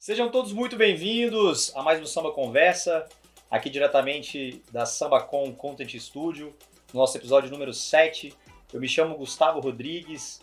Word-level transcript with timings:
Sejam 0.00 0.30
todos 0.30 0.50
muito 0.54 0.76
bem-vindos 0.76 1.76
a 1.76 1.82
mais 1.82 2.00
um 2.00 2.06
Samba 2.06 2.32
Conversa, 2.32 3.06
aqui 3.50 3.68
diretamente 3.68 4.62
da 4.72 4.86
SambaCon 4.86 5.52
Content 5.52 5.94
Studio, 5.98 6.56
nosso 6.94 7.18
episódio 7.18 7.50
número 7.50 7.74
7. 7.74 8.34
Eu 8.72 8.80
me 8.80 8.88
chamo 8.88 9.14
Gustavo 9.14 9.60
Rodrigues 9.60 10.40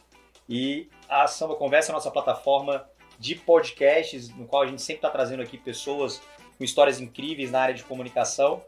e 0.47 0.87
a 1.09 1.25
Samba 1.25 1.55
Conversa 1.55 1.89
é 1.89 1.91
a 1.91 1.95
nossa 1.95 2.11
plataforma 2.11 2.87
de 3.17 3.33
podcasts, 3.33 4.29
no 4.29 4.45
qual 4.45 4.61
a 4.61 4.67
gente 4.67 4.79
sempre 4.79 4.99
está 4.99 5.09
trazendo 5.09 5.41
aqui 5.41 5.57
pessoas 5.57 6.21
com 6.55 6.63
histórias 6.63 7.01
incríveis 7.01 7.49
na 7.49 7.61
área 7.61 7.73
de 7.73 7.83
comunicação. 7.83 8.63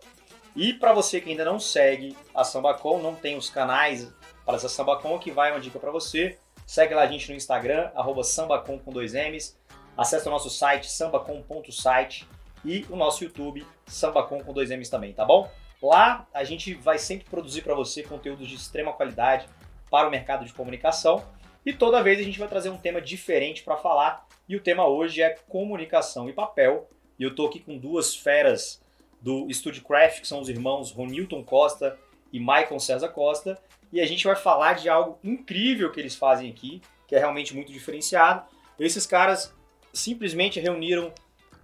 E 0.56 0.74
para 0.74 0.92
você 0.92 1.22
que 1.22 1.30
ainda 1.30 1.46
não 1.46 1.60
segue 1.60 2.18
a 2.34 2.44
SambaCon, 2.44 2.98
não 2.98 3.14
tem 3.14 3.38
os 3.38 3.48
canais 3.48 4.12
para 4.44 4.56
essa 4.56 4.68
SambaCon, 4.68 5.18
aqui 5.18 5.30
vai 5.30 5.52
uma 5.52 5.60
dica 5.60 5.78
para 5.78 5.92
você. 5.92 6.40
Segue 6.66 6.96
lá 6.96 7.04
a 7.04 7.08
gente 7.08 7.30
no 7.30 7.36
Instagram, 7.36 7.92
arroba 7.94 8.24
sambacon 8.24 8.80
com 8.80 8.92
dois 8.92 9.14
M's 9.14 9.59
Acesse 10.00 10.26
o 10.30 10.32
nosso 10.32 10.50
site 10.50 10.90
sambacom.site 10.90 12.26
e 12.64 12.86
o 12.90 12.96
nosso 12.96 13.22
YouTube 13.22 13.68
sambacom 13.86 14.42
com 14.42 14.54
dois 14.54 14.70
M's 14.70 14.88
também, 14.88 15.12
tá 15.12 15.26
bom? 15.26 15.52
Lá 15.82 16.26
a 16.34 16.46
gente 16.46 16.74
vai 16.74 16.98
sempre 16.98 17.30
produzir 17.30 17.64
para 17.64 17.76
você 17.76 18.02
conteúdos 18.02 18.48
de 18.48 18.56
extrema 18.56 18.94
qualidade 18.94 19.46
para 19.92 20.08
o 20.08 20.10
mercado 20.10 20.46
de 20.46 20.54
comunicação 20.54 21.22
e 21.66 21.74
toda 21.74 22.02
vez 22.02 22.18
a 22.18 22.24
gente 22.24 22.40
vai 22.40 22.48
trazer 22.48 22.70
um 22.70 22.78
tema 22.78 23.02
diferente 23.02 23.62
para 23.62 23.76
falar 23.76 24.26
e 24.48 24.56
o 24.56 24.62
tema 24.62 24.88
hoje 24.88 25.22
é 25.22 25.36
comunicação 25.50 26.30
e 26.30 26.34
papel. 26.34 26.90
E 27.20 27.24
eu 27.24 27.36
tô 27.36 27.48
aqui 27.48 27.60
com 27.60 27.78
duas 27.78 28.16
feras 28.16 28.82
do 29.20 29.50
StudioCraft, 29.50 30.22
que 30.22 30.28
são 30.30 30.40
os 30.40 30.48
irmãos 30.48 30.92
Ronilton 30.94 31.44
Costa 31.44 32.00
e 32.32 32.40
Michael 32.40 32.80
César 32.80 33.10
Costa, 33.10 33.62
e 33.92 34.00
a 34.00 34.06
gente 34.06 34.24
vai 34.24 34.38
falar 34.38 34.76
de 34.76 34.88
algo 34.88 35.20
incrível 35.22 35.92
que 35.92 36.00
eles 36.00 36.16
fazem 36.16 36.50
aqui, 36.50 36.82
que 37.06 37.18
é 37.18 37.20
realmente 37.20 37.54
muito 37.54 37.70
diferenciado. 37.70 38.46
Esses 38.80 39.06
caras 39.06 39.59
simplesmente 39.94 40.60
reuniram 40.60 41.14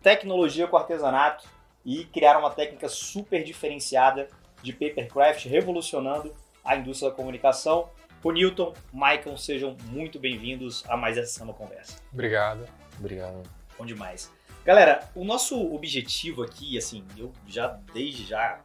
tecnologia 0.02 0.68
com 0.68 0.78
artesanato 0.78 1.48
e 1.86 2.06
criaram 2.06 2.40
uma 2.42 2.52
técnica 2.52 2.90
super 2.90 3.44
diferenciada 3.44 4.28
de 4.62 4.74
papercraft, 4.74 5.46
revolucionando 5.46 6.34
a 6.64 6.76
indústria 6.76 7.12
da 7.12 7.16
comunicação. 7.16 7.90
O 8.24 8.32
Newton, 8.32 8.74
Michael, 8.92 9.38
sejam 9.38 9.78
muito 9.86 10.20
bem-vindos 10.20 10.84
a 10.90 10.98
mais 10.98 11.18
essa 11.18 11.40
Samba 11.40 11.54
Conversa. 11.54 12.02
Obrigado. 12.12 12.68
Obrigado. 13.00 13.44
Bom 13.78 13.86
demais. 13.86 14.34
Galera, 14.64 15.08
o 15.14 15.24
nosso 15.24 15.74
objetivo 15.76 16.42
aqui, 16.42 16.76
assim, 16.76 17.06
eu 17.16 17.32
já 17.46 17.68
desde 17.94 18.26
já 18.26 18.62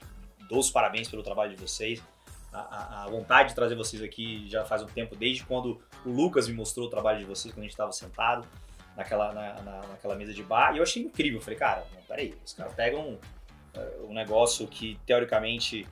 dou 0.49 0.59
os 0.59 0.71
parabéns 0.71 1.09
pelo 1.09 1.23
trabalho 1.23 1.55
de 1.55 1.61
vocês. 1.61 2.03
A, 2.51 2.59
a, 2.59 3.05
a, 3.05 3.09
vontade 3.09 3.51
de 3.51 3.55
trazer 3.55 3.75
vocês 3.77 4.03
aqui 4.03 4.49
já 4.49 4.65
faz 4.65 4.83
um 4.83 4.87
tempo, 4.87 5.15
desde 5.15 5.45
quando 5.45 5.81
o 6.05 6.11
Lucas 6.11 6.49
me 6.49 6.55
mostrou 6.55 6.87
o 6.87 6.91
trabalho 6.91 7.19
de 7.19 7.25
vocês, 7.27 7.53
quando 7.53 7.61
a 7.61 7.65
gente 7.65 7.73
estava 7.73 7.93
sentado 7.93 8.49
naquela, 9.01 9.33
na, 9.33 9.63
na, 9.63 9.81
naquela 9.89 10.15
mesa 10.15 10.33
de 10.33 10.43
bar. 10.43 10.75
E 10.75 10.79
eu 10.79 10.83
achei 10.83 11.03
incrível. 11.03 11.41
Falei, 11.41 11.59
cara, 11.59 11.85
não, 11.95 12.03
peraí, 12.03 12.35
os 12.45 12.53
caras 12.53 12.75
pegam 12.75 13.01
um, 13.01 13.15
uh, 13.79 14.07
um 14.09 14.13
negócio 14.13 14.67
que 14.67 14.99
teoricamente 15.07 15.87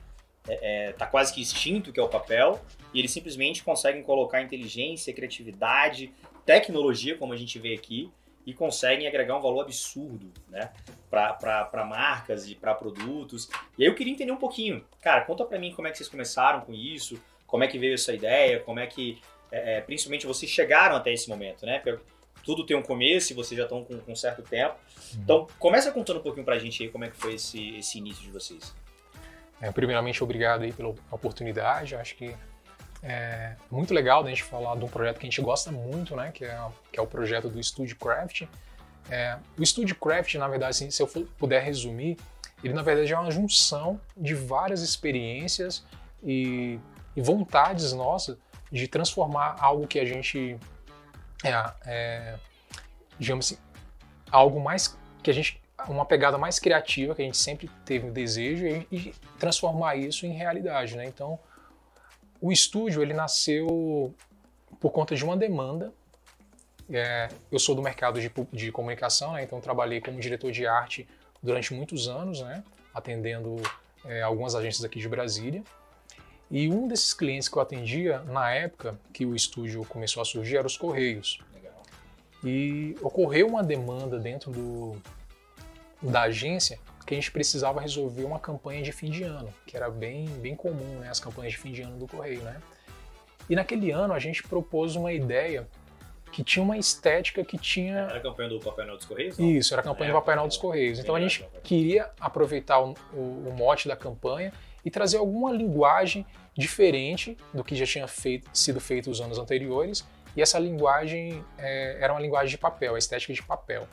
é, 0.47 0.87
é, 0.87 0.91
tá 0.93 1.05
quase 1.05 1.33
que 1.33 1.41
extinto, 1.41 1.91
que 1.91 1.99
é 1.99 2.03
o 2.03 2.07
papel, 2.07 2.59
e 2.93 2.99
eles 2.99 3.11
simplesmente 3.11 3.63
conseguem 3.63 4.01
colocar 4.03 4.41
inteligência, 4.41 5.13
criatividade, 5.13 6.11
tecnologia, 6.45 7.17
como 7.17 7.33
a 7.33 7.37
gente 7.37 7.59
vê 7.59 7.73
aqui, 7.73 8.11
e 8.45 8.53
conseguem 8.53 9.07
agregar 9.07 9.37
um 9.37 9.41
valor 9.41 9.61
absurdo, 9.61 10.31
né? 10.47 10.71
Para 11.09 11.85
marcas 11.85 12.49
e 12.49 12.55
para 12.55 12.73
produtos. 12.73 13.49
E 13.77 13.83
aí 13.83 13.89
eu 13.89 13.93
queria 13.93 14.13
entender 14.13 14.31
um 14.31 14.37
pouquinho. 14.37 14.83
Cara, 15.01 15.21
conta 15.21 15.45
para 15.45 15.59
mim 15.59 15.71
como 15.73 15.87
é 15.87 15.91
que 15.91 15.97
vocês 15.97 16.09
começaram 16.09 16.61
com 16.61 16.73
isso, 16.73 17.21
como 17.45 17.63
é 17.63 17.67
que 17.67 17.77
veio 17.77 17.93
essa 17.93 18.13
ideia, 18.13 18.59
como 18.59 18.79
é 18.79 18.87
que, 18.87 19.21
é, 19.51 19.77
é 19.77 19.81
principalmente, 19.81 20.25
vocês 20.25 20.49
chegaram 20.49 20.95
até 20.95 21.13
esse 21.13 21.29
momento, 21.29 21.65
né? 21.65 21.79
Porque 21.79 21.99
tudo 22.49 22.65
tem 22.65 22.75
um 22.75 22.81
começo 22.81 23.31
e 23.31 23.35
vocês 23.35 23.55
já 23.55 23.65
estão 23.65 23.83
com, 23.83 23.99
com 23.99 24.11
um 24.11 24.15
certo 24.15 24.41
tempo. 24.41 24.73
Uhum. 25.13 25.21
Então, 25.21 25.47
começa 25.59 25.91
contando 25.91 26.17
um 26.17 26.23
pouquinho 26.23 26.43
pra 26.43 26.57
gente 26.57 26.81
aí 26.81 26.89
como 26.89 27.05
é 27.05 27.09
que 27.11 27.15
foi 27.15 27.35
esse, 27.35 27.77
esse 27.77 27.99
início 27.99 28.23
de 28.23 28.31
vocês. 28.31 28.73
É, 29.61 29.71
primeiramente, 29.71 30.23
obrigado 30.23 30.63
aí 30.63 30.73
pela 30.73 30.95
oportunidade. 31.11 31.95
Acho 31.95 32.15
que 32.15 32.35
é 33.03 33.55
muito 33.69 33.93
legal 33.93 34.25
a 34.25 34.29
gente 34.29 34.41
falar 34.41 34.75
de 34.75 34.83
um 34.83 34.87
projeto 34.87 35.19
que 35.19 35.27
a 35.27 35.29
gente 35.29 35.39
gosta 35.41 35.71
muito, 35.71 36.15
né? 36.15 36.31
Que 36.31 36.43
é, 36.43 36.59
que 36.91 36.99
é 36.99 37.01
o 37.03 37.05
projeto 37.05 37.49
do 37.49 37.59
StudiCraft. 37.59 38.47
É, 39.11 39.37
o 39.55 39.61
StudiCraft, 39.61 40.33
na 40.35 40.47
verdade, 40.47 40.71
assim, 40.71 40.89
se 40.89 41.03
eu 41.03 41.07
puder 41.37 41.61
resumir, 41.61 42.17
ele 42.63 42.73
na 42.73 42.81
verdade 42.81 43.13
é 43.13 43.19
uma 43.19 43.29
junção 43.29 44.01
de 44.17 44.33
várias 44.33 44.81
experiências 44.81 45.85
e, 46.23 46.79
e 47.15 47.21
vontades 47.21 47.93
nossas 47.93 48.39
de 48.71 48.87
transformar 48.87 49.55
algo 49.59 49.85
que 49.85 49.99
a 49.99 50.05
gente 50.05 50.57
é, 51.43 51.73
é, 51.85 52.35
digamos 53.17 53.45
assim, 53.45 53.61
algo 54.31 54.59
mais 54.59 54.97
que 55.23 55.29
a 55.29 55.33
gente 55.33 55.61
uma 55.87 56.05
pegada 56.05 56.37
mais 56.37 56.59
criativa 56.59 57.15
que 57.15 57.21
a 57.21 57.25
gente 57.25 57.37
sempre 57.37 57.69
teve 57.85 58.09
o 58.09 58.11
desejo 58.11 58.65
e, 58.65 58.87
e 58.91 59.15
transformar 59.39 59.95
isso 59.95 60.25
em 60.25 60.33
realidade, 60.33 60.97
né? 60.97 61.05
Então, 61.05 61.39
o 62.41 62.51
estúdio 62.51 63.01
ele 63.01 63.13
nasceu 63.13 64.13
por 64.79 64.91
conta 64.91 65.15
de 65.15 65.23
uma 65.23 65.37
demanda. 65.37 65.93
É, 66.91 67.29
eu 67.51 67.59
sou 67.59 67.75
do 67.75 67.81
mercado 67.81 68.19
de, 68.19 68.31
de 68.51 68.71
comunicação, 68.71 69.33
né? 69.33 69.43
então 69.43 69.61
trabalhei 69.61 70.01
como 70.01 70.19
diretor 70.19 70.51
de 70.51 70.65
arte 70.65 71.07
durante 71.41 71.73
muitos 71.73 72.07
anos, 72.07 72.41
né? 72.41 72.63
atendendo 72.93 73.57
é, 74.05 74.21
algumas 74.21 74.55
agências 74.55 74.83
aqui 74.83 74.99
de 74.99 75.07
Brasília. 75.07 75.63
E 76.51 76.67
um 76.69 76.87
desses 76.87 77.13
clientes 77.13 77.47
que 77.47 77.57
eu 77.57 77.61
atendia 77.61 78.19
na 78.19 78.51
época 78.51 78.99
que 79.13 79.25
o 79.25 79.35
estúdio 79.35 79.85
começou 79.85 80.21
a 80.21 80.25
surgir 80.25 80.57
era 80.57 80.65
os 80.65 80.75
Correios. 80.75 81.39
Legal. 81.53 81.83
E 82.43 82.95
ocorreu 83.01 83.47
uma 83.47 83.63
demanda 83.63 84.17
dentro 84.17 84.51
do, 84.51 84.97
da 86.01 86.23
agência 86.23 86.79
que 87.09 87.15
a 87.15 87.17
gente 87.17 87.31
precisava 87.31 87.81
resolver 87.81 88.23
uma 88.23 88.37
campanha 88.37 88.83
de 88.83 88.91
fim 88.91 89.09
de 89.09 89.23
ano, 89.23 89.51
que 89.65 89.75
era 89.75 89.89
bem, 89.89 90.27
bem 90.27 90.55
comum, 90.55 90.99
né, 90.99 91.09
as 91.09 91.19
campanhas 91.19 91.53
de 91.53 91.57
fim 91.57 91.71
de 91.71 91.81
ano 91.81 91.97
do 91.97 92.07
Correio, 92.07 92.41
né? 92.43 92.61
E 93.49 93.55
naquele 93.55 93.89
ano 93.89 94.13
a 94.13 94.19
gente 94.19 94.43
propôs 94.43 94.95
uma 94.95 95.11
ideia 95.11 95.67
que 96.31 96.43
tinha 96.43 96.61
uma 96.61 96.77
estética 96.77 97.43
que 97.43 97.57
tinha... 97.57 98.01
Era 98.01 98.17
a 98.17 98.21
campanha 98.21 98.49
do 98.49 98.59
Papai 98.59 98.85
Noel 98.85 98.97
dos 98.97 99.07
Correios? 99.07 99.39
Não? 99.39 99.49
Isso, 99.49 99.73
era 99.73 99.81
a 99.81 99.83
campanha 99.83 100.11
é, 100.11 100.13
do 100.13 100.19
Papai 100.19 100.35
Noel 100.35 100.47
dos 100.47 100.57
Correios. 100.57 100.99
Então 100.99 101.15
a 101.15 101.19
gente 101.19 101.43
queria 101.63 102.11
aproveitar 102.19 102.79
o, 102.79 102.93
o, 103.11 103.47
o 103.47 103.53
mote 103.57 103.87
da 103.87 103.95
campanha 103.95 104.53
e 104.89 104.91
trazer 104.91 105.17
alguma 105.17 105.51
linguagem 105.51 106.25
diferente 106.57 107.37
do 107.53 107.63
que 107.63 107.75
já 107.75 107.85
tinha 107.85 108.07
feito, 108.07 108.49
sido 108.51 108.81
feito 108.81 109.11
os 109.11 109.21
anos 109.21 109.37
anteriores. 109.37 110.03
E 110.35 110.41
essa 110.41 110.57
linguagem 110.57 111.45
é, 111.59 111.99
era 112.01 112.11
uma 112.11 112.19
linguagem 112.19 112.49
de 112.49 112.57
papel, 112.57 112.95
a 112.95 112.97
estética 112.97 113.31
de 113.31 113.43
papel. 113.43 113.87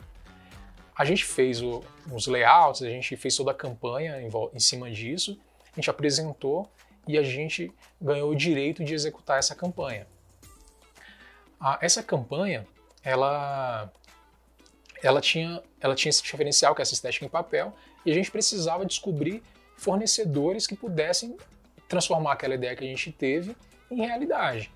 A 0.97 1.05
gente 1.05 1.23
fez 1.23 1.61
o, 1.61 1.83
os 2.11 2.25
layouts, 2.25 2.81
a 2.81 2.89
gente 2.89 3.15
fez 3.15 3.35
toda 3.35 3.51
a 3.51 3.53
campanha 3.53 4.19
em, 4.19 4.29
em 4.51 4.59
cima 4.59 4.89
disso, 4.89 5.39
a 5.71 5.75
gente 5.75 5.87
apresentou 5.87 6.67
e 7.07 7.15
a 7.15 7.21
gente 7.21 7.71
ganhou 8.01 8.31
o 8.31 8.35
direito 8.35 8.83
de 8.83 8.95
executar 8.95 9.37
essa 9.37 9.53
campanha. 9.53 10.07
Essa 11.79 12.01
campanha, 12.01 12.67
ela, 13.03 13.91
ela, 15.03 15.21
tinha, 15.21 15.61
ela 15.79 15.93
tinha 15.93 16.09
esse 16.09 16.23
diferencial, 16.23 16.73
que 16.73 16.81
é 16.81 16.83
essa 16.83 16.95
estética 16.95 17.23
em 17.23 17.29
papel, 17.29 17.75
e 18.03 18.09
a 18.09 18.13
gente 18.15 18.31
precisava 18.31 18.83
descobrir 18.83 19.43
fornecedores 19.77 20.67
que 20.67 20.75
pudessem 20.75 21.37
transformar 21.87 22.33
aquela 22.33 22.55
ideia 22.55 22.75
que 22.75 22.83
a 22.83 22.87
gente 22.87 23.11
teve 23.11 23.55
em 23.89 24.05
realidade. 24.05 24.71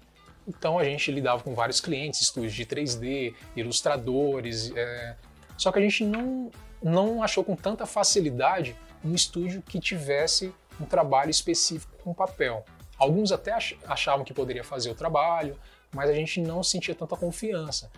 Então 0.48 0.80
a 0.80 0.84
gente 0.84 1.12
lidava 1.12 1.44
com 1.44 1.54
vários 1.54 1.80
clientes, 1.80 2.22
estúdios 2.22 2.54
de 2.54 2.66
3D, 2.66 3.34
ilustradores, 3.56 4.72
é... 4.76 5.16
só 5.58 5.72
que 5.72 5.80
a 5.80 5.82
gente 5.82 6.06
não, 6.06 6.50
não 6.82 7.22
achou 7.22 7.44
com 7.44 7.56
tanta 7.56 7.86
facilidade 7.86 8.76
um 9.04 9.14
estúdio 9.14 9.62
que 9.62 9.80
tivesse 9.80 10.54
um 10.80 10.86
trabalho 10.86 11.30
específico 11.30 11.92
com 12.04 12.14
papel. 12.14 12.64
Alguns 12.98 13.32
até 13.32 13.52
achavam 13.88 14.24
que 14.24 14.34
poderia 14.34 14.64
fazer 14.64 14.90
o 14.92 14.96
trabalho, 14.96 15.60
mas 15.94 16.10
a 16.10 16.14
gente 16.14 16.40
não 16.40 16.64
sentia 16.64 16.96
tanta 16.96 17.16
confiança. 17.16 17.92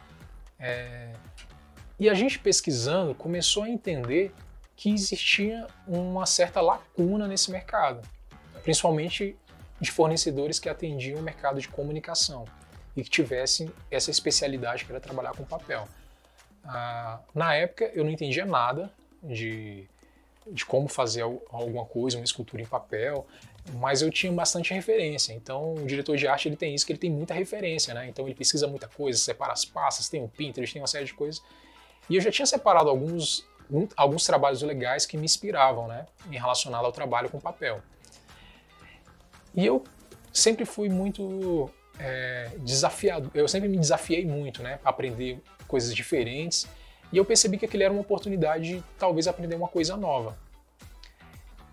É... 0.60 1.12
E 2.00 2.10
a 2.10 2.14
gente 2.14 2.40
pesquisando 2.40 3.14
começou 3.14 3.64
a 3.64 3.70
entender 3.70 4.34
que 4.76 4.92
existia 4.92 5.68
uma 5.88 6.26
certa 6.26 6.62
lacuna 6.62 7.28
nesse 7.28 7.52
mercado, 7.52 8.02
principalmente 8.64 9.38
de 9.80 9.92
fornecedores 9.92 10.60
que 10.60 10.70
atendiam 10.70 11.20
o 11.20 11.24
mercado 11.24 11.60
de 11.60 11.68
comunicação 11.68 12.46
e 12.96 13.04
que 13.04 13.10
tivessem 13.10 13.72
essa 13.90 14.12
especialidade 14.12 14.86
que 14.86 14.92
era 14.92 15.00
trabalhar 15.00 15.32
com 15.32 15.44
papel. 15.44 15.88
Ah, 16.64 17.20
na 17.34 17.54
época 17.56 17.92
eu 17.94 18.04
não 18.04 18.12
entendia 18.12 18.46
nada 18.46 18.92
de, 19.22 19.88
de 20.50 20.66
como 20.66 20.88
fazer 20.88 21.22
alguma 21.22 21.86
coisa, 21.86 22.18
uma 22.18 22.24
escultura 22.24 22.62
em 22.62 22.66
papel, 22.66 23.28
mas 23.74 24.02
eu 24.02 24.10
tinha 24.10 24.32
bastante 24.32 24.74
referência. 24.74 25.34
Então 25.34 25.76
o 25.76 25.86
diretor 25.86 26.16
de 26.18 26.28
arte 26.28 26.48
ele 26.48 26.56
tem 26.56 26.74
isso, 26.74 26.86
que 26.86 26.92
ele 26.92 27.00
tem 27.00 27.12
muita 27.12 27.34
referência, 27.34 27.94
né? 27.94 28.08
Então 28.08 28.26
ele 28.26 28.36
pesquisa 28.36 28.68
muita 28.68 28.88
coisa, 28.88 29.18
separa 29.18 29.54
as 29.54 29.66
pastas, 29.66 30.10
tem 30.10 30.22
um 30.22 30.28
Pinterest, 30.28 30.74
tem 30.74 30.82
uma 30.82 30.88
série 30.88 31.06
de 31.06 31.14
coisas. 31.14 31.42
E 32.10 32.16
eu 32.16 32.22
já 32.22 32.32
tinha 32.32 32.46
separado 32.46 32.90
alguns 32.90 33.46
um, 33.74 33.88
alguns 33.98 34.26
trabalhos 34.26 34.62
legais 34.62 35.06
que 35.06 35.18
me 35.18 35.26
inspiravam, 35.26 35.88
né, 35.88 36.06
em 36.30 36.38
relacionado 36.38 36.86
ao 36.86 36.92
trabalho 36.92 37.30
com 37.30 37.40
papel. 37.40 37.82
E 39.56 39.66
eu 39.66 39.84
sempre 40.32 40.64
fui 40.64 40.90
muito 40.90 41.70
é, 41.98 42.52
desafiado, 42.60 43.32
eu 43.34 43.48
sempre 43.48 43.68
me 43.68 43.78
desafiei 43.78 44.26
muito, 44.26 44.62
né, 44.62 44.80
aprender 44.86 45.42
coisas 45.68 45.94
diferentes. 45.94 46.68
E 47.12 47.18
eu 47.18 47.26
percebi 47.26 47.58
que 47.58 47.66
aquilo 47.66 47.84
era 47.84 47.92
uma 47.92 48.02
oportunidade 48.02 48.76
de 48.76 48.84
talvez 48.98 49.28
aprender 49.28 49.56
uma 49.56 49.68
coisa 49.68 49.98
nova. 49.98 50.38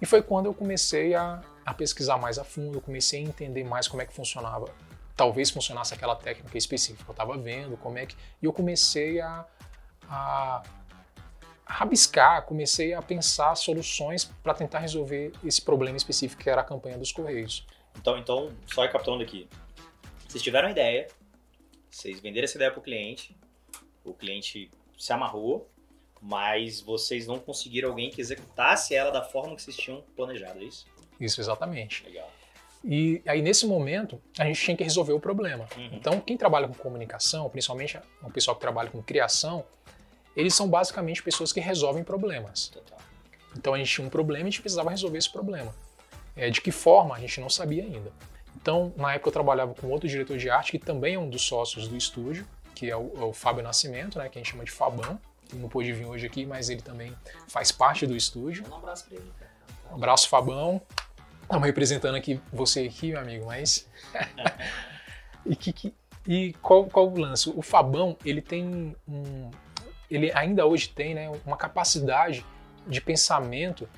E 0.00 0.06
foi 0.06 0.22
quando 0.22 0.46
eu 0.46 0.54
comecei 0.54 1.14
a, 1.14 1.42
a 1.64 1.74
pesquisar 1.74 2.16
mais 2.16 2.38
a 2.38 2.44
fundo, 2.44 2.80
comecei 2.80 3.20
a 3.20 3.22
entender 3.22 3.64
mais 3.64 3.86
como 3.86 4.02
é 4.02 4.06
que 4.06 4.14
funcionava. 4.14 4.66
Talvez 5.14 5.50
funcionasse 5.50 5.92
aquela 5.92 6.16
técnica 6.16 6.56
específica 6.56 7.04
que 7.04 7.10
eu 7.10 7.12
estava 7.12 7.36
vendo, 7.36 7.76
como 7.76 7.98
é 7.98 8.06
que. 8.06 8.16
E 8.40 8.46
eu 8.46 8.52
comecei 8.52 9.20
a, 9.20 9.44
a 10.08 10.62
rabiscar, 11.70 12.44
comecei 12.46 12.92
a 12.92 13.00
pensar 13.00 13.54
soluções 13.54 14.24
para 14.42 14.52
tentar 14.52 14.80
resolver 14.80 15.32
esse 15.44 15.62
problema 15.62 15.96
específico 15.96 16.42
que 16.42 16.50
era 16.50 16.60
a 16.60 16.64
campanha 16.64 16.98
dos 16.98 17.12
Correios. 17.12 17.64
Então, 17.96 18.18
então 18.18 18.52
só 18.66 18.82
recapitulando 18.82 19.22
aqui. 19.22 19.48
Vocês 20.28 20.42
tiveram 20.42 20.68
a 20.68 20.70
ideia, 20.72 21.08
vocês 21.88 22.20
venderam 22.20 22.44
essa 22.44 22.56
ideia 22.56 22.70
para 22.70 22.80
o 22.80 22.82
cliente, 22.82 23.36
o 24.04 24.12
cliente 24.12 24.70
se 24.98 25.12
amarrou, 25.12 25.70
mas 26.20 26.80
vocês 26.80 27.26
não 27.26 27.38
conseguiram 27.38 27.90
alguém 27.90 28.10
que 28.10 28.20
executasse 28.20 28.94
ela 28.94 29.10
da 29.10 29.22
forma 29.22 29.54
que 29.54 29.62
vocês 29.62 29.76
tinham 29.76 30.02
planejado, 30.16 30.58
é 30.60 30.64
isso? 30.64 30.86
Isso, 31.18 31.40
exatamente. 31.40 32.04
Legal. 32.04 32.30
E 32.82 33.20
aí, 33.26 33.42
nesse 33.42 33.66
momento, 33.66 34.20
a 34.38 34.44
gente 34.44 34.62
tinha 34.62 34.76
que 34.76 34.82
resolver 34.82 35.12
o 35.12 35.20
problema. 35.20 35.68
Uhum. 35.76 35.90
Então, 35.92 36.20
quem 36.20 36.36
trabalha 36.36 36.66
com 36.66 36.74
comunicação, 36.74 37.48
principalmente 37.50 37.98
o 38.22 38.30
pessoal 38.30 38.54
que 38.54 38.60
trabalha 38.60 38.90
com 38.90 39.02
criação, 39.02 39.64
eles 40.36 40.54
são 40.54 40.68
basicamente 40.68 41.22
pessoas 41.22 41.52
que 41.52 41.60
resolvem 41.60 42.02
problemas. 42.04 42.68
Total. 42.68 42.98
Então, 43.56 43.74
a 43.74 43.78
gente 43.78 43.92
tinha 43.92 44.06
um 44.06 44.10
problema 44.10 44.44
e 44.44 44.48
a 44.48 44.50
gente 44.50 44.60
precisava 44.60 44.90
resolver 44.90 45.18
esse 45.18 45.30
problema. 45.30 45.74
É, 46.36 46.48
de 46.50 46.60
que 46.60 46.70
forma, 46.70 47.16
a 47.16 47.20
gente 47.20 47.40
não 47.40 47.50
sabia 47.50 47.82
ainda. 47.82 48.12
Então, 48.56 48.92
na 48.96 49.12
época, 49.14 49.28
eu 49.28 49.32
trabalhava 49.32 49.74
com 49.74 49.88
outro 49.88 50.08
diretor 50.08 50.38
de 50.38 50.48
arte, 50.48 50.72
que 50.72 50.78
também 50.78 51.14
é 51.14 51.18
um 51.18 51.28
dos 51.28 51.42
sócios 51.42 51.88
do 51.88 51.96
estúdio, 51.96 52.46
que 52.74 52.88
é 52.90 52.96
o, 52.96 53.12
é 53.16 53.24
o 53.24 53.32
Fábio 53.32 53.62
Nascimento, 53.62 54.18
né, 54.18 54.28
que 54.28 54.38
a 54.38 54.42
gente 54.42 54.50
chama 54.52 54.64
de 54.64 54.70
Fabão. 54.70 55.18
Ele 55.52 55.60
não 55.60 55.68
pôde 55.68 55.92
vir 55.92 56.06
hoje 56.06 56.26
aqui, 56.26 56.46
mas 56.46 56.70
ele 56.70 56.80
também 56.80 57.12
faz 57.48 57.72
parte 57.72 58.06
do 58.06 58.14
estúdio. 58.16 58.64
Um 58.70 58.76
abraço 58.76 59.06
pra 59.06 59.16
ele. 59.16 59.32
Um 59.90 59.94
abraço, 59.96 60.28
Fabão. 60.28 60.80
Estamos 61.42 61.66
representando 61.66 62.14
aqui 62.14 62.40
você 62.52 62.82
aqui, 62.82 63.08
meu 63.10 63.18
amigo, 63.20 63.46
mas. 63.46 63.88
e 65.44 65.56
que, 65.56 65.72
que- 65.72 65.94
e 66.28 66.52
qual, 66.62 66.84
qual 66.84 67.08
o 67.10 67.18
lance? 67.18 67.50
O 67.56 67.62
Fabão, 67.62 68.16
ele 68.24 68.40
tem 68.40 68.94
um. 69.08 69.50
Ele 70.10 70.32
ainda 70.34 70.66
hoje 70.66 70.88
tem 70.88 71.14
né, 71.14 71.30
uma 71.46 71.56
capacidade 71.56 72.44
de 72.86 73.00
pensamento 73.00 73.88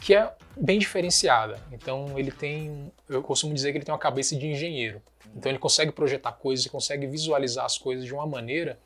que 0.00 0.14
é 0.14 0.32
bem 0.56 0.78
diferenciada. 0.78 1.60
Então, 1.70 2.18
ele 2.18 2.32
tem. 2.32 2.92
Eu 3.08 3.22
costumo 3.22 3.54
dizer 3.54 3.70
que 3.70 3.78
ele 3.78 3.84
tem 3.84 3.92
uma 3.92 4.00
cabeça 4.00 4.34
de 4.34 4.46
engenheiro. 4.46 5.00
Então, 5.36 5.50
ele 5.50 5.58
consegue 5.58 5.92
projetar 5.92 6.32
coisas, 6.32 6.66
consegue 6.66 7.06
visualizar 7.06 7.64
as 7.64 7.78
coisas 7.78 8.04
de 8.04 8.12
uma 8.12 8.26
maneira 8.26 8.78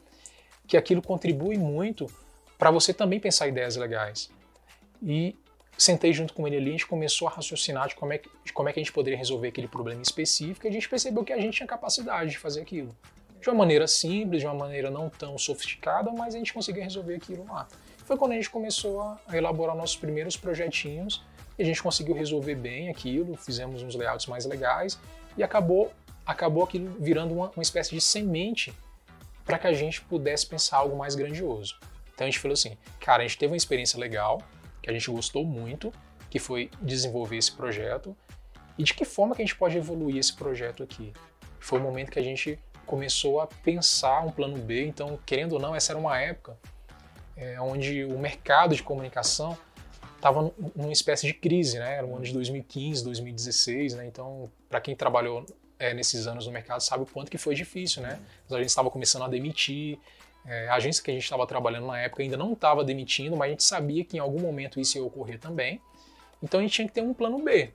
que 0.66 0.76
aquilo 0.76 1.00
contribui 1.00 1.56
muito 1.56 2.06
para 2.58 2.70
você 2.70 2.92
também 2.92 3.18
pensar 3.18 3.48
ideias 3.48 3.76
legais. 3.76 4.30
E 5.02 5.36
sentei 5.76 6.12
junto 6.12 6.32
com 6.32 6.46
ele 6.46 6.56
ali, 6.56 6.68
a 6.68 6.72
gente 6.72 6.86
começou 6.86 7.28
a 7.28 7.30
raciocinar 7.30 7.88
de 7.88 7.94
como, 7.94 8.12
é 8.12 8.18
que, 8.18 8.30
como 8.52 8.68
é 8.68 8.72
que 8.72 8.80
a 8.80 8.82
gente 8.82 8.92
poderia 8.92 9.18
resolver 9.18 9.48
aquele 9.48 9.68
problema 9.68 10.00
específico 10.02 10.66
e 10.66 10.68
a 10.68 10.72
gente 10.72 10.88
percebeu 10.88 11.22
que 11.24 11.32
a 11.32 11.38
gente 11.38 11.56
tinha 11.56 11.66
capacidade 11.66 12.30
de 12.30 12.38
fazer 12.38 12.62
aquilo. 12.62 12.96
De 13.40 13.48
uma 13.48 13.56
maneira 13.56 13.86
simples, 13.86 14.40
de 14.40 14.46
uma 14.46 14.54
maneira 14.54 14.90
não 14.90 15.08
tão 15.08 15.36
sofisticada, 15.38 16.10
mas 16.12 16.34
a 16.34 16.38
gente 16.38 16.52
conseguia 16.52 16.82
resolver 16.82 17.14
aquilo 17.14 17.46
lá. 17.46 17.68
Foi 18.04 18.16
quando 18.16 18.32
a 18.32 18.34
gente 18.34 18.50
começou 18.50 19.00
a, 19.00 19.18
elaborar 19.32 19.76
nossos 19.76 19.96
primeiros 19.96 20.36
projetinhos 20.36 21.24
e 21.58 21.62
a 21.62 21.64
gente 21.64 21.82
conseguiu 21.82 22.14
resolver 22.14 22.54
bem 22.54 22.88
aquilo, 22.88 23.36
fizemos 23.36 23.82
uns 23.82 23.94
layouts 23.94 24.26
mais 24.26 24.46
legais 24.46 24.98
e 25.36 25.42
acabou, 25.42 25.92
acabou 26.24 26.62
aquilo 26.64 26.96
virando 27.00 27.34
uma, 27.34 27.50
uma 27.50 27.62
espécie 27.62 27.94
de 27.94 28.00
semente 28.00 28.72
para 29.44 29.58
que 29.58 29.66
a 29.66 29.72
gente 29.72 30.00
pudesse 30.02 30.46
pensar 30.46 30.78
algo 30.78 30.96
mais 30.96 31.14
grandioso. 31.14 31.78
Então 32.14 32.26
a 32.26 32.30
gente 32.30 32.38
falou 32.38 32.54
assim, 32.54 32.76
cara, 32.98 33.22
a 33.22 33.26
gente 33.26 33.38
teve 33.38 33.52
uma 33.52 33.56
experiência 33.56 33.98
legal, 33.98 34.40
que 34.82 34.90
a 34.90 34.92
gente 34.92 35.10
gostou 35.10 35.44
muito, 35.44 35.92
que 36.30 36.38
foi 36.38 36.70
desenvolver 36.80 37.36
esse 37.36 37.52
projeto, 37.52 38.16
e 38.78 38.82
de 38.82 38.94
que 38.94 39.04
forma 39.04 39.34
que 39.34 39.42
a 39.42 39.44
gente 39.44 39.56
pode 39.56 39.76
evoluir 39.76 40.16
esse 40.16 40.34
projeto 40.34 40.82
aqui. 40.82 41.12
Foi 41.58 41.78
o 41.78 41.82
momento 41.82 42.10
que 42.10 42.18
a 42.18 42.22
gente 42.22 42.58
começou 42.86 43.40
a 43.40 43.46
pensar 43.46 44.24
um 44.24 44.30
plano 44.30 44.56
B, 44.56 44.86
então, 44.86 45.18
querendo 45.26 45.52
ou 45.52 45.58
não, 45.58 45.74
essa 45.74 45.92
era 45.92 45.98
uma 45.98 46.18
época 46.18 46.56
é, 47.36 47.60
onde 47.60 48.04
o 48.04 48.18
mercado 48.18 48.74
de 48.74 48.82
comunicação 48.82 49.56
estava 50.14 50.50
numa 50.74 50.92
espécie 50.92 51.26
de 51.26 51.34
crise, 51.34 51.78
né? 51.78 51.96
Era 51.96 52.06
o 52.06 52.16
ano 52.16 52.24
de 52.24 52.32
2015, 52.32 53.04
2016, 53.04 53.94
né? 53.94 54.06
Então, 54.06 54.50
para 54.68 54.80
quem 54.80 54.96
trabalhou 54.96 55.44
é, 55.78 55.92
nesses 55.92 56.26
anos 56.26 56.46
no 56.46 56.52
mercado 56.52 56.80
sabe 56.80 57.02
o 57.02 57.06
quanto 57.06 57.30
que 57.30 57.36
foi 57.36 57.54
difícil, 57.54 58.02
né? 58.02 58.18
A 58.50 58.56
gente 58.56 58.68
estava 58.68 58.90
começando 58.90 59.22
a 59.22 59.28
demitir, 59.28 59.98
é, 60.46 60.68
a 60.68 60.74
agência 60.74 61.02
que 61.02 61.10
a 61.10 61.14
gente 61.14 61.24
estava 61.24 61.46
trabalhando 61.46 61.86
na 61.86 61.98
época 62.00 62.22
ainda 62.22 62.36
não 62.36 62.52
estava 62.52 62.82
demitindo, 62.82 63.36
mas 63.36 63.48
a 63.48 63.50
gente 63.50 63.64
sabia 63.64 64.04
que 64.04 64.16
em 64.16 64.20
algum 64.20 64.40
momento 64.40 64.80
isso 64.80 64.96
ia 64.96 65.04
ocorrer 65.04 65.38
também. 65.38 65.80
Então 66.42 66.60
a 66.60 66.62
gente 66.62 66.72
tinha 66.72 66.88
que 66.88 66.94
ter 66.94 67.02
um 67.02 67.12
plano 67.12 67.38
B. 67.42 67.70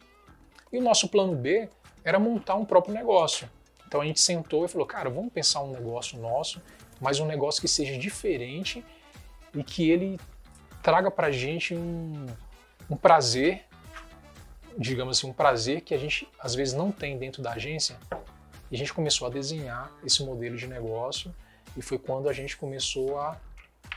E 0.71 0.77
o 0.77 0.81
nosso 0.81 1.07
plano 1.09 1.35
B 1.35 1.69
era 2.03 2.17
montar 2.17 2.55
um 2.55 2.65
próprio 2.65 2.93
negócio. 2.93 3.49
Então 3.91 3.99
a 3.99 4.05
gente 4.05 4.21
sentou 4.21 4.63
e 4.63 4.69
falou, 4.69 4.87
cara, 4.87 5.09
vamos 5.09 5.33
pensar 5.33 5.61
um 5.61 5.69
negócio 5.69 6.17
nosso, 6.17 6.61
mas 7.01 7.19
um 7.19 7.25
negócio 7.25 7.59
que 7.59 7.67
seja 7.67 7.97
diferente 7.97 8.85
e 9.53 9.61
que 9.65 9.91
ele 9.91 10.17
traga 10.81 11.11
pra 11.11 11.29
gente 11.29 11.75
um, 11.75 12.25
um 12.89 12.95
prazer, 12.95 13.65
digamos 14.77 15.17
assim, 15.17 15.27
um 15.27 15.33
prazer 15.33 15.81
que 15.81 15.93
a 15.93 15.97
gente 15.97 16.25
às 16.39 16.55
vezes 16.55 16.73
não 16.73 16.89
tem 16.89 17.17
dentro 17.17 17.43
da 17.43 17.51
agência. 17.51 17.97
E 18.71 18.75
a 18.75 18.77
gente 18.77 18.93
começou 18.93 19.27
a 19.27 19.29
desenhar 19.29 19.91
esse 20.05 20.23
modelo 20.23 20.55
de 20.55 20.67
negócio 20.67 21.35
e 21.75 21.81
foi 21.81 21.97
quando 21.97 22.29
a 22.29 22.33
gente 22.33 22.55
começou 22.55 23.19
a, 23.19 23.37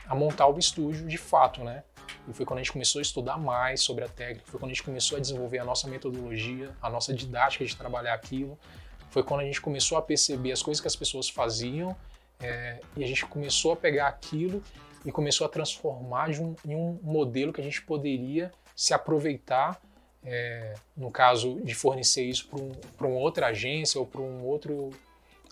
a 0.09 0.13
montar 0.13 0.47
o 0.47 0.59
estúdio 0.59 1.07
de 1.07 1.17
fato, 1.17 1.63
né? 1.63 1.85
E 2.27 2.33
foi 2.33 2.45
quando 2.45 2.59
a 2.59 2.63
gente 2.63 2.73
começou 2.73 2.99
a 2.99 3.01
estudar 3.01 3.37
mais 3.37 3.79
sobre 3.79 4.03
a 4.03 4.09
técnica, 4.09 4.43
foi 4.45 4.59
quando 4.59 4.71
a 4.71 4.73
gente 4.73 4.83
começou 4.83 5.17
a 5.17 5.21
desenvolver 5.21 5.59
a 5.59 5.63
nossa 5.63 5.87
metodologia, 5.87 6.75
a 6.81 6.89
nossa 6.89 7.13
didática 7.13 7.63
de 7.63 7.73
trabalhar 7.77 8.13
aquilo. 8.13 8.59
Foi 9.15 9.23
quando 9.23 9.39
a 9.39 9.45
gente 9.45 9.61
começou 9.61 9.97
a 9.97 10.01
perceber 10.01 10.51
as 10.51 10.61
coisas 10.61 10.81
que 10.81 10.89
as 10.89 10.95
pessoas 10.97 11.29
faziam 11.29 11.95
é, 12.37 12.81
e 12.97 13.03
a 13.05 13.07
gente 13.07 13.25
começou 13.25 13.71
a 13.71 13.75
pegar 13.77 14.09
aquilo 14.09 14.61
e 15.05 15.11
começou 15.11 15.47
a 15.47 15.49
transformar 15.49 16.31
de 16.31 16.41
um, 16.41 16.53
em 16.65 16.75
um 16.75 16.99
modelo 17.01 17.53
que 17.53 17.61
a 17.61 17.63
gente 17.63 17.81
poderia 17.81 18.51
se 18.75 18.93
aproveitar, 18.93 19.81
é, 20.21 20.73
no 20.97 21.09
caso 21.09 21.61
de 21.61 21.73
fornecer 21.73 22.25
isso 22.25 22.49
para 22.49 22.61
um, 22.61 22.71
pra 22.97 23.07
uma 23.07 23.17
outra 23.17 23.47
agência 23.47 23.97
ou 24.01 24.05
para 24.05 24.19
um 24.19 24.43
outro, 24.43 24.89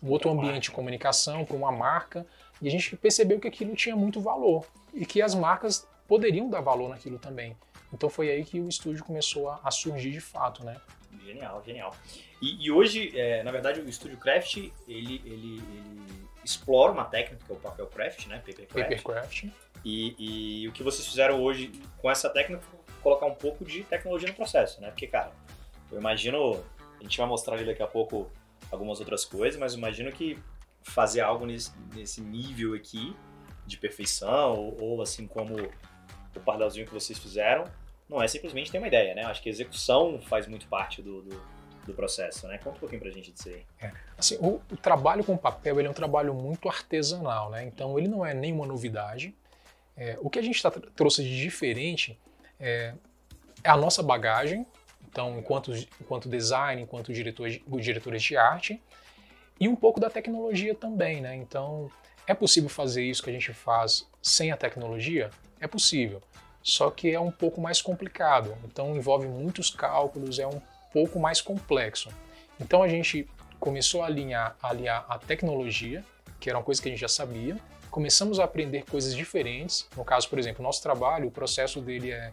um 0.03 0.09
outro 0.09 0.29
ambiente 0.29 0.63
de 0.63 0.71
comunicação, 0.71 1.45
para 1.45 1.55
uma 1.55 1.71
marca. 1.71 2.27
E 2.61 2.67
a 2.67 2.69
gente 2.69 2.97
percebeu 2.97 3.39
que 3.39 3.47
aquilo 3.47 3.73
tinha 3.77 3.95
muito 3.95 4.19
valor 4.19 4.67
e 4.93 5.05
que 5.05 5.21
as 5.21 5.33
marcas 5.33 5.87
poderiam 6.05 6.49
dar 6.49 6.59
valor 6.59 6.89
naquilo 6.89 7.17
também. 7.17 7.55
Então 7.93 8.09
foi 8.09 8.29
aí 8.29 8.43
que 8.43 8.59
o 8.59 8.67
estúdio 8.67 9.05
começou 9.05 9.49
a, 9.49 9.61
a 9.63 9.71
surgir 9.71 10.11
de 10.11 10.19
fato, 10.19 10.65
né? 10.65 10.75
Genial, 11.23 11.63
genial. 11.65 11.95
E, 12.41 12.65
e 12.65 12.71
hoje, 12.71 13.17
é, 13.17 13.43
na 13.43 13.51
verdade, 13.51 13.79
o 13.79 13.91
Studio 13.91 14.17
Craft, 14.17 14.57
ele, 14.57 14.71
ele, 14.87 15.21
ele 15.25 16.27
explora 16.43 16.91
uma 16.91 17.05
técnica 17.05 17.43
que 17.45 17.51
é 17.51 17.55
o 17.55 17.59
papel 17.59 17.87
craft, 17.87 18.27
né? 18.27 18.37
Paper 18.39 18.67
craft. 18.67 19.03
Papercraft. 19.03 19.45
E, 19.85 20.61
e 20.63 20.67
o 20.67 20.71
que 20.71 20.83
vocês 20.83 21.07
fizeram 21.07 21.41
hoje 21.41 21.71
com 21.97 22.09
essa 22.09 22.29
técnica 22.29 22.61
foi 22.61 22.79
colocar 23.01 23.25
um 23.25 23.35
pouco 23.35 23.65
de 23.65 23.83
tecnologia 23.83 24.29
no 24.29 24.35
processo, 24.35 24.79
né? 24.81 24.89
Porque, 24.89 25.07
cara, 25.07 25.31
eu 25.91 25.99
imagino, 25.99 26.63
a 26.99 27.03
gente 27.03 27.17
vai 27.17 27.27
mostrar 27.27 27.55
ali 27.55 27.65
daqui 27.65 27.83
a 27.83 27.87
pouco 27.87 28.31
algumas 28.71 28.99
outras 28.99 29.25
coisas, 29.25 29.59
mas 29.59 29.73
imagino 29.73 30.11
que 30.11 30.39
fazer 30.81 31.21
algo 31.21 31.45
nesse, 31.45 31.71
nesse 31.93 32.21
nível 32.21 32.73
aqui 32.73 33.15
de 33.65 33.77
perfeição, 33.77 34.53
ou, 34.55 34.81
ou 34.81 35.01
assim 35.01 35.27
como 35.27 35.55
o 36.35 36.39
pardalzinho 36.39 36.85
que 36.85 36.93
vocês 36.93 37.19
fizeram, 37.19 37.65
não 38.09 38.21
é 38.21 38.27
simplesmente 38.27 38.71
ter 38.71 38.77
uma 38.77 38.87
ideia, 38.87 39.13
né? 39.15 39.23
Acho 39.23 39.41
que 39.41 39.49
a 39.49 39.51
execução 39.51 40.19
faz 40.21 40.47
muito 40.47 40.67
parte 40.67 41.01
do, 41.01 41.21
do, 41.21 41.43
do 41.85 41.93
processo, 41.93 42.47
né? 42.47 42.57
Conta 42.57 42.77
um 42.77 42.79
pouquinho 42.79 43.01
pra 43.01 43.11
gente 43.11 43.31
disso 43.31 43.49
aí. 43.49 43.65
Assim, 44.17 44.37
o, 44.39 44.61
o 44.71 44.77
trabalho 44.77 45.23
com 45.23 45.37
papel 45.37 45.79
ele 45.79 45.87
é 45.87 45.91
um 45.91 45.95
trabalho 45.95 46.33
muito 46.33 46.69
artesanal, 46.69 47.49
né? 47.49 47.63
Então 47.65 47.97
ele 47.97 48.07
não 48.07 48.25
é 48.25 48.33
nenhuma 48.33 48.65
novidade. 48.65 49.35
É, 49.95 50.17
o 50.21 50.29
que 50.29 50.39
a 50.39 50.41
gente 50.41 50.61
tá, 50.61 50.71
trouxe 50.95 51.23
de 51.23 51.39
diferente 51.39 52.19
é, 52.59 52.93
é 53.63 53.69
a 53.69 53.77
nossa 53.77 54.01
bagagem, 54.01 54.65
então 55.07 55.37
enquanto, 55.37 55.71
enquanto 56.01 56.27
design, 56.27 56.81
enquanto 56.81 57.13
diretor, 57.13 57.49
diretores 57.79 58.23
de 58.23 58.35
arte, 58.35 58.81
e 59.59 59.67
um 59.67 59.75
pouco 59.75 59.99
da 59.99 60.09
tecnologia 60.09 60.73
também, 60.73 61.21
né? 61.21 61.35
Então 61.35 61.91
é 62.25 62.33
possível 62.33 62.69
fazer 62.69 63.03
isso 63.03 63.21
que 63.21 63.29
a 63.29 63.33
gente 63.33 63.53
faz 63.53 64.07
sem 64.21 64.51
a 64.51 64.57
tecnologia? 64.57 65.29
É 65.59 65.67
possível, 65.67 66.21
só 66.63 66.89
que 66.89 67.11
é 67.11 67.19
um 67.19 67.31
pouco 67.31 67.59
mais 67.59 67.81
complicado. 67.81 68.57
Então 68.63 68.95
envolve 68.95 69.27
muitos 69.27 69.69
cálculos, 69.69 70.39
é 70.39 70.47
um 70.47 70.61
pouco 70.91 71.19
mais 71.19 71.41
complexo. 71.41 72.09
Então 72.59 72.81
a 72.81 72.87
gente 72.87 73.27
começou 73.59 74.01
a 74.01 74.07
alinhar, 74.07 74.55
a 74.61 74.69
aliar 74.69 75.05
a 75.09 75.17
tecnologia, 75.19 76.03
que 76.39 76.49
era 76.49 76.57
uma 76.57 76.63
coisa 76.63 76.81
que 76.81 76.87
a 76.87 76.91
gente 76.91 77.01
já 77.01 77.07
sabia, 77.07 77.57
começamos 77.91 78.39
a 78.39 78.45
aprender 78.45 78.85
coisas 78.89 79.13
diferentes. 79.13 79.87
No 79.95 80.03
caso, 80.03 80.27
por 80.29 80.39
exemplo, 80.39 80.63
nosso 80.63 80.81
trabalho, 80.81 81.27
o 81.27 81.31
processo 81.31 81.81
dele 81.81 82.11
é 82.11 82.31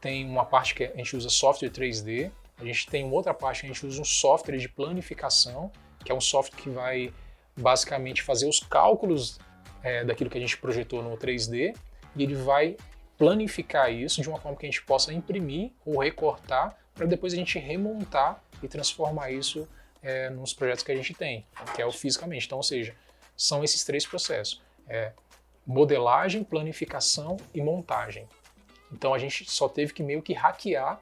tem 0.00 0.24
uma 0.24 0.44
parte 0.44 0.74
que 0.74 0.84
a 0.84 0.96
gente 0.96 1.16
usa 1.16 1.28
software 1.28 1.70
3D, 1.70 2.30
a 2.60 2.64
gente 2.64 2.88
tem 2.88 3.10
outra 3.10 3.34
parte 3.34 3.60
que 3.60 3.66
a 3.66 3.68
gente 3.68 3.84
usa 3.86 4.00
um 4.00 4.04
software 4.04 4.58
de 4.58 4.68
planificação, 4.68 5.70
que 6.04 6.10
é 6.10 6.14
um 6.14 6.20
software 6.20 6.60
que 6.60 6.70
vai 6.70 7.12
basicamente 7.56 8.22
fazer 8.22 8.48
os 8.48 8.60
cálculos 8.60 9.38
é, 9.82 10.04
daquilo 10.04 10.30
que 10.30 10.38
a 10.38 10.40
gente 10.40 10.56
projetou 10.56 11.02
no 11.02 11.16
3D 11.16 11.76
e 12.16 12.22
ele 12.22 12.34
vai 12.34 12.76
planificar 13.18 13.92
isso 13.92 14.22
de 14.22 14.28
uma 14.28 14.40
forma 14.40 14.56
que 14.56 14.64
a 14.64 14.70
gente 14.70 14.82
possa 14.82 15.12
imprimir 15.12 15.72
ou 15.84 15.98
recortar 15.98 16.78
para 16.94 17.06
depois 17.06 17.32
a 17.32 17.36
gente 17.36 17.58
remontar 17.58 18.42
e 18.62 18.68
transformar 18.68 19.30
isso 19.30 19.68
é, 20.02 20.30
nos 20.30 20.52
projetos 20.52 20.82
que 20.82 20.92
a 20.92 20.96
gente 20.96 21.12
tem, 21.14 21.44
que 21.74 21.82
é 21.82 21.86
o 21.86 21.92
fisicamente. 21.92 22.46
Então, 22.46 22.58
ou 22.58 22.64
seja, 22.64 22.94
são 23.36 23.62
esses 23.62 23.84
três 23.84 24.06
processos: 24.06 24.60
é, 24.88 25.12
modelagem, 25.66 26.42
planificação 26.42 27.36
e 27.54 27.60
montagem. 27.60 28.28
Então 28.92 29.12
a 29.12 29.18
gente 29.18 29.48
só 29.50 29.68
teve 29.68 29.92
que 29.92 30.02
meio 30.02 30.22
que 30.22 30.32
hackear 30.32 31.00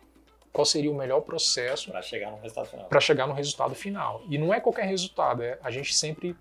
qual 0.52 0.64
seria 0.64 0.90
o 0.90 0.94
melhor 0.94 1.20
processo 1.20 1.90
para 1.90 2.02
chegar 2.02 2.30
no 2.30 2.38
resultado 2.38 2.66
final. 2.68 2.86
Para 2.86 3.00
chegar 3.00 3.26
no 3.26 3.34
resultado 3.34 3.74
final. 3.74 4.22
E 4.28 4.38
não 4.38 4.52
é 4.52 4.60
qualquer 4.60 4.86
resultado, 4.86 5.42
é, 5.42 5.58
a 5.62 5.70
gente 5.70 5.94
sempre 5.94 6.34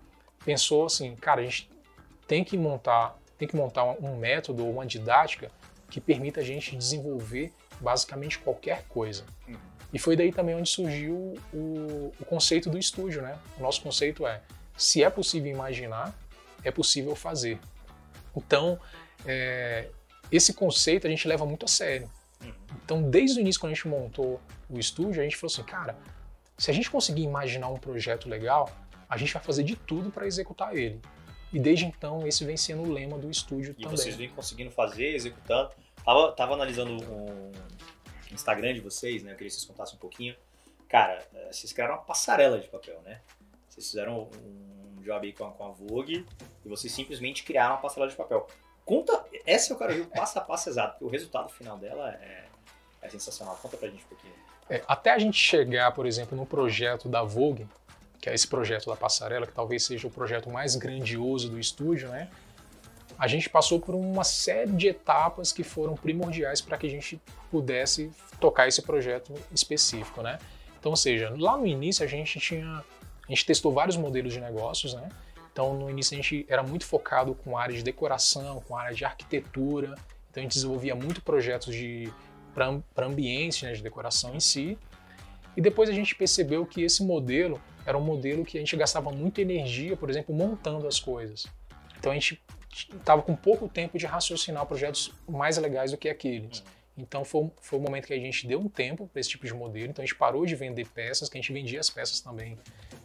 pensou 0.44 0.86
assim, 0.86 1.14
cara, 1.16 1.40
a 1.40 1.44
gente 1.44 1.70
tem 2.26 2.42
que 2.42 2.56
montar, 2.56 3.16
tem 3.38 3.46
que 3.46 3.54
montar 3.54 3.84
um 3.84 4.16
método 4.16 4.64
ou 4.64 4.72
uma 4.72 4.86
didática 4.86 5.50
que 5.90 6.00
permita 6.00 6.40
a 6.40 6.44
gente 6.44 6.76
desenvolver 6.76 7.52
basicamente 7.80 8.38
qualquer 8.38 8.84
coisa. 8.88 9.24
Uhum. 9.46 9.56
E 9.92 9.98
foi 9.98 10.16
daí 10.16 10.32
também 10.32 10.54
onde 10.54 10.68
surgiu 10.68 11.34
o, 11.52 12.12
o, 12.20 12.24
conceito 12.24 12.68
do 12.68 12.78
estúdio, 12.78 13.22
né? 13.22 13.38
O 13.58 13.62
nosso 13.62 13.80
conceito 13.80 14.26
é, 14.26 14.42
se 14.76 15.02
é 15.02 15.08
possível 15.08 15.50
imaginar, 15.50 16.14
é 16.64 16.70
possível 16.70 17.14
fazer. 17.14 17.58
Então, 18.36 18.78
é, 19.24 19.88
esse 20.30 20.52
conceito 20.52 21.06
a 21.06 21.10
gente 21.10 21.26
leva 21.28 21.46
muito 21.46 21.64
a 21.64 21.68
sério. 21.68 22.10
Uhum. 22.42 22.52
Então, 22.84 23.10
desde 23.10 23.38
o 23.38 23.40
início, 23.40 23.60
quando 23.60 23.72
a 23.72 23.74
gente 23.74 23.88
montou 23.88 24.40
o 24.68 24.78
estúdio, 24.78 25.20
a 25.20 25.24
gente 25.24 25.36
falou 25.36 25.52
assim, 25.52 25.62
cara, 25.62 25.96
se 26.58 26.70
a 26.70 26.74
gente 26.74 26.90
conseguir 26.90 27.22
imaginar 27.22 27.68
um 27.68 27.76
projeto 27.76 28.28
legal, 28.28 28.70
a 29.08 29.16
gente 29.16 29.32
vai 29.32 29.42
fazer 29.42 29.62
de 29.62 29.76
tudo 29.76 30.10
para 30.10 30.26
executar 30.26 30.76
ele. 30.76 31.00
E 31.56 31.58
desde 31.58 31.86
então, 31.86 32.26
esse 32.28 32.44
vem 32.44 32.54
sendo 32.54 32.82
o 32.82 32.92
lema 32.92 33.16
do 33.16 33.30
estúdio 33.30 33.70
e 33.78 33.82
também. 33.82 33.94
E 33.94 33.96
vocês 33.96 34.14
vêm 34.14 34.28
conseguindo 34.28 34.70
fazer, 34.70 35.14
executando. 35.14 35.70
Tava, 36.04 36.32
tava 36.32 36.52
analisando 36.52 37.02
um 37.02 37.50
Instagram 38.30 38.74
de 38.74 38.80
vocês, 38.80 39.22
né? 39.22 39.32
Eu 39.32 39.36
queria 39.36 39.48
que 39.48 39.54
vocês 39.54 39.64
contassem 39.64 39.96
um 39.96 39.98
pouquinho. 39.98 40.36
Cara, 40.86 41.26
eh, 41.34 41.48
vocês 41.50 41.72
criaram 41.72 41.94
uma 41.94 42.02
passarela 42.02 42.58
de 42.58 42.68
papel, 42.68 43.00
né? 43.06 43.22
Vocês 43.70 43.86
fizeram 43.86 44.28
um 44.98 45.02
job 45.02 45.26
aí 45.26 45.32
com 45.32 45.46
a, 45.46 45.50
com 45.50 45.64
a 45.64 45.70
Vogue 45.70 46.26
e 46.62 46.68
vocês 46.68 46.92
simplesmente 46.92 47.42
criaram 47.42 47.76
uma 47.76 47.80
passarela 47.80 48.10
de 48.10 48.16
papel. 48.18 48.46
Conta, 48.84 49.24
essa 49.46 49.72
eu 49.72 49.78
quero 49.78 49.94
ver 49.94 50.00
o 50.02 50.06
passo 50.08 50.38
a 50.38 50.42
passo 50.42 50.68
exato, 50.68 50.90
porque 50.90 51.04
o 51.06 51.08
resultado 51.08 51.48
final 51.48 51.78
dela 51.78 52.10
é, 52.20 52.44
é 53.00 53.08
sensacional. 53.08 53.58
Conta 53.62 53.78
pra 53.78 53.88
gente 53.88 54.04
um 54.04 54.08
pouquinho. 54.08 54.34
É, 54.68 54.84
até 54.86 55.10
a 55.10 55.18
gente 55.18 55.38
chegar, 55.38 55.90
por 55.92 56.04
exemplo, 56.04 56.36
no 56.36 56.44
projeto 56.44 57.08
da 57.08 57.22
Vogue, 57.22 57.66
que 58.20 58.28
é 58.28 58.34
esse 58.34 58.46
projeto 58.46 58.86
da 58.86 58.96
passarela, 58.96 59.46
que 59.46 59.52
talvez 59.52 59.84
seja 59.84 60.06
o 60.06 60.10
projeto 60.10 60.50
mais 60.50 60.76
grandioso 60.76 61.48
do 61.48 61.58
estúdio, 61.58 62.08
né? 62.08 62.28
A 63.18 63.26
gente 63.26 63.48
passou 63.48 63.80
por 63.80 63.94
uma 63.94 64.24
série 64.24 64.72
de 64.72 64.88
etapas 64.88 65.52
que 65.52 65.62
foram 65.62 65.94
primordiais 65.94 66.60
para 66.60 66.76
que 66.76 66.86
a 66.86 66.90
gente 66.90 67.20
pudesse 67.50 68.10
tocar 68.38 68.68
esse 68.68 68.82
projeto 68.82 69.32
específico, 69.50 70.22
né? 70.22 70.38
Então, 70.78 70.90
ou 70.90 70.96
seja, 70.96 71.34
lá 71.36 71.56
no 71.56 71.66
início 71.66 72.04
a 72.04 72.06
gente 72.06 72.38
tinha, 72.38 72.66
a 72.66 73.28
gente 73.28 73.46
testou 73.46 73.72
vários 73.72 73.96
modelos 73.96 74.32
de 74.32 74.40
negócios, 74.40 74.92
né? 74.92 75.08
Então, 75.50 75.72
no 75.72 75.88
início 75.88 76.14
a 76.14 76.16
gente 76.20 76.44
era 76.48 76.62
muito 76.62 76.84
focado 76.84 77.34
com 77.34 77.56
área 77.56 77.74
de 77.74 77.82
decoração, 77.82 78.60
com 78.68 78.76
área 78.76 78.94
de 78.94 79.04
arquitetura. 79.06 79.94
Então, 80.30 80.40
a 80.40 80.40
gente 80.40 80.52
desenvolvia 80.52 80.94
muito 80.94 81.22
projetos 81.22 81.74
de 81.74 82.12
para 82.54 83.06
ambientes 83.06 83.62
né, 83.62 83.72
de 83.72 83.82
decoração 83.82 84.34
em 84.34 84.40
si. 84.40 84.78
E 85.56 85.60
depois 85.60 85.88
a 85.88 85.92
gente 85.92 86.14
percebeu 86.14 86.64
que 86.66 86.82
esse 86.82 87.02
modelo 87.02 87.60
era 87.86 87.96
um 87.96 88.00
modelo 88.00 88.44
que 88.44 88.58
a 88.58 88.60
gente 88.60 88.76
gastava 88.76 89.12
muita 89.12 89.40
energia, 89.40 89.96
por 89.96 90.10
exemplo, 90.10 90.34
montando 90.34 90.88
as 90.88 90.98
coisas. 90.98 91.46
Então 91.98 92.10
a 92.10 92.14
gente 92.14 92.42
estava 92.92 93.22
com 93.22 93.34
pouco 93.34 93.68
tempo 93.68 93.96
de 93.96 94.04
raciocinar 94.04 94.66
projetos 94.66 95.12
mais 95.28 95.56
legais 95.56 95.92
do 95.92 95.96
que 95.96 96.08
aqueles. 96.08 96.64
Então 96.98 97.24
foi, 97.24 97.50
foi 97.60 97.78
o 97.78 97.82
momento 97.82 98.06
que 98.06 98.12
a 98.12 98.18
gente 98.18 98.46
deu 98.46 98.58
um 98.58 98.68
tempo 98.68 99.06
para 99.06 99.20
esse 99.20 99.30
tipo 99.30 99.46
de 99.46 99.54
modelo. 99.54 99.90
Então 99.90 100.02
a 100.02 100.06
gente 100.06 100.16
parou 100.16 100.44
de 100.44 100.56
vender 100.56 100.88
peças, 100.88 101.28
que 101.28 101.38
a 101.38 101.40
gente 101.40 101.52
vendia 101.52 101.78
as 101.78 101.88
peças 101.88 102.20
também 102.20 102.58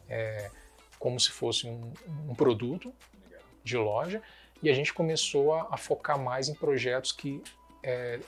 é, 0.09 0.49
como 0.97 1.19
se 1.19 1.29
fosse 1.29 1.67
um, 1.67 1.93
um 2.27 2.33
produto 2.33 2.93
de 3.63 3.77
loja, 3.77 4.21
e 4.63 4.69
a 4.69 4.73
gente 4.73 4.93
começou 4.93 5.53
a, 5.53 5.67
a 5.71 5.77
focar 5.77 6.19
mais 6.19 6.49
em 6.49 6.55
projetos 6.55 7.11
que 7.11 7.41
é, 7.83 8.19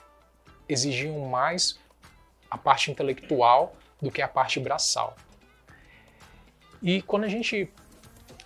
exigiam 0.68 1.18
mais 1.20 1.78
a 2.50 2.56
parte 2.56 2.90
intelectual 2.90 3.76
do 4.00 4.10
que 4.10 4.22
a 4.22 4.28
parte 4.28 4.60
braçal. 4.60 5.16
E 6.86 7.00
quando 7.00 7.24
a 7.24 7.28
gente 7.28 7.66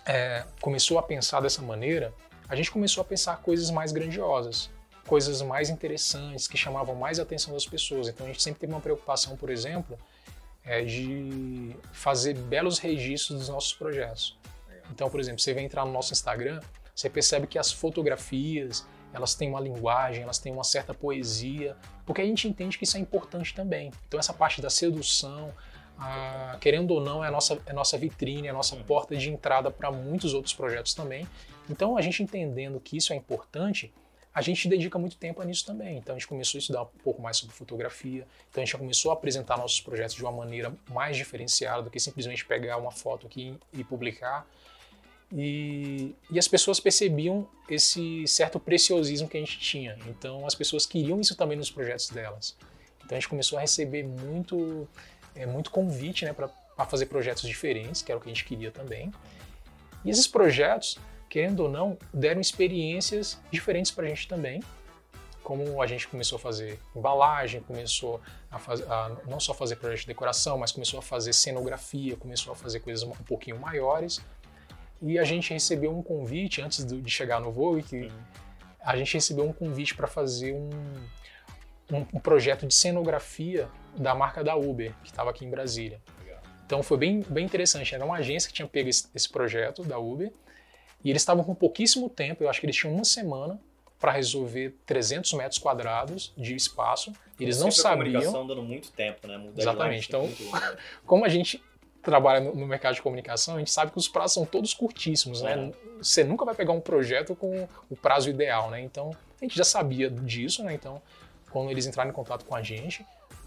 é, 0.06 0.44
começou 0.60 0.96
a 0.96 1.02
pensar 1.02 1.40
dessa 1.40 1.60
maneira, 1.60 2.14
a 2.48 2.54
gente 2.54 2.70
começou 2.70 3.00
a 3.00 3.04
pensar 3.04 3.38
coisas 3.38 3.68
mais 3.68 3.90
grandiosas, 3.90 4.70
coisas 5.08 5.42
mais 5.42 5.68
interessantes, 5.68 6.46
que 6.46 6.56
chamavam 6.56 6.94
mais 6.94 7.18
a 7.18 7.24
atenção 7.24 7.52
das 7.52 7.66
pessoas. 7.66 8.06
Então 8.06 8.26
a 8.26 8.28
gente 8.28 8.40
sempre 8.40 8.60
teve 8.60 8.72
uma 8.72 8.80
preocupação, 8.80 9.36
por 9.36 9.50
exemplo, 9.50 9.98
é 10.64 10.84
de 10.84 11.74
fazer 11.92 12.34
belos 12.34 12.78
registros 12.78 13.40
dos 13.40 13.48
nossos 13.48 13.72
projetos. 13.72 14.38
Então, 14.92 15.10
por 15.10 15.18
exemplo, 15.18 15.40
você 15.40 15.52
vai 15.52 15.64
entrar 15.64 15.84
no 15.84 15.90
nosso 15.90 16.12
Instagram, 16.12 16.60
você 16.94 17.10
percebe 17.10 17.48
que 17.48 17.58
as 17.58 17.72
fotografias, 17.72 18.86
elas 19.12 19.34
têm 19.34 19.48
uma 19.48 19.60
linguagem, 19.60 20.22
elas 20.22 20.38
têm 20.38 20.52
uma 20.52 20.62
certa 20.62 20.94
poesia, 20.94 21.76
porque 22.06 22.20
a 22.20 22.24
gente 22.24 22.46
entende 22.46 22.78
que 22.78 22.84
isso 22.84 22.96
é 22.96 23.00
importante 23.00 23.52
também. 23.52 23.90
Então, 24.06 24.20
essa 24.20 24.32
parte 24.32 24.62
da 24.62 24.70
sedução, 24.70 25.52
a, 25.98 26.56
querendo 26.60 26.92
ou 26.92 27.00
não, 27.00 27.24
é 27.24 27.28
a 27.28 27.30
nossa, 27.30 27.60
é 27.66 27.70
a 27.70 27.74
nossa 27.74 27.98
vitrine, 27.98 28.46
é 28.46 28.50
a 28.50 28.54
nossa 28.54 28.76
porta 28.76 29.16
de 29.16 29.30
entrada 29.30 29.70
para 29.70 29.90
muitos 29.90 30.34
outros 30.34 30.54
projetos 30.54 30.94
também. 30.94 31.26
Então, 31.68 31.96
a 31.96 32.00
gente 32.00 32.22
entendendo 32.22 32.80
que 32.80 32.96
isso 32.96 33.12
é 33.12 33.16
importante, 33.16 33.92
a 34.38 34.40
gente 34.40 34.68
dedica 34.68 34.96
muito 35.00 35.16
tempo 35.16 35.42
a 35.42 35.44
nisso 35.44 35.66
também. 35.66 35.98
Então 35.98 36.14
a 36.14 36.18
gente 36.18 36.28
começou 36.28 36.58
a 36.58 36.60
estudar 36.60 36.82
um 36.82 36.86
pouco 37.02 37.20
mais 37.20 37.36
sobre 37.38 37.54
fotografia, 37.56 38.24
então 38.48 38.62
a 38.62 38.64
gente 38.64 38.72
já 38.72 38.78
começou 38.78 39.10
a 39.10 39.14
apresentar 39.14 39.56
nossos 39.56 39.80
projetos 39.80 40.14
de 40.14 40.22
uma 40.22 40.30
maneira 40.30 40.72
mais 40.90 41.16
diferenciada 41.16 41.82
do 41.82 41.90
que 41.90 41.98
simplesmente 41.98 42.44
pegar 42.44 42.76
uma 42.76 42.92
foto 42.92 43.26
aqui 43.26 43.56
e 43.72 43.82
publicar. 43.82 44.46
E, 45.32 46.14
e, 46.30 46.38
as 46.38 46.48
pessoas 46.48 46.80
percebiam 46.80 47.46
esse 47.68 48.26
certo 48.26 48.58
preciosismo 48.60 49.28
que 49.28 49.36
a 49.36 49.40
gente 49.40 49.58
tinha. 49.58 49.98
Então 50.06 50.46
as 50.46 50.54
pessoas 50.54 50.86
queriam 50.86 51.20
isso 51.20 51.34
também 51.34 51.56
nos 51.56 51.70
projetos 51.70 52.08
delas. 52.08 52.56
Então 53.04 53.16
a 53.16 53.20
gente 53.20 53.28
começou 53.28 53.58
a 53.58 53.60
receber 53.60 54.04
muito, 54.04 54.88
é, 55.38 55.46
muito 55.46 55.70
convite 55.70 56.24
né, 56.24 56.32
para 56.32 56.50
fazer 56.86 57.06
projetos 57.06 57.42
diferentes, 57.48 58.02
que 58.02 58.12
era 58.12 58.18
o 58.18 58.22
que 58.22 58.28
a 58.28 58.32
gente 58.32 58.44
queria 58.44 58.70
também. 58.70 59.12
E 60.04 60.10
esses 60.10 60.26
projetos 60.26 60.98
querendo 61.28 61.60
ou 61.60 61.68
não, 61.68 61.98
deram 62.12 62.40
experiências 62.40 63.38
diferentes 63.50 63.90
para 63.90 64.06
a 64.06 64.08
gente 64.08 64.26
também. 64.26 64.62
Como 65.42 65.80
a 65.80 65.86
gente 65.86 66.08
começou 66.08 66.36
a 66.36 66.38
fazer 66.38 66.78
embalagem, 66.94 67.60
começou 67.62 68.20
a, 68.50 68.58
faz, 68.58 68.82
a 68.82 69.16
não 69.26 69.38
só 69.38 69.54
fazer 69.54 69.76
projetos 69.76 70.02
de 70.02 70.08
decoração, 70.08 70.58
mas 70.58 70.72
começou 70.72 70.98
a 70.98 71.02
fazer 71.02 71.32
cenografia, 71.32 72.16
começou 72.16 72.52
a 72.52 72.56
fazer 72.56 72.80
coisas 72.80 73.02
um 73.02 73.10
pouquinho 73.10 73.58
maiores. 73.58 74.20
E 75.00 75.18
a 75.18 75.24
gente 75.24 75.52
recebeu 75.52 75.96
um 75.96 76.02
convite, 76.02 76.60
antes 76.60 76.84
de 76.84 77.08
chegar 77.08 77.40
no 77.40 77.52
Vogue, 77.52 77.82
que 77.82 78.12
a 78.80 78.96
gente 78.96 79.14
recebeu 79.14 79.44
um 79.44 79.52
convite 79.52 79.94
para 79.94 80.06
fazer 80.06 80.52
um, 80.52 80.70
um, 81.90 82.04
um, 82.14 82.20
projeto 82.20 82.66
de 82.66 82.74
cenografia 82.74 83.68
da 83.96 84.14
marca 84.14 84.44
da 84.44 84.54
Uber, 84.56 84.92
que 85.02 85.10
estava 85.10 85.30
aqui 85.30 85.44
em 85.44 85.50
Brasília. 85.50 86.00
Então 86.66 86.82
foi 86.82 86.98
bem, 86.98 87.24
bem 87.28 87.46
interessante. 87.46 87.94
Era 87.94 88.04
uma 88.04 88.16
agência 88.16 88.46
que 88.48 88.54
tinha 88.54 88.68
pego 88.68 88.90
esse, 88.90 89.08
esse 89.14 89.28
projeto 89.28 89.82
da 89.82 89.98
Uber 89.98 90.30
e 91.02 91.10
eles 91.10 91.22
estavam 91.22 91.42
com 91.42 91.54
pouquíssimo 91.54 92.10
tempo, 92.10 92.42
eu 92.42 92.50
acho 92.50 92.60
que 92.60 92.66
eles 92.66 92.76
tinham 92.76 92.94
uma 92.94 93.04
semana 93.04 93.58
para 93.98 94.12
resolver 94.12 94.76
300 94.86 95.32
metros 95.32 95.58
quadrados 95.58 96.32
de 96.36 96.54
espaço. 96.54 97.12
Eles 97.38 97.60
não 97.60 97.70
sabiam. 97.70 97.92
A 97.92 98.04
comunicação 98.04 98.46
dando 98.46 98.62
muito 98.62 98.92
tempo, 98.92 99.26
né? 99.26 99.36
Mudar 99.36 99.60
Exatamente. 99.60 100.08
Então, 100.08 100.22
né? 100.26 100.76
como 101.04 101.24
a 101.24 101.28
gente 101.28 101.62
trabalha 102.02 102.40
no, 102.40 102.66
mercado 102.66 102.94
de 102.94 103.02
comunicação, 103.02 103.56
a 103.56 103.58
gente 103.58 103.70
sabe 103.70 103.90
que 103.90 103.98
os 103.98 104.08
prazos 104.08 104.34
são 104.34 104.46
todos 104.46 104.72
curtíssimos, 104.72 105.42
né? 105.42 105.56
Uhum. 105.56 105.72
Você 106.00 106.22
nunca 106.22 106.44
vai 106.44 106.54
pegar 106.54 106.72
um 106.72 106.80
projeto 106.80 107.34
com 107.34 107.68
o 107.90 107.96
prazo 107.96 108.30
ideal, 108.30 108.70
né? 108.70 108.80
Então, 108.80 109.10
a 109.40 109.44
gente 109.44 109.56
já 109.56 109.64
sabia 109.64 110.08
disso, 110.08 110.62
né? 110.62 110.74
Então, 110.74 111.02
quando 111.50 111.70
eles 111.70 111.86
entraram 111.86 112.10
em 112.10 112.12
contato 112.12 112.44
com 112.44 112.54
a 112.54 112.62
gente, 112.62 113.04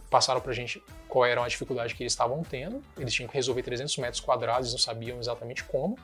passaram 0.09 0.41
para 0.41 0.51
a 0.51 0.55
gente 0.55 0.83
qual 1.07 1.25
era 1.25 1.43
a 1.43 1.47
dificuldade 1.47 1.95
que 1.95 2.03
eles 2.03 2.11
estavam 2.11 2.43
tendo. 2.43 2.83
Eles 2.97 3.13
tinham 3.13 3.29
que 3.29 3.35
resolver 3.35 3.63
300 3.63 3.97
metros 3.97 4.19
quadrados, 4.19 4.71
não 4.71 4.79
sabiam 4.79 5.19
exatamente 5.19 5.63
como. 5.63 5.97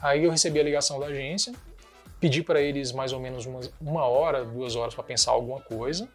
Aí 0.00 0.24
eu 0.24 0.30
recebi 0.30 0.60
a 0.60 0.62
ligação 0.62 1.00
da 1.00 1.06
agência, 1.06 1.52
pedi 2.20 2.42
para 2.42 2.60
eles 2.60 2.92
mais 2.92 3.12
ou 3.12 3.20
menos 3.20 3.46
uma, 3.46 3.60
uma 3.80 4.04
hora, 4.04 4.44
duas 4.44 4.76
horas 4.76 4.94
para 4.94 5.02
pensar 5.02 5.32
alguma 5.32 5.60
coisa. 5.60 6.08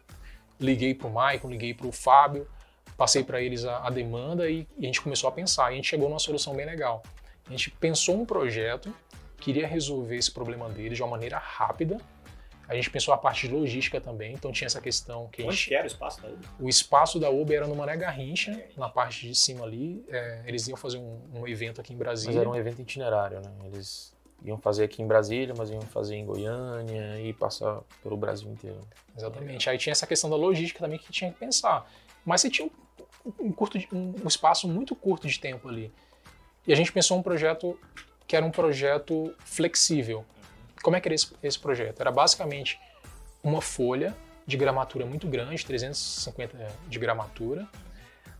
Liguei 0.58 0.94
para 0.94 1.06
o 1.06 1.12
Maicon, 1.12 1.48
liguei 1.48 1.74
para 1.74 1.86
o 1.86 1.92
Fábio, 1.92 2.48
passei 2.96 3.24
para 3.24 3.40
eles 3.42 3.64
a, 3.64 3.86
a 3.86 3.90
demanda 3.90 4.48
e, 4.48 4.66
e, 4.78 4.84
a 4.84 4.86
gente 4.86 5.00
começou 5.00 5.28
a 5.28 5.32
pensar. 5.32 5.70
E 5.70 5.74
a 5.74 5.76
gente 5.76 5.88
chegou 5.88 6.08
numa 6.08 6.18
solução 6.18 6.54
bem 6.54 6.66
legal. 6.66 7.02
A 7.46 7.50
gente 7.50 7.70
pensou 7.70 8.20
um 8.20 8.24
projeto, 8.24 8.94
queria 9.38 9.66
resolver 9.66 10.16
esse 10.16 10.30
problema 10.30 10.68
deles 10.68 10.96
de 10.96 11.02
uma 11.02 11.10
maneira 11.10 11.38
rápida. 11.38 11.96
A 12.70 12.74
gente 12.76 12.88
pensou 12.88 13.12
a 13.12 13.18
parte 13.18 13.48
de 13.48 13.52
logística 13.52 14.00
também, 14.00 14.32
então 14.32 14.52
tinha 14.52 14.66
essa 14.66 14.80
questão 14.80 15.26
que 15.26 15.42
Onde 15.42 15.56
gente... 15.56 15.70
que 15.70 15.74
era 15.74 15.82
o 15.82 15.88
espaço 15.88 16.22
da 16.22 16.28
Uber? 16.28 16.48
O 16.60 16.68
espaço 16.68 17.18
da 17.18 17.28
Uber 17.28 17.56
era 17.56 17.66
no 17.66 17.74
Mané 17.74 17.96
Garrincha, 17.96 18.64
na 18.76 18.88
parte 18.88 19.26
de 19.26 19.34
cima 19.34 19.64
ali. 19.64 20.04
É, 20.08 20.44
eles 20.46 20.68
iam 20.68 20.76
fazer 20.76 20.98
um, 20.98 21.20
um, 21.34 21.48
evento 21.48 21.80
aqui 21.80 21.92
em 21.92 21.96
Brasília. 21.96 22.32
Mas 22.32 22.40
era 22.40 22.48
um 22.48 22.54
evento 22.54 22.80
itinerário, 22.80 23.40
né? 23.40 23.50
Eles 23.64 24.16
iam 24.44 24.56
fazer 24.56 24.84
aqui 24.84 25.02
em 25.02 25.06
Brasília, 25.08 25.52
mas 25.58 25.68
iam 25.68 25.80
fazer 25.80 26.14
em 26.14 26.24
Goiânia 26.24 27.20
e 27.20 27.32
passar 27.32 27.80
pelo 28.04 28.16
Brasil 28.16 28.48
inteiro. 28.48 28.78
Exatamente. 29.16 29.68
Aí 29.68 29.76
tinha 29.76 29.90
essa 29.90 30.06
questão 30.06 30.30
da 30.30 30.36
logística 30.36 30.78
também 30.78 30.96
que 30.96 31.10
tinha 31.10 31.32
que 31.32 31.40
pensar. 31.40 31.90
Mas 32.24 32.40
você 32.40 32.50
tinha 32.50 32.68
um, 33.26 33.46
um 33.46 33.50
curto 33.50 33.80
de, 33.80 33.88
um, 33.92 34.14
um 34.22 34.28
espaço 34.28 34.68
muito 34.68 34.94
curto 34.94 35.26
de 35.26 35.40
tempo 35.40 35.68
ali. 35.68 35.92
E 36.68 36.72
a 36.72 36.76
gente 36.76 36.92
pensou 36.92 37.18
um 37.18 37.22
projeto 37.22 37.76
que 38.28 38.36
era 38.36 38.46
um 38.46 38.50
projeto 38.52 39.34
flexível. 39.40 40.24
Como 40.82 40.96
é 40.96 41.00
que 41.00 41.08
era 41.08 41.14
esse, 41.14 41.32
esse 41.42 41.58
projeto? 41.58 42.00
Era 42.00 42.10
basicamente 42.10 42.78
uma 43.42 43.60
folha 43.60 44.16
de 44.46 44.56
gramatura 44.56 45.06
muito 45.06 45.26
grande, 45.26 45.64
350 45.64 46.56
de 46.88 46.98
gramatura. 46.98 47.68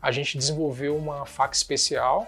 A 0.00 0.10
gente 0.10 0.36
desenvolveu 0.36 0.96
uma 0.96 1.26
faca 1.26 1.54
especial 1.54 2.26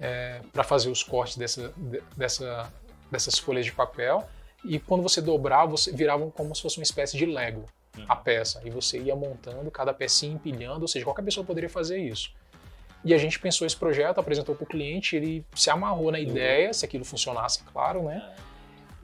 é, 0.00 0.40
para 0.52 0.64
fazer 0.64 0.90
os 0.90 1.02
cortes 1.02 1.36
dessa, 1.36 1.72
dessa, 2.16 2.72
dessas 3.10 3.38
folhas 3.38 3.64
de 3.64 3.72
papel. 3.72 4.26
E 4.64 4.78
quando 4.78 5.02
você 5.02 5.20
dobrava, 5.20 5.70
você 5.70 5.92
virava 5.92 6.30
como 6.30 6.54
se 6.54 6.62
fosse 6.62 6.78
uma 6.78 6.82
espécie 6.82 7.16
de 7.16 7.26
Lego 7.26 7.66
uhum. 7.96 8.04
a 8.08 8.16
peça. 8.16 8.60
E 8.64 8.70
você 8.70 8.98
ia 8.98 9.14
montando 9.14 9.70
cada 9.70 9.92
pecinha, 9.92 10.34
empilhando, 10.34 10.82
ou 10.82 10.88
seja, 10.88 11.04
qualquer 11.04 11.22
pessoa 11.22 11.44
poderia 11.44 11.70
fazer 11.70 11.98
isso. 11.98 12.32
E 13.04 13.12
a 13.12 13.18
gente 13.18 13.38
pensou 13.38 13.66
esse 13.66 13.76
projeto, 13.76 14.18
apresentou 14.18 14.54
para 14.54 14.64
o 14.64 14.66
cliente, 14.66 15.14
ele 15.14 15.44
se 15.54 15.68
amarrou 15.68 16.10
na 16.10 16.18
ideia, 16.18 16.72
se 16.72 16.86
aquilo 16.86 17.04
funcionasse, 17.04 17.62
claro, 17.64 18.04
né? 18.04 18.34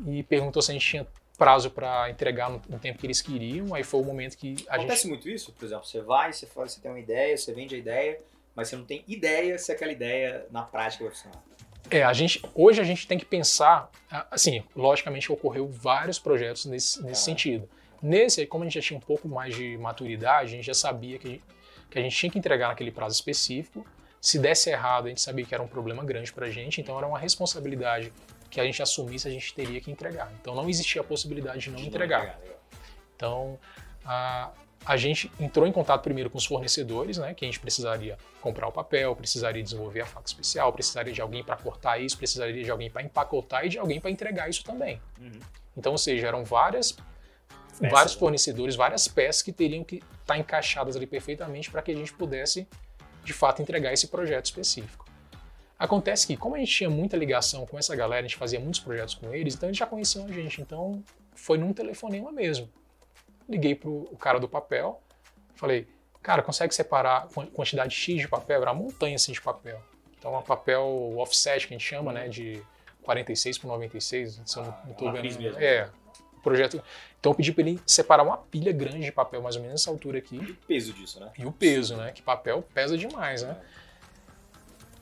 E 0.07 0.23
perguntou 0.23 0.62
se 0.62 0.71
a 0.71 0.75
gente 0.75 0.87
tinha 0.87 1.07
prazo 1.40 1.71
para 1.71 2.11
entregar 2.11 2.50
no, 2.50 2.61
no, 2.69 2.78
tempo 2.78 2.99
que 2.99 3.07
eles 3.07 3.23
queriam. 3.23 3.75
Aí 3.75 3.83
foi 3.83 4.00
o 4.00 4.04
momento 4.04 4.37
que 4.37 4.57
a 4.69 4.76
Acontece 4.76 5.02
gente... 5.04 5.11
muito 5.11 5.28
isso? 5.28 5.52
Por 5.52 5.64
exemplo, 5.64 5.87
você 5.87 6.02
vai, 6.02 6.33
você 6.35 6.47
fala, 6.47 6.69
você 6.69 6.78
tem 6.78 6.90
uma 6.90 7.00
ideia, 7.00 7.35
você 7.35 7.54
vende 7.54 7.75
a 7.75 7.78
ideia, 7.78 8.21
mas 8.54 8.69
você 8.69 8.76
não 8.76 8.85
tem 8.85 9.02
ideia 9.09 9.57
se 9.57 9.73
aquela 9.73 9.90
ideia 9.90 10.47
na 10.50 10.62
prática 10.62 11.04
vai 11.04 11.12
funcionar. 11.14 11.42
É, 11.90 12.02
a 12.02 12.12
gente, 12.12 12.42
hoje 12.54 12.78
a 12.78 12.85
gente 12.85 13.07
tem 13.07 13.19
que 13.19 13.25
pensar, 13.25 13.90
assim, 14.30 14.62
logicamente 14.76 15.33
ocorreu 15.33 15.66
vários 15.66 16.19
projetos 16.19 16.66
nesse, 16.66 17.02
nesse 17.02 17.23
ah. 17.23 17.25
sentido. 17.25 17.69
Nesse, 18.02 18.47
como 18.47 18.64
a 18.64 18.66
gente 18.66 18.75
já 18.75 18.87
tinha 18.87 18.99
um 18.99 19.00
pouco 19.02 19.26
mais 19.26 19.54
de 19.54 19.78
maturidade, 19.78 20.52
a 20.52 20.57
gente 20.57 20.66
já 20.66 20.75
sabia 20.75 21.19
que, 21.19 21.40
que 21.90 21.99
a 21.99 22.02
gente 22.02 22.14
tinha 22.16 22.30
que 22.30 22.38
entregar 22.38 22.69
naquele 22.69 22.90
prazo 22.90 23.14
específico. 23.14 23.87
Se 24.21 24.38
desse 24.38 24.69
errado, 24.69 25.07
a 25.07 25.09
gente 25.09 25.23
sabia 25.23 25.45
que 25.47 25.54
era 25.54 25.62
um 25.62 25.69
problema 25.69 26.04
grande 26.04 26.30
para 26.33 26.47
a 26.47 26.50
gente, 26.50 26.83
então 26.83 26.99
era 26.99 27.07
uma 27.07 27.19
responsabilidade 27.19 28.12
que 28.50 28.61
a 28.61 28.64
gente 28.64 28.83
assumisse, 28.83 29.28
a 29.28 29.30
gente 29.30 29.54
teria 29.54 29.80
que 29.80 29.90
entregar. 29.90 30.33
Então 30.40 30.54
não 30.54 30.69
existia 30.69 31.00
a 31.00 31.04
possibilidade 31.04 31.61
de 31.61 31.71
não 31.71 31.76
de 31.76 31.87
entregar. 31.87 32.19
Não 32.19 32.26
entregar 32.26 32.61
então, 33.21 33.59
a, 34.02 34.50
a 34.87 34.97
gente 34.97 35.30
entrou 35.38 35.66
em 35.66 35.73
contato 35.73 36.00
primeiro 36.00 36.30
com 36.30 36.38
os 36.38 36.47
fornecedores, 36.47 37.19
né, 37.19 37.35
que 37.35 37.45
a 37.45 37.49
gente 37.49 37.61
precisaria 37.61 38.16
comprar 38.40 38.66
o 38.66 38.73
papel, 38.73 39.14
precisaria 39.14 39.62
desenvolver 39.62 40.00
a 40.00 40.07
faca 40.07 40.26
especial, 40.26 40.73
precisaria 40.73 41.12
de 41.12 41.21
alguém 41.21 41.45
para 41.45 41.54
cortar 41.54 41.99
isso, 41.99 42.16
precisaria 42.16 42.64
de 42.64 42.71
alguém 42.71 42.90
para 42.90 43.02
empacotar 43.02 43.66
e 43.66 43.69
de 43.69 43.78
alguém 43.78 44.00
para 44.00 44.11
entregar 44.11 44.49
isso 44.49 44.64
também. 44.64 44.99
Uhum. 45.21 45.38
Então, 45.76 45.92
ou 45.92 45.99
seja, 45.99 46.26
eram 46.28 46.42
várias 46.42 46.92
Peça, 47.78 47.95
vários 47.95 48.14
fornecedores, 48.14 48.75
várias 48.75 49.07
peças 49.07 49.42
que 49.42 49.52
teriam 49.52 49.85
que 49.85 49.97
estar 49.97 50.14
tá 50.25 50.38
encaixadas 50.38 50.97
ali 50.97 51.07
perfeitamente 51.07 51.71
para 51.71 51.83
que 51.83 51.90
a 51.90 51.95
gente 51.95 52.14
pudesse, 52.14 52.66
de 53.23 53.35
fato, 53.35 53.61
entregar 53.61 53.92
esse 53.92 54.09
projeto 54.09 54.47
específico. 54.47 55.09
Acontece 55.80 56.26
que, 56.26 56.37
como 56.37 56.54
a 56.54 56.58
gente 56.58 56.72
tinha 56.72 56.90
muita 56.90 57.16
ligação 57.16 57.66
com 57.66 57.78
essa 57.78 57.96
galera, 57.96 58.20
a 58.20 58.28
gente 58.28 58.37
fazia 58.37 58.60
muitos 58.60 58.78
projetos 58.78 59.14
com 59.14 59.34
eles, 59.34 59.54
então 59.54 59.68
eles 59.68 59.78
já 59.78 59.87
conheciam 59.87 60.26
a 60.26 60.28
gente, 60.28 60.60
então 60.60 61.02
foi 61.34 61.58
num 61.58 61.72
telefonema 61.72 62.30
mesmo 62.30 62.68
liguei 63.50 63.75
pro 63.75 64.08
o 64.10 64.16
cara 64.16 64.38
do 64.38 64.49
papel, 64.49 65.02
falei, 65.54 65.88
cara, 66.22 66.42
consegue 66.42 66.75
separar 66.75 67.28
quantidade 67.52 67.94
X 67.94 68.20
de 68.20 68.28
papel? 68.28 68.62
Era 68.62 68.72
uma 68.72 68.82
montanha 68.84 69.16
assim 69.16 69.32
de 69.32 69.40
papel. 69.40 69.82
Então, 70.16 70.38
um 70.38 70.42
papel 70.42 71.14
offset 71.16 71.66
que 71.66 71.75
a 71.75 71.78
gente 71.78 71.87
chama, 71.87 72.12
né, 72.12 72.28
de 72.28 72.62
46 73.02 73.58
por 73.58 73.68
96, 73.68 74.42
se 74.44 74.56
eu 74.56 74.64
não, 74.64 74.70
ah, 74.70 75.12
vendo. 75.12 75.58
É, 75.58 75.88
projeto. 76.42 76.82
Então 77.18 77.32
eu 77.32 77.37
pedi 77.37 77.52
para 77.52 77.62
ele 77.62 77.80
separar 77.87 78.22
uma 78.22 78.37
pilha 78.37 78.72
grande 78.72 79.00
de 79.00 79.12
papel, 79.12 79.42
mais 79.42 79.56
ou 79.56 79.62
menos 79.62 79.80
nessa 79.80 79.90
altura 79.90 80.18
aqui. 80.18 80.37
E 80.37 80.50
o 80.50 80.54
peso 80.54 80.92
disso, 80.92 81.20
né? 81.20 81.30
E 81.38 81.44
o 81.44 81.52
peso, 81.52 81.96
né? 81.96 82.12
Que 82.12 82.22
papel 82.22 82.62
pesa 82.75 82.97
demais, 82.97 83.43
né? 83.43 83.56
É 83.60 83.89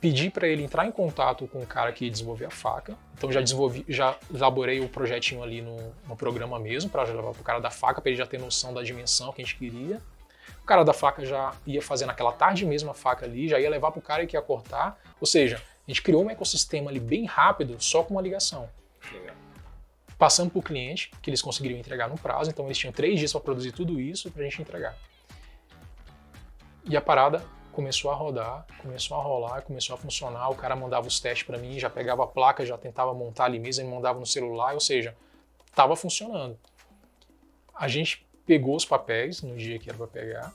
pedi 0.00 0.30
para 0.30 0.46
ele 0.46 0.62
entrar 0.62 0.86
em 0.86 0.92
contato 0.92 1.46
com 1.48 1.60
o 1.60 1.66
cara 1.66 1.92
que 1.92 2.08
desenvolvia 2.08 2.48
a 2.48 2.50
faca. 2.50 2.96
Então 3.14 3.30
já 3.32 3.40
desenvolvi, 3.40 3.84
já 3.88 4.16
elaborei 4.32 4.80
o 4.80 4.88
projetinho 4.88 5.42
ali 5.42 5.60
no, 5.60 5.92
no 6.06 6.16
programa 6.16 6.58
mesmo 6.58 6.90
para 6.90 7.02
levar 7.02 7.32
pro 7.32 7.42
cara 7.42 7.58
da 7.58 7.70
faca 7.70 8.00
para 8.00 8.10
ele 8.10 8.18
já 8.18 8.26
ter 8.26 8.38
noção 8.38 8.72
da 8.72 8.82
dimensão 8.82 9.32
que 9.32 9.42
a 9.42 9.44
gente 9.44 9.56
queria. 9.56 10.00
O 10.62 10.64
cara 10.64 10.84
da 10.84 10.92
faca 10.92 11.24
já 11.24 11.52
ia 11.66 11.82
fazer 11.82 12.06
naquela 12.06 12.32
tarde 12.32 12.64
mesmo 12.64 12.90
a 12.90 12.94
faca 12.94 13.26
ali, 13.26 13.48
já 13.48 13.58
ia 13.58 13.68
levar 13.68 13.90
pro 13.90 14.00
cara 14.00 14.26
que 14.26 14.36
ia 14.36 14.42
cortar. 14.42 14.98
Ou 15.20 15.26
seja, 15.26 15.56
a 15.56 15.90
gente 15.90 16.02
criou 16.02 16.24
um 16.24 16.30
ecossistema 16.30 16.90
ali 16.90 17.00
bem 17.00 17.24
rápido 17.24 17.76
só 17.82 18.02
com 18.02 18.14
uma 18.14 18.22
ligação. 18.22 18.68
Legal. 19.12 19.34
Passando 20.16 20.50
para 20.50 20.58
o 20.58 20.62
cliente, 20.62 21.10
que 21.22 21.30
eles 21.30 21.40
conseguiriam 21.40 21.78
entregar 21.78 22.08
no 22.08 22.18
prazo, 22.18 22.50
então 22.50 22.66
eles 22.66 22.76
tinham 22.76 22.92
três 22.92 23.18
dias 23.18 23.32
para 23.32 23.40
produzir 23.40 23.72
tudo 23.72 24.00
isso 24.00 24.30
para 24.30 24.42
a 24.42 24.44
gente 24.44 24.60
entregar. 24.60 24.96
E 26.84 26.96
a 26.96 27.00
parada 27.00 27.42
começou 27.78 28.10
a 28.10 28.14
rodar, 28.14 28.66
começou 28.82 29.16
a 29.16 29.22
rolar, 29.22 29.62
começou 29.62 29.94
a 29.94 29.96
funcionar. 29.96 30.48
O 30.50 30.56
cara 30.56 30.74
mandava 30.74 31.06
os 31.06 31.20
testes 31.20 31.46
para 31.46 31.56
mim, 31.56 31.78
já 31.78 31.88
pegava 31.88 32.24
a 32.24 32.26
placa, 32.26 32.66
já 32.66 32.76
tentava 32.76 33.14
montar 33.14 33.44
ali 33.44 33.60
mesmo, 33.60 33.84
ele 33.84 33.94
mandava 33.94 34.18
no 34.18 34.26
celular, 34.26 34.74
ou 34.74 34.80
seja, 34.80 35.16
estava 35.64 35.94
funcionando. 35.94 36.58
A 37.72 37.86
gente 37.86 38.26
pegou 38.44 38.74
os 38.74 38.84
papéis 38.84 39.42
no 39.42 39.56
dia 39.56 39.78
que 39.78 39.88
era 39.88 39.96
para 39.96 40.08
pegar, 40.08 40.52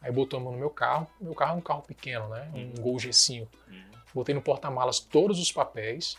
aí 0.00 0.10
botamos 0.10 0.50
no 0.50 0.58
meu 0.58 0.70
carro. 0.70 1.06
Meu 1.20 1.34
carro 1.34 1.52
é 1.52 1.58
um 1.58 1.60
carro 1.60 1.82
pequeno, 1.82 2.26
né? 2.30 2.50
Um 2.54 2.80
Gol 2.80 2.96
G5. 2.96 3.46
Botei 4.14 4.34
no 4.34 4.40
porta-malas 4.40 4.98
todos 4.98 5.38
os 5.38 5.52
papéis 5.52 6.16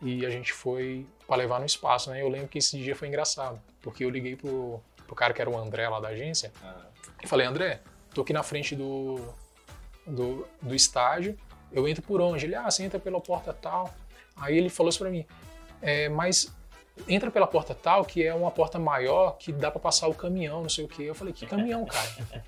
e 0.00 0.24
a 0.24 0.30
gente 0.30 0.52
foi 0.52 1.04
para 1.26 1.34
levar 1.34 1.58
no 1.58 1.66
espaço, 1.66 2.08
né? 2.08 2.22
Eu 2.22 2.28
lembro 2.28 2.46
que 2.46 2.58
esse 2.58 2.78
dia 2.78 2.94
foi 2.94 3.08
engraçado, 3.08 3.60
porque 3.80 4.04
eu 4.04 4.10
liguei 4.10 4.36
pro, 4.36 4.80
pro 5.08 5.16
cara 5.16 5.34
que 5.34 5.42
era 5.42 5.50
o 5.50 5.58
André 5.58 5.88
lá 5.88 5.98
da 5.98 6.10
agência 6.10 6.52
e 7.20 7.26
falei: 7.26 7.48
André, 7.48 7.80
tô 8.14 8.20
aqui 8.20 8.32
na 8.32 8.44
frente 8.44 8.76
do, 8.76 9.34
do, 10.06 10.46
do 10.60 10.74
estágio, 10.74 11.36
eu 11.72 11.88
entro 11.88 12.02
por 12.02 12.20
onde? 12.20 12.46
Ele, 12.46 12.54
ah, 12.54 12.70
você 12.70 12.82
entra 12.82 12.98
pela 12.98 13.20
porta 13.20 13.52
tal. 13.52 13.92
Aí 14.36 14.56
ele 14.56 14.68
falou 14.68 14.90
isso 14.90 14.98
pra 14.98 15.10
mim, 15.10 15.26
é, 15.80 16.08
mas 16.08 16.52
entra 17.08 17.30
pela 17.30 17.46
porta 17.46 17.74
tal, 17.74 18.04
que 18.04 18.22
é 18.22 18.34
uma 18.34 18.50
porta 18.50 18.78
maior, 18.78 19.36
que 19.38 19.52
dá 19.52 19.70
para 19.70 19.80
passar 19.80 20.08
o 20.08 20.14
caminhão, 20.14 20.62
não 20.62 20.68
sei 20.68 20.84
o 20.84 20.88
quê. 20.88 21.04
Eu 21.04 21.14
falei, 21.14 21.32
que 21.32 21.46
caminhão, 21.46 21.86
cara? 21.86 22.44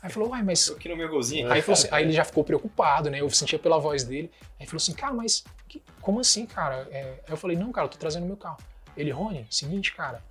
Aí 0.00 0.10
falou, 0.10 0.30
uai, 0.30 0.42
mas. 0.42 0.70
aqui 0.70 0.88
no 0.88 0.96
meu 0.96 1.08
golzinho. 1.08 1.50
Aí, 1.50 1.62
assim, 1.66 1.88
aí, 1.90 2.04
ele 2.04 2.12
já 2.12 2.24
ficou 2.24 2.44
preocupado, 2.44 3.10
né? 3.10 3.20
Eu 3.20 3.28
sentia 3.30 3.58
pela 3.58 3.78
voz 3.78 4.04
dele. 4.04 4.30
Aí 4.58 4.64
falou 4.64 4.76
assim, 4.76 4.92
cara, 4.92 5.12
mas 5.12 5.44
que, 5.68 5.82
como 6.00 6.20
assim, 6.20 6.46
cara? 6.46 6.86
É... 6.92 7.20
Aí 7.26 7.32
eu 7.32 7.36
falei, 7.36 7.56
não, 7.56 7.72
cara, 7.72 7.86
eu 7.86 7.90
tô 7.90 7.98
trazendo 7.98 8.24
meu 8.24 8.36
carro. 8.36 8.58
Ele, 8.96 9.10
Rony, 9.10 9.46
seguinte, 9.50 9.92
cara, 9.92 10.22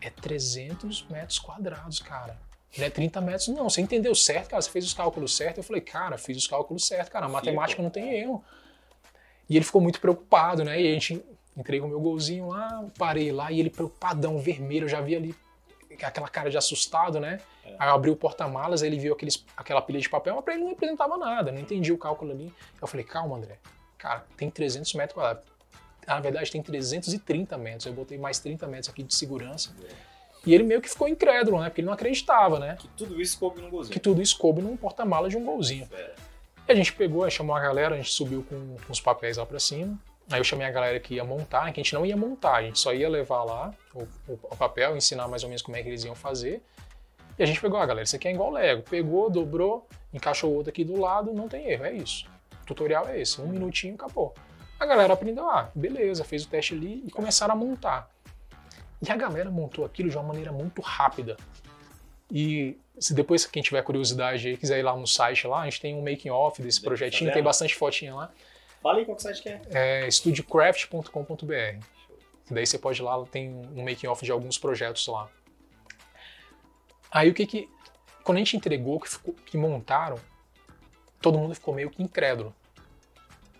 é 0.00 0.08
300 0.08 1.06
metros 1.08 1.38
quadrados, 1.38 1.98
cara 1.98 2.38
né, 2.76 2.90
30 2.90 3.20
metros. 3.20 3.48
Não, 3.48 3.68
você 3.68 3.80
entendeu 3.80 4.14
certo, 4.14 4.50
cara, 4.50 4.62
você 4.62 4.70
fez 4.70 4.84
os 4.84 4.94
cálculos 4.94 5.36
certos. 5.36 5.58
Eu 5.58 5.64
falei, 5.64 5.80
cara, 5.80 6.18
fiz 6.18 6.36
os 6.36 6.46
cálculos 6.46 6.86
certos, 6.86 7.08
cara, 7.10 7.26
a 7.26 7.28
matemática 7.28 7.82
não 7.82 7.90
tem 7.90 8.14
erro. 8.14 8.44
E 9.48 9.56
ele 9.56 9.64
ficou 9.64 9.80
muito 9.80 10.00
preocupado, 10.00 10.64
né? 10.64 10.80
E 10.80 10.88
a 10.88 10.92
gente 10.92 11.24
o 11.82 11.88
meu 11.88 12.00
golzinho 12.00 12.48
lá, 12.48 12.84
parei 12.98 13.32
lá 13.32 13.50
e 13.50 13.58
ele 13.58 13.70
preocupadão, 13.70 14.38
vermelho, 14.38 14.84
eu 14.84 14.88
já 14.88 15.00
vi 15.00 15.16
ali 15.16 15.34
aquela 16.02 16.28
cara 16.28 16.50
de 16.50 16.58
assustado, 16.58 17.18
né? 17.18 17.40
É. 17.64 17.76
Aí 17.78 17.88
eu 17.88 17.94
abri 17.94 18.10
o 18.10 18.16
porta-malas, 18.16 18.82
ele 18.82 18.98
viu 18.98 19.14
aqueles, 19.14 19.42
aquela 19.56 19.80
pilha 19.80 19.98
de 19.98 20.08
papel, 20.08 20.34
mas 20.34 20.44
pra 20.44 20.52
ele 20.52 20.62
não 20.62 20.68
representava 20.68 21.16
nada, 21.16 21.50
não 21.50 21.58
entendi 21.58 21.90
o 21.90 21.96
cálculo 21.96 22.32
ali. 22.32 22.52
Eu 22.80 22.86
falei, 22.86 23.04
calma, 23.06 23.36
André, 23.36 23.56
cara, 23.96 24.26
tem 24.36 24.50
300 24.50 24.92
metros 24.92 25.14
quadrados. 25.14 25.56
Na 26.06 26.20
verdade, 26.20 26.52
tem 26.52 26.62
330 26.62 27.58
metros. 27.58 27.86
Eu 27.86 27.92
botei 27.92 28.16
mais 28.16 28.38
30 28.38 28.66
metros 28.68 28.88
aqui 28.90 29.02
de 29.02 29.12
segurança. 29.12 29.74
É. 29.82 30.15
E 30.46 30.54
ele 30.54 30.62
meio 30.62 30.80
que 30.80 30.88
ficou 30.88 31.08
incrédulo, 31.08 31.58
né? 31.58 31.68
Porque 31.68 31.80
ele 31.80 31.86
não 31.86 31.92
acreditava, 31.92 32.60
né? 32.60 32.76
Que 32.78 32.86
tudo 32.88 33.20
isso 33.20 33.36
coube 33.38 33.60
num 33.60 33.68
golzinho. 33.68 33.92
Que 33.92 33.98
tudo 33.98 34.22
isso 34.22 34.38
coube 34.38 34.62
num 34.62 34.76
porta-mala 34.76 35.28
de 35.28 35.36
um 35.36 35.44
golzinho. 35.44 35.88
É. 35.92 36.14
E 36.68 36.72
a 36.72 36.74
gente 36.74 36.92
pegou, 36.92 37.28
chamou 37.28 37.54
a 37.56 37.60
galera, 37.60 37.94
a 37.94 37.98
gente 37.98 38.12
subiu 38.12 38.44
com, 38.48 38.76
com 38.86 38.92
os 38.92 39.00
papéis 39.00 39.36
lá 39.36 39.44
pra 39.44 39.58
cima. 39.58 39.98
Aí 40.30 40.40
eu 40.40 40.44
chamei 40.44 40.66
a 40.66 40.70
galera 40.70 40.98
que 40.98 41.14
ia 41.14 41.24
montar, 41.24 41.72
que 41.72 41.80
a 41.80 41.82
gente 41.82 41.94
não 41.94 42.04
ia 42.04 42.16
montar, 42.16 42.54
a 42.54 42.62
gente 42.62 42.78
só 42.78 42.92
ia 42.92 43.08
levar 43.08 43.44
lá 43.44 43.72
o, 43.94 44.02
o, 44.02 44.38
o, 44.50 44.56
papel, 44.56 44.96
ensinar 44.96 45.28
mais 45.28 45.44
ou 45.44 45.48
menos 45.48 45.62
como 45.62 45.76
é 45.76 45.82
que 45.82 45.88
eles 45.88 46.04
iam 46.04 46.14
fazer. 46.14 46.62
E 47.38 47.42
a 47.42 47.46
gente 47.46 47.60
pegou, 47.60 47.78
ah, 47.78 47.86
galera, 47.86 48.04
isso 48.04 48.16
aqui 48.16 48.26
é 48.26 48.32
igual 48.32 48.50
Lego. 48.50 48.82
Pegou, 48.82 49.30
dobrou, 49.30 49.86
encaixou 50.12 50.52
outro 50.52 50.70
aqui 50.70 50.84
do 50.84 50.98
lado, 50.98 51.32
não 51.32 51.48
tem 51.48 51.68
erro, 51.70 51.84
é 51.84 51.92
isso. 51.92 52.26
O 52.62 52.66
tutorial 52.66 53.06
é 53.08 53.20
esse, 53.20 53.40
um 53.40 53.46
minutinho, 53.46 53.94
acabou. 53.94 54.34
A 54.78 54.86
galera 54.86 55.12
aprendeu, 55.12 55.48
ah, 55.48 55.70
beleza, 55.74 56.24
fez 56.24 56.44
o 56.44 56.48
teste 56.48 56.74
ali 56.74 57.04
e 57.06 57.10
começaram 57.10 57.54
a 57.54 57.56
montar. 57.56 58.10
E 59.00 59.10
a 59.10 59.16
galera 59.16 59.50
montou 59.50 59.84
aquilo 59.84 60.08
de 60.08 60.16
uma 60.16 60.24
maneira 60.24 60.52
muito 60.52 60.80
rápida. 60.80 61.36
E 62.30 62.78
se 62.98 63.14
depois 63.14 63.44
quem 63.46 63.62
tiver 63.62 63.82
curiosidade 63.82 64.48
aí 64.48 64.56
quiser 64.56 64.78
ir 64.78 64.82
lá 64.82 64.96
no 64.96 65.06
site 65.06 65.46
lá, 65.46 65.62
a 65.62 65.64
gente 65.64 65.80
tem 65.80 65.94
um 65.94 66.02
making 66.02 66.30
off 66.30 66.60
desse 66.62 66.80
projetinho, 66.80 67.32
tem 67.32 67.42
bastante 67.42 67.74
fotinha 67.74 68.14
lá. 68.14 68.32
Fala 68.82 68.98
aí 68.98 69.04
qual 69.04 69.18
site 69.18 69.42
que 69.42 69.48
é. 69.48 69.60
É 69.70 70.10
studiocraft.com.br. 70.10 71.84
Daí 72.50 72.66
você 72.66 72.78
pode 72.78 73.00
ir 73.00 73.04
lá, 73.04 73.24
tem 73.26 73.50
um 73.50 73.84
making 73.84 74.06
off 74.06 74.24
de 74.24 74.32
alguns 74.32 74.56
projetos 74.58 75.06
lá. 75.06 75.28
Aí 77.10 77.28
o 77.30 77.34
que 77.34 77.46
que 77.46 77.68
quando 78.22 78.38
a 78.38 78.40
gente 78.40 78.56
entregou 78.56 78.98
que, 78.98 79.08
ficou, 79.08 79.34
que 79.34 79.56
montaram, 79.56 80.18
todo 81.20 81.38
mundo 81.38 81.54
ficou 81.54 81.74
meio 81.74 81.90
que 81.90 82.02
incrédulo. 82.02 82.54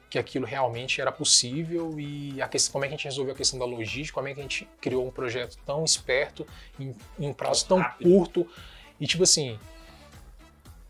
Que 0.09 0.19
aquilo 0.19 0.47
realmente 0.47 1.01
era 1.01 1.11
possível 1.11 1.99
e 1.99 2.41
a 2.41 2.49
questão, 2.49 2.73
como 2.73 2.85
é 2.85 2.89
que 2.89 2.95
a 2.95 2.97
gente 2.97 3.07
resolveu 3.07 3.35
a 3.35 3.37
questão 3.37 3.59
da 3.59 3.65
logística, 3.65 4.15
como 4.15 4.29
é 4.29 4.35
que 4.35 4.41
a 4.41 4.43
gente 4.43 4.69
criou 4.81 5.07
um 5.07 5.11
projeto 5.11 5.59
tão 5.67 5.85
esperto 5.85 6.47
em, 6.79 6.95
em 7.19 7.29
um 7.29 7.33
prazo 7.33 7.67
tão 7.67 7.79
Rápido. 7.79 8.11
curto 8.11 8.49
e 9.01 9.07
tipo 9.07 9.25
assim 9.25 9.59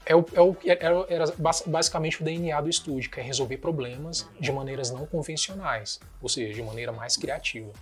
é 0.04 0.14
o, 0.14 0.24
é 0.34 0.40
o, 0.40 0.56
era, 0.64 1.06
era 1.08 1.26
bas- 1.36 1.64
basicamente 1.66 2.20
o 2.22 2.24
DNA 2.24 2.60
do 2.60 2.68
estúdio, 2.68 3.10
que 3.10 3.18
é 3.18 3.22
resolver 3.22 3.56
problemas 3.56 4.28
de 4.38 4.52
maneiras 4.52 4.90
não 4.92 5.04
convencionais, 5.04 5.98
ou 6.22 6.28
seja, 6.28 6.54
de 6.54 6.62
maneira 6.62 6.92
mais 6.92 7.16
criativa. 7.16 7.72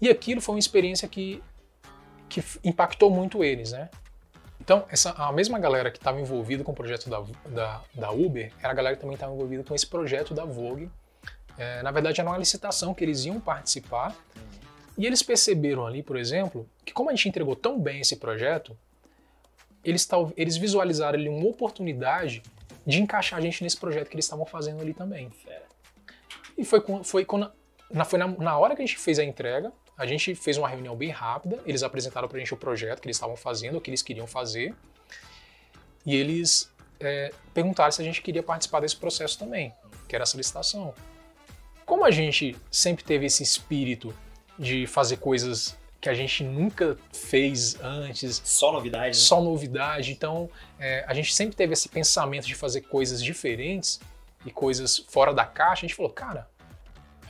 E 0.00 0.08
aquilo 0.08 0.40
foi 0.40 0.54
uma 0.54 0.58
experiência 0.60 1.08
que, 1.08 1.42
que 2.28 2.42
impactou 2.62 3.10
muito 3.10 3.42
eles, 3.42 3.72
né? 3.72 3.90
Então, 4.62 4.86
essa, 4.88 5.10
a 5.10 5.32
mesma 5.32 5.58
galera 5.58 5.90
que 5.90 5.98
estava 5.98 6.20
envolvida 6.20 6.62
com 6.62 6.70
o 6.70 6.74
projeto 6.74 7.10
da, 7.10 7.20
da, 7.46 7.80
da 7.92 8.10
Uber 8.12 8.52
era 8.60 8.70
a 8.70 8.74
galera 8.74 8.94
que 8.94 9.00
também 9.00 9.14
estava 9.14 9.32
envolvida 9.34 9.64
com 9.64 9.74
esse 9.74 9.84
projeto 9.84 10.32
da 10.32 10.44
Vogue. 10.44 10.88
É, 11.58 11.82
na 11.82 11.90
verdade, 11.90 12.20
era 12.20 12.30
uma 12.30 12.38
licitação 12.38 12.94
que 12.94 13.02
eles 13.02 13.24
iam 13.24 13.40
participar. 13.40 14.14
E 14.96 15.04
eles 15.04 15.20
perceberam 15.20 15.84
ali, 15.84 16.00
por 16.00 16.16
exemplo, 16.16 16.68
que 16.84 16.92
como 16.92 17.10
a 17.10 17.12
gente 17.12 17.28
entregou 17.28 17.56
tão 17.56 17.80
bem 17.80 18.02
esse 18.02 18.14
projeto, 18.16 18.78
eles, 19.84 20.06
tal, 20.06 20.32
eles 20.36 20.56
visualizaram 20.56 21.18
ali 21.18 21.28
uma 21.28 21.48
oportunidade 21.48 22.40
de 22.86 23.02
encaixar 23.02 23.40
a 23.40 23.42
gente 23.42 23.64
nesse 23.64 23.76
projeto 23.76 24.08
que 24.08 24.14
eles 24.14 24.24
estavam 24.26 24.46
fazendo 24.46 24.80
ali 24.80 24.94
também. 24.94 25.28
E 26.56 26.64
foi, 26.64 26.80
com- 26.80 27.02
foi, 27.02 27.24
quando, 27.24 27.50
na, 27.90 28.04
foi 28.04 28.16
na, 28.20 28.28
na 28.28 28.56
hora 28.56 28.76
que 28.76 28.82
a 28.82 28.86
gente 28.86 28.96
fez 28.96 29.18
a 29.18 29.24
entrega, 29.24 29.72
a 30.02 30.06
gente 30.06 30.34
fez 30.34 30.58
uma 30.58 30.68
reunião 30.68 30.96
bem 30.96 31.10
rápida, 31.10 31.60
eles 31.64 31.84
apresentaram 31.84 32.26
pra 32.26 32.36
gente 32.36 32.52
o 32.52 32.56
projeto 32.56 33.00
que 33.00 33.06
eles 33.06 33.16
estavam 33.16 33.36
fazendo, 33.36 33.78
o 33.78 33.80
que 33.80 33.88
eles 33.88 34.02
queriam 34.02 34.26
fazer, 34.26 34.74
e 36.04 36.16
eles 36.16 36.68
é, 36.98 37.32
perguntaram 37.54 37.92
se 37.92 38.02
a 38.02 38.04
gente 38.04 38.20
queria 38.20 38.42
participar 38.42 38.80
desse 38.80 38.96
processo 38.96 39.38
também, 39.38 39.72
que 40.08 40.16
era 40.16 40.24
essa 40.24 40.36
licitação. 40.36 40.92
Como 41.86 42.04
a 42.04 42.10
gente 42.10 42.56
sempre 42.68 43.04
teve 43.04 43.26
esse 43.26 43.44
espírito 43.44 44.12
de 44.58 44.88
fazer 44.88 45.18
coisas 45.18 45.76
que 46.00 46.08
a 46.08 46.14
gente 46.14 46.42
nunca 46.42 46.98
fez 47.12 47.80
antes, 47.80 48.42
Só 48.44 48.72
novidade, 48.72 49.06
né? 49.06 49.12
só 49.14 49.40
novidade. 49.40 50.10
Então, 50.10 50.50
é, 50.80 51.04
a 51.06 51.14
gente 51.14 51.32
sempre 51.32 51.54
teve 51.54 51.74
esse 51.74 51.88
pensamento 51.88 52.44
de 52.44 52.56
fazer 52.56 52.80
coisas 52.80 53.22
diferentes 53.22 54.00
e 54.44 54.50
coisas 54.50 54.98
fora 54.98 55.32
da 55.32 55.44
caixa. 55.44 55.86
A 55.86 55.88
gente 55.88 55.94
falou, 55.94 56.10
cara, 56.10 56.50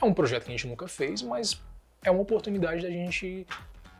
é 0.01 0.03
um 0.03 0.11
projeto 0.11 0.45
que 0.45 0.49
a 0.49 0.55
gente 0.55 0.65
nunca 0.65 0.87
fez, 0.87 1.21
mas 1.21 1.61
é 2.03 2.11
uma 2.11 2.21
oportunidade 2.21 2.81
da 2.81 2.89
gente 2.89 3.45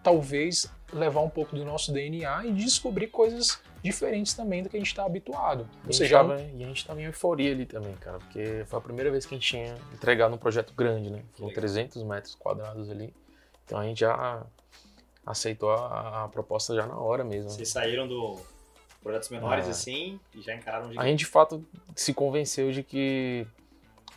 talvez 0.03 0.71
levar 0.91 1.21
um 1.21 1.29
pouco 1.29 1.55
do 1.55 1.63
nosso 1.63 1.91
DNA 1.91 2.45
e 2.45 2.51
descobrir 2.51 3.07
coisas 3.07 3.59
diferentes 3.81 4.33
também 4.33 4.61
do 4.63 4.69
que 4.69 4.77
a 4.77 4.79
gente 4.79 4.87
está 4.89 5.05
habituado. 5.05 5.61
E 5.61 5.65
Ou 5.65 5.81
a, 5.81 5.85
gente 5.85 5.97
seja, 5.97 6.17
tava, 6.17 6.41
e 6.41 6.63
a 6.63 6.67
gente 6.67 6.85
tava 6.85 7.01
em 7.01 7.05
euforia 7.05 7.51
ali 7.51 7.65
também, 7.65 7.93
cara, 7.95 8.19
porque 8.19 8.63
foi 8.67 8.79
a 8.79 8.81
primeira 8.81 9.09
vez 9.11 9.25
que 9.25 9.33
a 9.33 9.37
gente 9.37 9.47
tinha 9.47 9.75
entregado 9.93 10.33
um 10.33 10.37
projeto 10.37 10.73
grande, 10.73 11.09
né? 11.09 11.21
Foram 11.33 11.47
legal. 11.47 11.61
300 11.61 12.03
metros 12.03 12.35
quadrados 12.35 12.89
ali. 12.89 13.13
Então 13.65 13.79
a 13.79 13.85
gente 13.85 14.01
já 14.01 14.45
aceitou 15.25 15.71
a, 15.71 16.25
a 16.25 16.27
proposta 16.27 16.75
já 16.75 16.85
na 16.85 16.97
hora 16.97 17.23
mesmo. 17.23 17.49
Vocês 17.49 17.69
saíram 17.69 18.07
do 18.07 18.37
projetos 19.01 19.29
menores 19.29 19.67
Ah. 19.67 19.71
assim 19.71 20.19
e 20.33 20.41
já 20.41 20.55
encararam 20.55 20.89
de 20.89 20.97
A 20.97 21.05
gente 21.05 21.19
de 21.19 21.25
fato 21.25 21.65
se 21.95 22.13
convenceu 22.13 22.71
de 22.71 22.83
que 22.83 23.45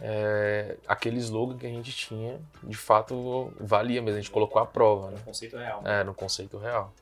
é, 0.01 0.77
aquele 0.87 1.19
slogan 1.19 1.57
que 1.57 1.67
a 1.67 1.71
gente 1.71 1.93
tinha, 1.93 2.39
de 2.63 2.77
fato 2.77 3.53
valia 3.59 4.01
mesmo. 4.03 4.19
A 4.19 4.21
gente 4.23 4.31
colocou 4.31 4.61
à 4.61 4.67
prova, 4.67 5.11
né? 5.11 5.17
no 5.19 5.23
conceito 5.25 5.57
real. 5.57 5.83
É, 5.85 6.05
no 6.05 6.15
conceito 6.15 6.59
real. 6.59 6.93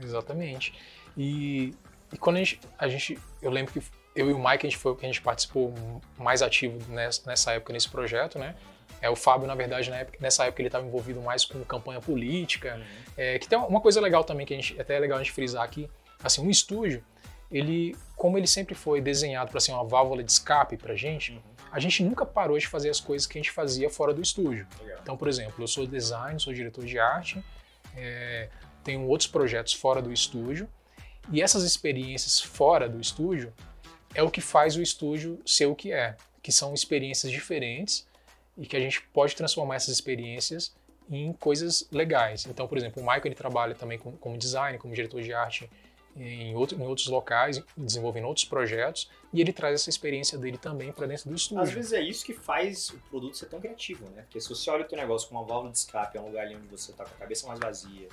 Exatamente. 0.00 0.74
E, 1.16 1.74
e 2.12 2.18
quando 2.18 2.36
a 2.36 2.38
gente, 2.40 2.60
a 2.78 2.88
gente. 2.88 3.18
Eu 3.40 3.50
lembro 3.50 3.72
que 3.72 3.82
eu 4.14 4.30
e 4.30 4.32
o 4.32 4.38
Mike, 4.38 4.66
a 4.66 4.70
gente 4.70 4.76
foi 4.76 4.92
o 4.92 4.96
que 4.96 5.04
a 5.04 5.08
gente 5.08 5.22
participou 5.22 5.72
mais 6.18 6.42
ativo 6.42 6.78
nessa, 6.92 7.22
nessa 7.28 7.52
época, 7.52 7.72
nesse 7.72 7.88
projeto, 7.88 8.38
né? 8.38 8.54
É, 9.00 9.10
o 9.10 9.16
Fábio, 9.16 9.48
na 9.48 9.54
verdade, 9.54 9.90
na 9.90 9.96
época- 9.96 10.18
nessa 10.20 10.44
época 10.44 10.60
ele 10.62 10.68
estava 10.68 10.86
envolvido 10.86 11.20
mais 11.20 11.44
com 11.44 11.64
campanha 11.64 12.00
política. 12.00 12.76
Uhum. 12.76 12.84
É, 13.16 13.38
que 13.38 13.48
tem 13.48 13.58
uma 13.58 13.80
coisa 13.80 14.00
legal 14.00 14.22
também, 14.22 14.46
que 14.46 14.54
a 14.54 14.56
gente, 14.56 14.80
até 14.80 14.96
é 14.96 14.98
legal 15.00 15.18
a 15.18 15.22
gente 15.22 15.32
frisar 15.32 15.64
aqui. 15.64 15.90
Assim, 16.22 16.40
um 16.46 16.50
estúdio, 16.50 17.02
ele, 17.50 17.96
como 18.14 18.38
ele 18.38 18.46
sempre 18.46 18.74
foi 18.76 19.00
desenhado 19.00 19.50
para 19.50 19.58
ser 19.58 19.72
uma 19.72 19.82
válvula 19.84 20.22
de 20.22 20.30
escape 20.30 20.76
pra 20.76 20.94
gente, 20.94 21.32
Uhum. 21.32 21.40
A 21.72 21.80
gente 21.80 22.02
nunca 22.04 22.24
parou 22.24 22.58
de 22.58 22.66
fazer 22.68 22.90
as 22.90 23.00
coisas 23.00 23.26
que 23.26 23.38
a 23.38 23.40
gente 23.40 23.50
fazia 23.50 23.88
fora 23.88 24.12
do 24.12 24.20
estúdio. 24.20 24.66
Legal. 24.80 24.98
Então, 25.02 25.16
por 25.16 25.26
exemplo, 25.26 25.64
eu 25.64 25.66
sou 25.66 25.86
design, 25.86 26.38
sou 26.38 26.52
diretor 26.52 26.84
de 26.84 26.98
arte, 26.98 27.42
é, 27.96 28.50
tenho 28.84 29.06
outros 29.08 29.28
projetos 29.28 29.72
fora 29.72 30.02
do 30.02 30.12
estúdio, 30.12 30.68
e 31.30 31.40
essas 31.40 31.62
experiências 31.64 32.40
fora 32.40 32.88
do 32.88 33.00
estúdio 33.00 33.52
é 34.14 34.22
o 34.22 34.30
que 34.30 34.40
faz 34.40 34.76
o 34.76 34.82
estúdio 34.82 35.40
ser 35.46 35.66
o 35.66 35.74
que 35.74 35.92
é, 35.92 36.16
que 36.42 36.52
são 36.52 36.74
experiências 36.74 37.32
diferentes 37.32 38.06
e 38.58 38.66
que 38.66 38.76
a 38.76 38.80
gente 38.80 39.00
pode 39.12 39.34
transformar 39.34 39.76
essas 39.76 39.94
experiências 39.94 40.74
em 41.10 41.32
coisas 41.32 41.88
legais. 41.90 42.44
Então, 42.46 42.68
por 42.68 42.76
exemplo, 42.76 43.02
o 43.02 43.06
Michael 43.06 43.26
ele 43.26 43.34
trabalha 43.34 43.74
também 43.74 43.98
com- 43.98 44.12
como 44.12 44.36
design, 44.36 44.78
como 44.78 44.94
diretor 44.94 45.22
de 45.22 45.32
arte 45.32 45.70
em, 46.16 46.54
outro- 46.54 46.76
em 46.78 46.86
outros 46.86 47.06
locais, 47.08 47.62
desenvolvendo 47.76 48.26
outros 48.26 48.44
projetos, 48.44 49.10
e 49.32 49.40
ele 49.40 49.52
traz 49.52 49.74
essa 49.74 49.88
experiência 49.90 50.36
dele 50.38 50.58
também 50.58 50.92
para 50.92 51.06
dentro 51.06 51.28
do 51.30 51.34
estúdio. 51.36 51.62
Às 51.62 51.70
vezes 51.72 51.92
é 51.92 52.00
isso 52.00 52.24
que 52.24 52.32
faz 52.34 52.90
o 52.90 52.98
produto 53.10 53.36
ser 53.36 53.46
tão 53.46 53.60
criativo, 53.60 54.08
né? 54.10 54.22
Porque 54.22 54.40
se 54.40 54.48
você 54.48 54.70
olha 54.70 54.84
o 54.84 54.88
teu 54.88 54.98
negócio 54.98 55.28
com 55.28 55.34
uma 55.36 55.44
válvula 55.44 55.72
de 55.72 55.78
escape, 55.78 56.18
é 56.18 56.20
um 56.20 56.26
lugar 56.26 56.44
ali 56.46 56.56
onde 56.56 56.66
você 56.68 56.92
tá 56.92 57.04
com 57.04 57.14
a 57.14 57.18
cabeça 57.18 57.46
mais 57.46 57.58
vazia, 57.58 58.08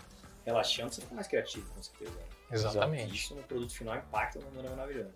relaxando, 0.46 0.94
você 0.94 1.02
fica 1.02 1.14
mais 1.16 1.28
criativo, 1.28 1.70
com 1.74 1.82
certeza. 1.84 2.12
E 2.50 2.54
Exatamente. 2.56 3.16
isso 3.16 3.36
no 3.36 3.44
produto 3.44 3.74
final 3.74 3.96
impacta 3.98 4.40
de 4.40 4.46
uma 4.46 4.52
maneira 4.54 4.76
maravilhosa. 4.76 5.14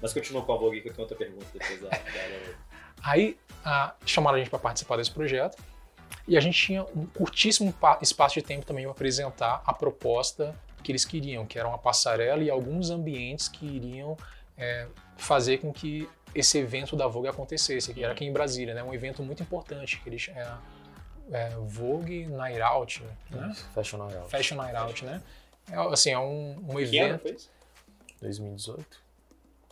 Mas 0.00 0.12
continua 0.12 0.42
com 0.44 0.52
a 0.52 0.56
Vogue 0.56 0.80
que 0.80 0.88
eu 0.88 0.92
tenho 0.92 1.02
outra 1.02 1.16
pergunta 1.16 1.46
depois 1.52 1.80
da, 1.80 1.90
Aí 3.02 3.38
ah, 3.64 3.94
chamaram 4.04 4.36
a 4.36 4.38
gente 4.38 4.50
para 4.50 4.58
participar 4.58 4.96
desse 4.96 5.10
projeto 5.10 5.56
e 6.28 6.36
a 6.36 6.40
gente 6.40 6.60
tinha 6.60 6.84
um 6.94 7.06
curtíssimo 7.06 7.72
pa- 7.72 7.98
espaço 8.02 8.34
de 8.34 8.42
tempo 8.42 8.64
também 8.66 8.84
para 8.84 8.92
apresentar 8.92 9.62
a 9.66 9.72
proposta 9.72 10.54
que 10.82 10.92
eles 10.92 11.04
queriam, 11.04 11.46
que 11.46 11.58
era 11.58 11.66
uma 11.68 11.78
passarela 11.78 12.42
e 12.42 12.50
alguns 12.50 12.90
ambientes 12.90 13.48
que 13.48 13.64
iriam 13.64 14.16
é, 14.58 14.86
fazer 15.16 15.58
com 15.58 15.72
que 15.72 16.08
esse 16.34 16.58
evento 16.58 16.96
da 16.96 17.06
Vogue 17.06 17.28
acontecesse, 17.28 17.92
que 17.92 18.02
era 18.02 18.12
aqui 18.12 18.24
em 18.24 18.32
Brasília, 18.32 18.74
né? 18.74 18.82
Um 18.82 18.92
evento 18.94 19.22
muito 19.22 19.42
importante, 19.42 20.00
que 20.00 20.08
eles 20.08 20.28
é, 20.34 20.54
é, 21.30 21.48
Vogue 21.60 22.26
Night 22.26 22.60
Out, 22.60 23.02
né? 23.30 23.54
Fashion 23.74 23.98
Night 23.98 24.16
Out. 24.16 24.30
Fashion 24.30 24.56
Night 24.56 24.76
Out, 24.76 25.04
né? 25.04 25.22
É, 25.70 25.76
assim, 25.92 26.10
é 26.10 26.18
um, 26.18 26.52
um 26.58 26.76
Que 26.76 26.98
ano 26.98 27.14
evento 27.14 27.22
foi 27.22 27.30
isso? 27.32 27.50
2018. 28.20 29.02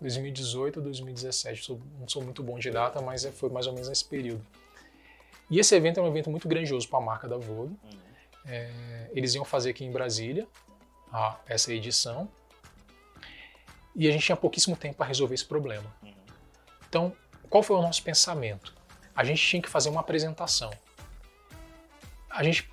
2018 0.00 0.76
ou 0.78 0.82
2017, 0.84 1.62
sou- 1.62 1.80
não 1.98 2.08
sou 2.08 2.22
muito 2.22 2.42
bom 2.42 2.58
de 2.58 2.70
data, 2.70 3.00
mas 3.02 3.24
é- 3.24 3.30
foi 3.32 3.50
mais 3.50 3.66
ou 3.66 3.72
menos 3.72 3.88
nesse 3.88 4.04
período. 4.04 4.44
E 5.50 5.58
esse 5.58 5.74
evento 5.74 5.98
é 6.00 6.02
um 6.02 6.06
evento 6.06 6.30
muito 6.30 6.48
grandioso 6.48 6.88
para 6.88 6.98
a 6.98 7.02
marca 7.02 7.28
da 7.28 7.36
Vogue. 7.36 7.74
Uhum. 7.84 7.98
É, 8.46 9.10
eles 9.12 9.34
iam 9.34 9.44
fazer 9.44 9.70
aqui 9.70 9.84
em 9.84 9.90
Brasília 9.90 10.46
a- 11.12 11.36
essa 11.46 11.72
edição 11.72 12.28
e 13.94 14.08
a 14.08 14.12
gente 14.12 14.24
tinha 14.24 14.36
pouquíssimo 14.36 14.76
tempo 14.76 14.96
para 14.96 15.06
resolver 15.06 15.34
esse 15.34 15.44
problema. 15.44 15.92
Uhum. 16.02 16.14
Então, 16.88 17.12
qual 17.48 17.62
foi 17.62 17.76
o 17.76 17.82
nosso 17.82 18.02
pensamento? 18.02 18.74
A 19.14 19.24
gente 19.24 19.44
tinha 19.44 19.60
que 19.62 19.68
fazer 19.68 19.88
uma 19.88 20.00
apresentação. 20.00 20.70
A 22.30 22.42
gente 22.44 22.70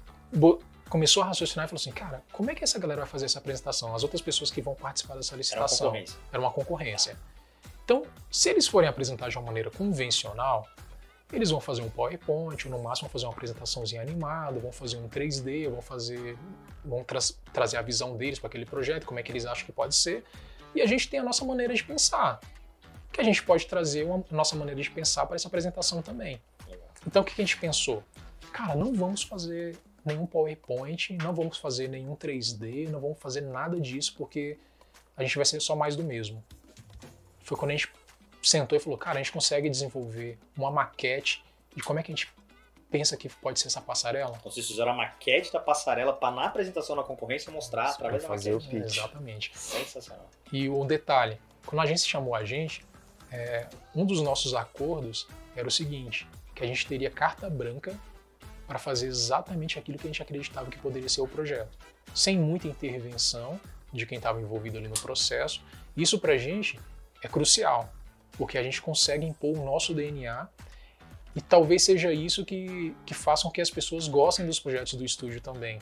começou 0.89 1.23
a 1.23 1.26
raciocinar 1.26 1.65
e 1.65 1.69
falou 1.69 1.80
assim, 1.80 1.91
cara, 1.91 2.23
como 2.32 2.50
é 2.52 2.56
que 2.56 2.63
essa 2.63 2.80
galera 2.80 3.02
vai 3.02 3.10
fazer 3.10 3.26
essa 3.26 3.39
apresentação? 3.39 3.93
As 3.95 4.04
outras 4.04 4.21
pessoas 4.21 4.52
que 4.52 4.62
vão 4.62 4.76
participar 4.76 5.15
dessa 5.15 5.30
Era 5.32 5.36
uma 5.36 5.39
licitação 5.39 5.88
concorrência. 5.88 6.19
era 6.32 6.41
uma 6.41 6.52
concorrência. 6.52 7.17
Então, 7.84 8.06
se 8.32 8.50
eles 8.50 8.67
forem 8.67 8.88
apresentar 8.89 9.30
de 9.30 9.38
uma 9.38 9.45
maneira 9.45 9.71
convencional, 9.71 10.67
eles 11.31 11.49
vão 11.49 11.59
fazer 11.59 11.81
um 11.81 11.89
PowerPoint, 11.89 12.67
ou 12.67 12.77
no 12.77 12.81
máximo 12.83 13.07
vão 13.07 13.13
fazer 13.13 13.25
uma 13.25 13.33
apresentaçãozinha 13.33 14.01
animada, 14.01 14.59
vão 14.59 14.71
fazer 14.71 14.97
um 14.97 15.09
3D, 15.09 15.69
vão 15.69 15.81
fazer, 15.81 16.37
vão 16.85 17.03
tra- 17.03 17.19
trazer 17.51 17.77
a 17.77 17.81
visão 17.81 18.15
deles 18.15 18.39
para 18.39 18.47
aquele 18.47 18.65
projeto, 18.65 19.05
como 19.05 19.19
é 19.19 19.23
que 19.23 19.31
eles 19.31 19.45
acham 19.45 19.65
que 19.65 19.71
pode 19.71 19.95
ser. 19.95 20.23
E 20.73 20.81
a 20.81 20.85
gente 20.85 21.09
tem 21.09 21.19
a 21.19 21.23
nossa 21.23 21.43
maneira 21.43 21.73
de 21.73 21.83
pensar, 21.83 22.39
que 23.11 23.19
a 23.19 23.23
gente 23.23 23.43
pode 23.43 23.65
trazer 23.67 24.05
uma 24.05 24.23
nossa 24.31 24.55
maneira 24.55 24.81
de 24.81 24.89
pensar 24.89 25.25
para 25.25 25.35
essa 25.35 25.47
apresentação 25.47 26.01
também. 26.01 26.41
Então, 27.05 27.21
o 27.21 27.25
que 27.25 27.33
que 27.35 27.41
a 27.41 27.45
gente 27.45 27.57
pensou? 27.57 28.03
Cara, 28.51 28.75
não 28.75 28.93
vamos 28.93 29.23
fazer 29.23 29.77
nenhum 30.05 30.25
PowerPoint, 30.25 31.17
não 31.21 31.33
vamos 31.33 31.57
fazer 31.57 31.87
nenhum 31.89 32.15
3D, 32.15 32.87
não 32.89 32.99
vamos 32.99 33.19
fazer 33.19 33.41
nada 33.41 33.79
disso, 33.79 34.15
porque 34.17 34.57
a 35.15 35.23
gente 35.23 35.35
vai 35.35 35.45
ser 35.45 35.59
só 35.61 35.75
mais 35.75 35.95
do 35.95 36.03
mesmo. 36.03 36.43
Foi 37.41 37.57
quando 37.57 37.71
a 37.71 37.73
gente 37.75 37.91
sentou 38.41 38.78
e 38.78 38.82
falou, 38.82 38.97
cara, 38.97 39.19
a 39.19 39.21
gente 39.21 39.32
consegue 39.32 39.69
desenvolver 39.69 40.38
uma 40.58 40.71
maquete 40.71 41.43
de 41.76 41.84
como 41.84 42.00
é 42.00 42.04
que 42.04 42.12
a 42.12 42.15
gente 42.15 42.32
pensa 42.89 43.17
que 43.17 43.30
pode 43.30 43.60
ser 43.60 43.67
essa 43.67 43.82
passarela? 43.82 44.36
Então 44.39 44.52
vocês 44.52 44.67
fizeram 44.67 44.91
a 44.91 44.95
maquete 44.95 45.52
da 45.52 45.60
passarela 45.60 46.13
para 46.13 46.36
na 46.36 46.45
apresentação 46.45 46.95
na 46.95 47.04
concorrência 47.04 47.52
mostrar 47.52 47.86
Isso, 47.86 47.95
através 47.95 48.23
da 48.23 48.30
fazer 48.30 48.54
maquete. 48.54 48.76
o 48.76 48.82
pitch. 48.82 48.97
Exatamente. 48.97 49.58
Sensacional. 49.58 50.30
E 50.52 50.69
o 50.69 50.84
detalhe, 50.86 51.39
quando 51.65 51.82
a 51.82 51.84
agência 51.84 52.08
chamou 52.08 52.34
a 52.36 52.45
gente, 52.45 52.86
é, 53.32 53.67
um 53.95 54.06
dos 54.06 54.21
nossos 54.21 54.54
acordos 54.54 55.28
era 55.56 55.67
o 55.67 55.71
seguinte, 55.71 56.28
que 56.56 56.63
a 56.63 56.67
gente 56.67 56.88
teria 56.88 57.10
carta 57.10 57.50
branca 57.50 57.97
para 58.65 58.80
fazer 58.80 59.08
exatamente 59.08 59.80
aquilo 59.80 59.97
que 59.97 60.06
a 60.06 60.10
gente 60.10 60.21
acreditava 60.21 60.69
que 60.69 60.78
poderia 60.78 61.08
ser 61.10 61.21
o 61.21 61.28
projeto, 61.28 61.78
sem 62.13 62.38
muita 62.38 62.67
intervenção 62.67 63.60
de 63.93 64.06
quem 64.06 64.17
estava 64.17 64.41
envolvido 64.41 64.78
ali 64.78 64.88
no 64.88 65.00
processo. 65.00 65.63
Isso 65.95 66.19
para 66.19 66.34
a 66.34 66.38
gente 66.38 66.80
é 67.23 67.28
crucial, 67.28 67.89
porque 68.38 68.58
a 68.58 68.63
gente 68.63 68.82
consegue 68.82 69.26
impor 69.26 69.58
o 69.58 69.65
nosso 69.65 69.93
DNA 69.93 70.47
e 71.36 71.41
talvez 71.41 71.84
seja 71.84 72.12
isso 72.12 72.45
que, 72.45 72.95
que 73.06 73.13
faça 73.13 73.43
com 73.43 73.52
que 73.52 73.62
as 73.62 73.69
pessoas 73.69 74.08
gostem 74.08 74.45
dos 74.45 74.60
projetos 74.60 74.93
do 74.93 75.06
estúdio 75.06 75.41
também. 75.41 75.80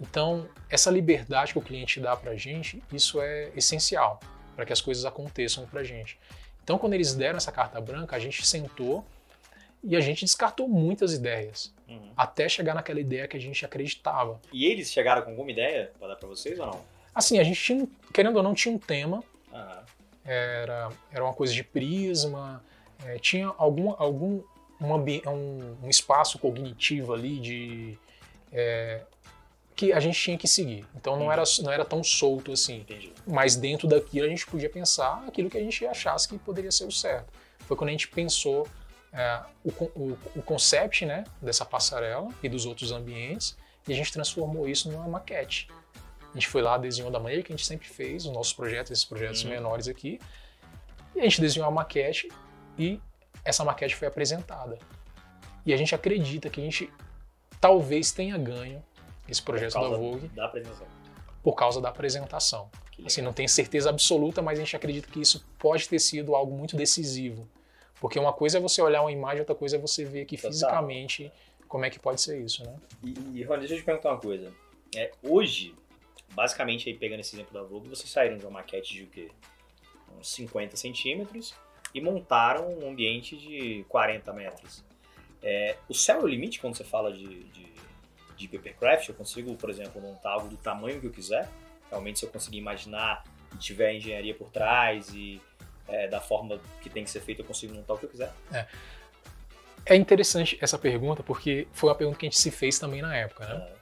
Então, 0.00 0.48
essa 0.68 0.90
liberdade 0.90 1.52
que 1.52 1.58
o 1.58 1.62
cliente 1.62 2.00
dá 2.00 2.16
para 2.16 2.32
a 2.32 2.36
gente, 2.36 2.82
isso 2.92 3.20
é 3.20 3.50
essencial 3.56 4.20
para 4.54 4.64
que 4.64 4.72
as 4.72 4.80
coisas 4.80 5.04
aconteçam 5.04 5.66
para 5.66 5.80
a 5.80 5.84
gente. 5.84 6.18
Então, 6.62 6.78
quando 6.78 6.94
eles 6.94 7.14
deram 7.14 7.36
essa 7.36 7.52
carta 7.52 7.80
branca, 7.80 8.16
a 8.16 8.18
gente 8.18 8.46
sentou 8.46 9.04
e 9.84 9.94
a 9.94 10.00
gente 10.00 10.24
descartou 10.24 10.68
muitas 10.68 11.12
ideias, 11.12 11.72
uhum. 11.88 12.10
até 12.16 12.48
chegar 12.48 12.74
naquela 12.74 12.98
ideia 12.98 13.28
que 13.28 13.36
a 13.36 13.40
gente 13.40 13.64
acreditava. 13.64 14.40
E 14.52 14.64
eles 14.66 14.90
chegaram 14.90 15.22
com 15.22 15.30
alguma 15.30 15.50
ideia 15.50 15.92
para 15.98 16.08
dar 16.08 16.16
para 16.16 16.28
vocês 16.28 16.58
ou 16.58 16.66
não? 16.66 16.84
Assim, 17.14 17.38
a 17.38 17.44
gente 17.44 17.62
tinha, 17.62 17.86
querendo 18.12 18.36
ou 18.36 18.42
não, 18.42 18.54
tinha 18.54 18.74
um 18.74 18.78
tema. 18.78 19.22
Uhum. 19.52 19.82
Era, 20.26 20.90
era 21.12 21.24
uma 21.24 21.32
coisa 21.32 21.52
de 21.52 21.62
prisma, 21.62 22.62
é, 23.04 23.18
tinha 23.18 23.52
algum, 23.56 23.94
algum 23.96 24.42
um, 24.80 24.94
um, 24.94 25.76
um, 25.84 25.88
espaço 25.88 26.38
cognitivo 26.38 27.14
ali 27.14 27.38
de 27.38 27.98
é, 28.52 29.02
que 29.74 29.92
a 29.92 30.00
gente 30.00 30.18
tinha 30.18 30.38
que 30.38 30.48
seguir. 30.48 30.86
Então 30.94 31.18
não 31.18 31.30
era, 31.30 31.42
não 31.62 31.70
era 31.70 31.84
tão 31.84 32.02
solto 32.02 32.52
assim. 32.52 32.78
Entendi. 32.78 33.12
Mas 33.26 33.56
dentro 33.56 33.86
daquilo 33.86 34.26
a 34.26 34.28
gente 34.28 34.46
podia 34.46 34.70
pensar 34.70 35.22
aquilo 35.28 35.50
que 35.50 35.58
a 35.58 35.62
gente 35.62 35.86
achasse 35.86 36.28
que 36.28 36.38
poderia 36.38 36.72
ser 36.72 36.84
o 36.84 36.92
certo. 36.92 37.32
Foi 37.60 37.76
quando 37.76 37.88
a 37.88 37.92
gente 37.92 38.08
pensou 38.08 38.66
é, 39.12 39.40
o, 39.64 39.70
o, 39.70 40.18
o 40.36 40.42
concept 40.42 41.04
né, 41.04 41.24
dessa 41.40 41.64
passarela 41.64 42.28
e 42.42 42.48
dos 42.48 42.66
outros 42.66 42.92
ambientes 42.92 43.56
e 43.86 43.92
a 43.92 43.96
gente 43.96 44.12
transformou 44.12 44.68
isso 44.68 44.90
numa 44.90 45.06
maquete. 45.06 45.68
A 46.36 46.38
gente 46.38 46.48
foi 46.48 46.60
lá, 46.60 46.76
desenhou 46.76 47.10
da 47.10 47.18
maneira 47.18 47.42
que 47.42 47.50
a 47.50 47.56
gente 47.56 47.64
sempre 47.64 47.88
fez, 47.88 48.26
os 48.26 48.30
nossos 48.30 48.52
projetos, 48.52 48.92
esses 48.92 49.06
projetos 49.06 49.42
uhum. 49.42 49.48
menores 49.48 49.88
aqui. 49.88 50.20
E 51.14 51.20
a 51.20 51.22
gente 51.22 51.40
desenhou 51.40 51.66
a 51.66 51.70
maquete 51.70 52.28
e 52.78 53.00
essa 53.42 53.64
maquete 53.64 53.96
foi 53.96 54.06
apresentada. 54.06 54.78
E 55.64 55.72
a 55.72 55.76
gente 55.78 55.94
acredita 55.94 56.50
que 56.50 56.60
a 56.60 56.64
gente 56.64 56.92
talvez 57.58 58.12
tenha 58.12 58.36
ganho 58.36 58.84
esse 59.26 59.42
projeto 59.42 59.80
da 59.80 59.88
Vogue. 59.88 60.28
Da 60.28 60.44
apresentação. 60.44 60.86
Por 61.42 61.54
causa 61.54 61.80
da 61.80 61.88
apresentação. 61.88 62.70
Assim, 63.06 63.22
não 63.22 63.32
tenho 63.32 63.48
certeza 63.48 63.88
absoluta, 63.88 64.42
mas 64.42 64.58
a 64.58 64.62
gente 64.62 64.76
acredita 64.76 65.10
que 65.10 65.18
isso 65.18 65.42
pode 65.58 65.88
ter 65.88 65.98
sido 65.98 66.34
algo 66.34 66.54
muito 66.54 66.76
decisivo. 66.76 67.48
Porque 67.98 68.18
uma 68.18 68.34
coisa 68.34 68.58
é 68.58 68.60
você 68.60 68.82
olhar 68.82 69.00
uma 69.00 69.10
imagem, 69.10 69.40
outra 69.40 69.54
coisa 69.54 69.76
é 69.76 69.78
você 69.78 70.04
ver 70.04 70.20
aqui 70.20 70.36
Total. 70.36 70.52
fisicamente 70.52 71.32
como 71.66 71.86
é 71.86 71.88
que 71.88 71.98
pode 71.98 72.20
ser 72.20 72.38
isso, 72.42 72.62
né? 72.62 72.76
E, 73.02 73.38
e 73.38 73.42
Rony, 73.42 73.60
deixa 73.60 73.72
eu 73.72 73.78
te 73.78 73.84
perguntar 73.84 74.10
uma 74.10 74.20
coisa. 74.20 74.52
É, 74.94 75.10
hoje, 75.22 75.74
basicamente, 76.32 76.88
aí 76.88 76.96
pegando 76.96 77.20
esse 77.20 77.34
exemplo 77.34 77.52
da 77.52 77.62
Vogue, 77.62 77.88
vocês 77.88 78.10
saíram 78.10 78.36
de 78.36 78.44
uma 78.44 78.52
maquete 78.52 78.94
de 78.94 79.02
o 79.04 79.06
quê? 79.06 79.30
Uns 80.18 80.28
50 80.30 80.76
centímetros 80.76 81.54
e 81.94 82.00
montaram 82.00 82.68
um 82.68 82.88
ambiente 82.88 83.36
de 83.36 83.84
40 83.88 84.32
metros. 84.32 84.84
É, 85.42 85.76
o 85.88 85.94
céu 85.94 86.20
é 86.20 86.24
o 86.24 86.26
limite 86.26 86.60
quando 86.60 86.76
você 86.76 86.84
fala 86.84 87.12
de, 87.12 87.44
de 87.44 87.76
de 88.36 88.46
papercraft, 88.46 89.08
eu 89.08 89.14
consigo, 89.14 89.54
por 89.56 89.70
exemplo, 89.70 90.00
montar 90.00 90.30
algo 90.30 90.48
do 90.48 90.56
tamanho 90.56 91.00
que 91.00 91.06
eu 91.06 91.10
quiser. 91.10 91.48
Realmente, 91.88 92.18
se 92.18 92.26
eu 92.26 92.30
conseguir 92.30 92.58
imaginar 92.58 93.24
e 93.54 93.56
tiver 93.56 93.94
engenharia 93.94 94.34
por 94.34 94.50
trás 94.50 95.08
e 95.14 95.40
é, 95.88 96.06
da 96.06 96.20
forma 96.20 96.60
que 96.82 96.90
tem 96.90 97.02
que 97.02 97.10
ser 97.10 97.20
feito, 97.20 97.40
eu 97.40 97.44
consigo 97.44 97.74
montar 97.74 97.94
o 97.94 97.98
que 97.98 98.04
eu 98.04 98.10
quiser. 98.10 98.32
É. 98.52 98.66
É 99.88 99.94
interessante 99.94 100.58
essa 100.60 100.76
pergunta 100.76 101.22
porque 101.22 101.68
foi 101.72 101.88
uma 101.88 101.94
pergunta 101.94 102.18
que 102.18 102.26
a 102.26 102.28
gente 102.28 102.40
se 102.40 102.50
fez 102.50 102.76
também 102.78 103.00
na 103.00 103.16
época, 103.16 103.46
né? 103.46 103.72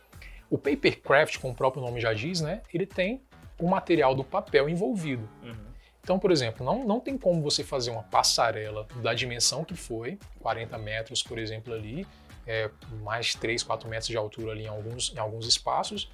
O 0.54 0.58
papercraft, 0.58 1.38
como 1.38 1.52
o 1.52 1.56
próprio 1.56 1.82
nome 1.82 2.00
já 2.00 2.12
diz, 2.12 2.40
né? 2.40 2.62
Ele 2.72 2.86
tem 2.86 3.20
o 3.58 3.68
material 3.68 4.14
do 4.14 4.22
papel 4.22 4.68
envolvido. 4.68 5.28
Uhum. 5.42 5.66
Então, 6.00 6.16
por 6.16 6.30
exemplo, 6.30 6.64
não, 6.64 6.86
não 6.86 7.00
tem 7.00 7.18
como 7.18 7.42
você 7.42 7.64
fazer 7.64 7.90
uma 7.90 8.04
passarela 8.04 8.86
da 9.02 9.12
dimensão 9.12 9.64
que 9.64 9.74
foi, 9.74 10.16
40 10.38 10.78
metros, 10.78 11.24
por 11.24 11.38
exemplo, 11.40 11.74
ali, 11.74 12.06
é, 12.46 12.70
mais 13.02 13.34
3, 13.34 13.64
4 13.64 13.88
metros 13.88 14.06
de 14.06 14.16
altura 14.16 14.52
ali 14.52 14.62
em 14.62 14.68
alguns, 14.68 15.12
em 15.12 15.18
alguns 15.18 15.44
espaços. 15.44 16.08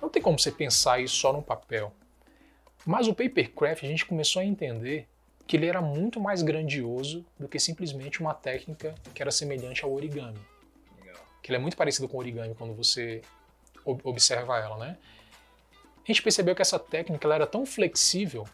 Não 0.00 0.08
tem 0.08 0.22
como 0.22 0.38
você 0.38 0.52
pensar 0.52 1.00
isso 1.00 1.16
só 1.16 1.32
no 1.32 1.42
papel. 1.42 1.92
Mas 2.86 3.08
o 3.08 3.12
papercraft 3.12 3.82
a 3.82 3.88
gente 3.88 4.06
começou 4.06 4.40
a 4.40 4.44
entender 4.44 5.08
que 5.48 5.56
ele 5.56 5.66
era 5.66 5.82
muito 5.82 6.20
mais 6.20 6.42
grandioso 6.42 7.26
do 7.36 7.48
que 7.48 7.58
simplesmente 7.58 8.20
uma 8.20 8.34
técnica 8.34 8.94
que 9.12 9.20
era 9.20 9.32
semelhante 9.32 9.82
ao 9.82 9.92
origami. 9.92 10.38
Legal. 10.96 11.20
Que 11.42 11.50
ele 11.50 11.56
é 11.56 11.60
muito 11.60 11.76
parecido 11.76 12.08
com 12.08 12.18
o 12.18 12.20
origami 12.20 12.54
quando 12.54 12.72
você 12.72 13.20
observa 13.84 14.58
ela, 14.58 14.76
né? 14.78 14.96
A 16.04 16.06
gente 16.06 16.22
percebeu 16.22 16.54
que 16.54 16.62
essa 16.62 16.78
técnica 16.78 17.26
ela 17.26 17.34
era 17.34 17.46
tão 17.46 17.64
flexível 17.64 18.46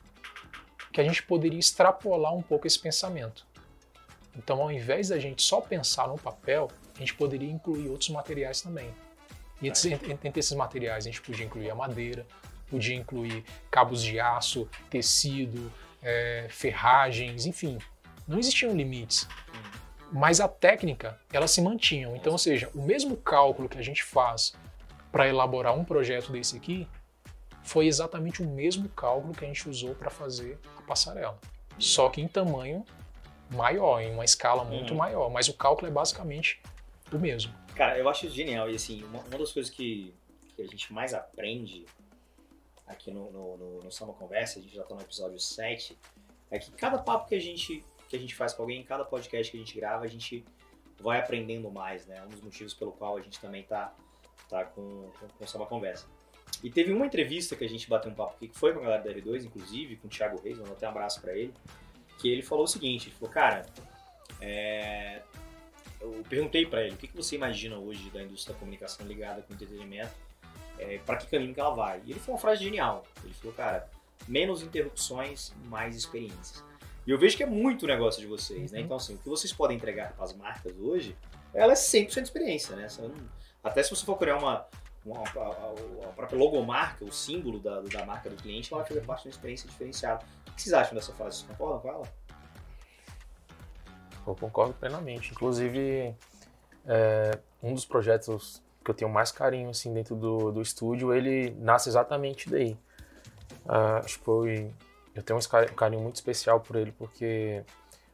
que 0.93 1.01
a 1.01 1.05
gente 1.05 1.23
poderia 1.23 1.59
extrapolar 1.59 2.35
um 2.35 2.43
pouco 2.43 2.67
esse 2.67 2.79
pensamento. 2.79 3.47
Então, 4.37 4.61
ao 4.63 4.71
invés 4.71 5.09
da 5.09 5.19
gente 5.19 5.43
só 5.43 5.61
pensar 5.61 6.09
no 6.09 6.17
papel, 6.17 6.71
a 6.95 6.99
gente 6.99 7.15
poderia 7.15 7.51
incluir 7.51 7.89
outros 7.89 8.11
materiais 8.11 8.61
também. 8.61 8.95
E 9.61 9.69
entre, 9.69 9.95
entre 9.95 10.41
esses 10.41 10.53
materiais, 10.53 11.07
a 11.07 11.11
gente 11.11 11.21
podia 11.21 11.45
incluir 11.45 11.71
a 11.71 11.75
madeira, 11.75 12.27
podia 12.69 12.95
incluir 12.95 13.45
cabos 13.71 14.03
de 14.03 14.19
aço, 14.21 14.69
tecido, 14.89 15.73
é, 16.03 16.47
ferragens, 16.49 17.47
enfim. 17.47 17.79
Não 18.27 18.39
existiam 18.39 18.75
limites. 18.75 19.29
Mas 20.13 20.41
a 20.41 20.49
técnica, 20.49 21.21
ela 21.33 21.47
se 21.47 21.61
mantinha. 21.61 22.09
Então, 22.17 22.33
ou 22.33 22.39
seja, 22.39 22.71
o 22.75 22.83
mesmo 22.83 23.17
cálculo 23.17 23.69
que 23.69 23.79
a 23.79 23.83
gente 23.83 24.03
faz 24.03 24.55
para 25.11 25.29
elaborar 25.29 25.77
um 25.77 25.85
projeto 25.85 26.33
desse 26.33 26.57
aqui, 26.57 26.87
foi 27.63 27.87
exatamente 27.87 28.43
o 28.43 28.49
mesmo 28.49 28.89
cálculo 28.91 29.35
que 29.35 29.45
a 29.45 29.49
gente 29.49 29.69
usou 29.69 29.95
para 29.95 30.11
fazer 30.11 30.59
a 30.79 30.83
passarela. 30.83 31.39
Só 31.79 32.09
que 32.09 32.21
em 32.21 32.29
tamanho 32.29 32.85
maior, 33.51 34.01
em 34.01 34.13
uma 34.13 34.25
escala 34.25 34.65
muito 34.65 34.93
uhum. 34.93 34.99
maior, 34.99 35.31
mas 35.31 35.49
o 35.49 35.55
cálculo 35.55 35.89
é 35.89 35.91
basicamente 35.91 36.61
o 37.13 37.19
mesmo. 37.19 37.53
Cara, 37.75 37.99
eu 37.99 38.09
acho 38.09 38.29
genial 38.29 38.71
e 38.71 38.77
assim, 38.77 39.03
uma, 39.05 39.21
uma 39.21 39.39
das 39.39 39.53
coisas 39.53 39.71
que, 39.73 40.15
que 40.55 40.63
a 40.63 40.67
gente 40.67 40.93
mais 40.93 41.15
aprende 41.15 41.87
aqui 42.87 43.11
no, 43.11 43.31
no, 43.31 43.57
no, 43.57 43.79
no 43.81 43.93
Samba 43.93 44.13
Conversa, 44.13 44.59
a 44.59 44.63
gente 44.63 44.75
já 44.75 44.85
tá 44.85 44.95
no 44.95 45.01
episódio 45.01 45.39
7, 45.39 45.97
é 46.51 46.59
que 46.59 46.71
cada 46.73 46.99
papo 46.99 47.29
que 47.29 47.35
a 47.35 47.41
gente 47.41 47.85
que 48.09 48.17
a 48.17 48.19
gente 48.19 48.35
faz 48.35 48.53
com 48.53 48.63
alguém, 48.63 48.83
cada 48.83 49.05
podcast 49.05 49.53
que 49.53 49.57
a 49.57 49.61
gente 49.61 49.77
grava, 49.77 50.05
a 50.05 50.09
gente 50.09 50.45
vai 51.01 51.21
aprendendo 51.21 51.71
mais, 51.71 52.07
né? 52.07 52.21
Um 52.25 52.29
dos 52.29 52.41
motivos 52.41 52.75
pelo 52.75 52.91
qual 52.91 53.17
a 53.17 53.21
gente 53.21 53.39
também 53.39 53.63
tá, 53.63 53.95
tá 54.51 54.65
com, 54.65 55.09
com, 55.19 55.29
com 55.39 55.47
Samba 55.47 55.67
Conversa. 55.67 56.07
E 56.63 56.71
teve 56.71 56.93
uma 56.93 57.07
entrevista 57.07 57.57
que 57.57 57.65
a 57.65 57.69
gente 57.69 57.89
bateu 57.89 58.11
um 58.11 58.15
papo 58.15 58.35
aqui, 58.37 58.49
que 58.49 58.59
foi 58.59 58.73
com 58.73 58.81
a 58.81 58.83
galera 58.83 59.03
da 59.03 59.11
R2, 59.11 59.45
inclusive, 59.45 59.97
com 59.97 60.09
o 60.09 60.11
Thiago 60.11 60.41
Reis, 60.43 60.59
vou 60.59 60.67
até 60.73 60.87
um 60.87 60.91
abraço 60.91 61.21
para 61.21 61.33
ele 61.33 61.55
que 62.21 62.29
ele 62.29 62.43
falou 62.43 62.65
o 62.65 62.69
seguinte, 62.69 63.09
ele 63.09 63.17
falou, 63.17 63.33
cara, 63.33 63.67
é... 64.41 65.23
eu 66.01 66.23
perguntei 66.29 66.67
para 66.67 66.85
ele, 66.85 66.95
o 66.95 66.99
que, 66.99 67.09
que 67.09 67.17
você 67.17 67.35
imagina 67.35 67.79
hoje 67.79 68.11
da 68.11 68.23
indústria 68.23 68.53
da 68.53 68.61
comunicação 68.61 69.07
ligada 69.07 69.43
com 69.43 69.55
entretenimento, 69.55 70.13
é, 70.79 70.99
para 70.99 71.17
que 71.17 71.27
caminho 71.27 71.55
que 71.55 71.61
ela 71.61 71.75
vai? 71.75 72.03
E 72.05 72.11
ele 72.11 72.21
falou 72.21 72.35
uma 72.35 72.41
frase 72.41 72.63
genial, 72.63 73.05
ele 73.25 73.33
falou, 73.35 73.55
cara, 73.55 73.89
menos 74.29 74.63
interrupções, 74.63 75.53
mais 75.65 75.97
experiências. 75.97 76.63
E 77.07 77.11
eu 77.11 77.19
vejo 77.19 77.37
que 77.37 77.43
é 77.43 77.47
muito 77.47 77.85
o 77.85 77.89
negócio 77.89 78.21
de 78.21 78.27
vocês, 78.27 78.71
né? 78.71 78.79
uhum. 78.79 78.85
Então, 78.85 78.97
assim, 78.99 79.15
o 79.15 79.19
que 79.19 79.29
vocês 79.29 79.53
podem 79.53 79.79
entregar 79.79 80.13
para 80.13 80.25
as 80.25 80.37
marcas 80.37 80.75
hoje, 80.79 81.17
ela 81.55 81.73
é 81.73 81.77
100% 81.77 82.23
experiência, 82.23 82.77
né? 82.77 82.87
Até 83.63 83.83
se 83.83 83.91
você 83.91 84.05
for 84.05 84.17
criar 84.17 84.37
uma, 84.37 84.67
uma, 85.05 85.21
a, 85.21 86.09
a, 86.09 86.13
própria 86.15 86.39
logomarca, 86.39 87.05
o 87.05 87.13
símbolo 87.13 87.59
da, 87.59 87.81
da 87.81 88.05
marca 88.07 88.31
do 88.31 88.37
cliente, 88.37 88.73
ela 88.73 88.83
vai 88.83 88.89
fazer 88.89 89.05
parte 89.05 89.23
de 89.23 89.29
uma 89.29 89.33
experiência 89.33 89.69
diferenciada. 89.69 90.25
O 90.49 90.53
que 90.53 90.63
vocês 90.63 90.73
acham 90.73 90.95
dessa 90.95 91.13
frase? 91.13 91.39
Vocês 91.39 91.49
concordam 91.49 91.81
com 91.81 91.89
ela? 91.89 92.09
Eu 94.27 94.35
concordo 94.35 94.75
plenamente. 94.75 95.33
Inclusive, 95.33 96.15
é, 96.87 97.39
um 97.63 97.75
dos 97.75 97.85
projetos 97.85 98.63
que 98.85 98.91
eu 98.91 98.95
tenho 98.95 99.11
mais 99.11 99.31
carinho 99.31 99.71
assim 99.71 99.93
dentro 99.93 100.17
do, 100.17 100.51
do 100.53 100.63
estúdio, 100.63 101.13
ele 101.13 101.51
nasce 101.59 101.89
exatamente 101.89 102.49
daí. 102.49 102.77
Uh, 103.67 103.99
acho 104.03 104.19
que 104.19 104.25
foi, 104.25 104.75
eu 105.15 105.23
tenho 105.23 105.39
um 105.39 105.75
carinho 105.75 106.03
muito 106.03 106.17
especial 106.17 106.61
por 106.61 106.77
ele 106.77 106.93
porque 106.93 107.63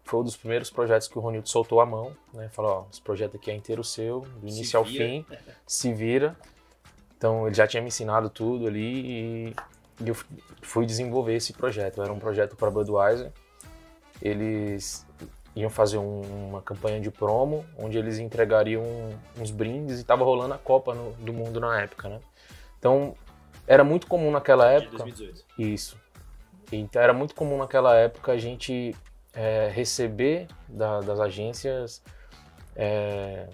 foi 0.06 0.20
um 0.20 0.22
dos 0.22 0.36
primeiros 0.36 0.70
projetos 0.70 1.08
que 1.08 1.18
o 1.18 1.20
Ronildo 1.20 1.48
soltou 1.48 1.80
a 1.80 1.86
mão, 1.86 2.16
né? 2.32 2.48
Falou, 2.52 2.70
ó, 2.70 2.84
esse 2.92 3.02
projeto 3.02 3.36
aqui 3.36 3.50
é 3.50 3.54
inteiro 3.54 3.82
seu, 3.82 4.20
do 4.20 4.46
início 4.46 4.64
se 4.66 4.76
ao 4.76 4.84
fim, 4.84 5.26
se 5.66 5.92
vira. 5.92 6.36
Então 7.18 7.46
ele 7.46 7.54
já 7.54 7.66
tinha 7.66 7.82
me 7.82 7.88
ensinado 7.88 8.30
tudo 8.30 8.68
ali 8.68 9.50
e 9.50 9.56
eu 10.06 10.14
fui 10.62 10.86
desenvolver 10.86 11.34
esse 11.34 11.52
projeto. 11.52 12.00
Era 12.00 12.12
um 12.12 12.20
projeto 12.20 12.54
para 12.54 12.70
Budweiser. 12.70 13.32
Eles 14.22 15.04
iam 15.56 15.70
fazer 15.70 15.98
um, 15.98 16.20
uma 16.50 16.62
campanha 16.62 17.00
de 17.00 17.10
promo, 17.10 17.66
onde 17.76 17.98
eles 17.98 18.18
entregariam 18.18 18.84
uns 19.36 19.50
brindes 19.50 19.98
e 19.98 20.02
estava 20.02 20.24
rolando 20.24 20.54
a 20.54 20.58
Copa 20.58 20.94
no, 20.94 21.12
do 21.14 21.32
Mundo 21.32 21.58
na 21.58 21.80
época, 21.80 22.08
né? 22.08 22.20
Então 22.78 23.16
era 23.66 23.82
muito 23.82 24.06
comum 24.06 24.30
naquela 24.30 24.70
época. 24.70 25.04
De 25.04 25.10
2018. 25.10 25.44
Isso. 25.58 26.00
Então 26.70 27.02
era 27.02 27.12
muito 27.12 27.34
comum 27.34 27.58
naquela 27.58 27.96
época 27.96 28.30
a 28.30 28.38
gente 28.38 28.94
é, 29.36 29.70
receber 29.72 30.48
da, 30.66 31.00
das 31.00 31.20
agências 31.20 32.02
é, 32.74 33.46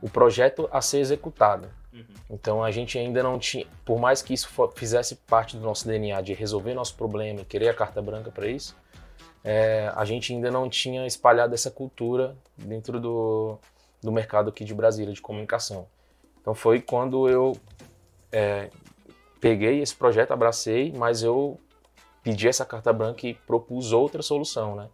o 0.00 0.08
projeto 0.08 0.68
a 0.72 0.80
ser 0.80 1.00
executado. 1.00 1.68
Uhum. 1.92 2.04
Então 2.30 2.64
a 2.64 2.70
gente 2.70 2.98
ainda 2.98 3.22
não 3.22 3.38
tinha, 3.38 3.66
por 3.84 3.98
mais 3.98 4.22
que 4.22 4.32
isso 4.32 4.48
fizesse 4.74 5.16
parte 5.16 5.56
do 5.56 5.62
nosso 5.62 5.86
DNA 5.86 6.20
de 6.22 6.32
resolver 6.32 6.72
nosso 6.72 6.94
problema 6.94 7.42
e 7.42 7.44
querer 7.44 7.68
a 7.68 7.74
carta 7.74 8.00
branca 8.00 8.30
para 8.30 8.46
isso, 8.46 8.74
é, 9.44 9.92
a 9.94 10.04
gente 10.04 10.32
ainda 10.32 10.50
não 10.50 10.68
tinha 10.68 11.06
espalhado 11.06 11.54
essa 11.54 11.70
cultura 11.70 12.34
dentro 12.56 12.98
do, 12.98 13.58
do 14.02 14.10
mercado 14.10 14.48
aqui 14.48 14.64
de 14.64 14.74
Brasília, 14.74 15.12
de 15.12 15.20
comunicação. 15.20 15.86
Então 16.40 16.54
foi 16.54 16.80
quando 16.80 17.28
eu 17.28 17.56
é, 18.32 18.70
peguei 19.40 19.80
esse 19.82 19.94
projeto, 19.94 20.32
abracei, 20.32 20.92
mas 20.96 21.22
eu 21.22 21.58
pedi 22.22 22.48
essa 22.48 22.64
carta 22.64 22.92
branca 22.92 23.26
e 23.26 23.34
propus 23.34 23.92
outra 23.92 24.22
solução, 24.22 24.74
né? 24.74 24.88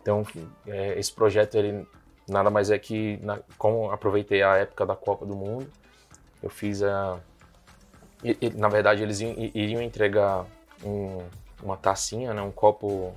Então, 0.00 0.24
é, 0.66 0.98
esse 0.98 1.12
projeto, 1.12 1.56
ele 1.56 1.86
nada 2.28 2.48
mais 2.48 2.70
é 2.70 2.78
que, 2.78 3.18
na, 3.22 3.40
como 3.58 3.90
aproveitei 3.90 4.42
a 4.42 4.56
época 4.56 4.86
da 4.86 4.94
Copa 4.94 5.26
do 5.26 5.34
Mundo, 5.34 5.66
eu 6.42 6.48
fiz 6.48 6.82
a... 6.82 7.18
E, 8.22 8.36
e, 8.40 8.50
na 8.50 8.68
verdade, 8.68 9.02
eles 9.02 9.20
iriam, 9.20 9.50
iriam 9.54 9.82
entregar 9.82 10.46
um, 10.84 11.18
uma 11.62 11.76
tacinha, 11.76 12.32
né, 12.32 12.40
um 12.40 12.52
copo 12.52 13.14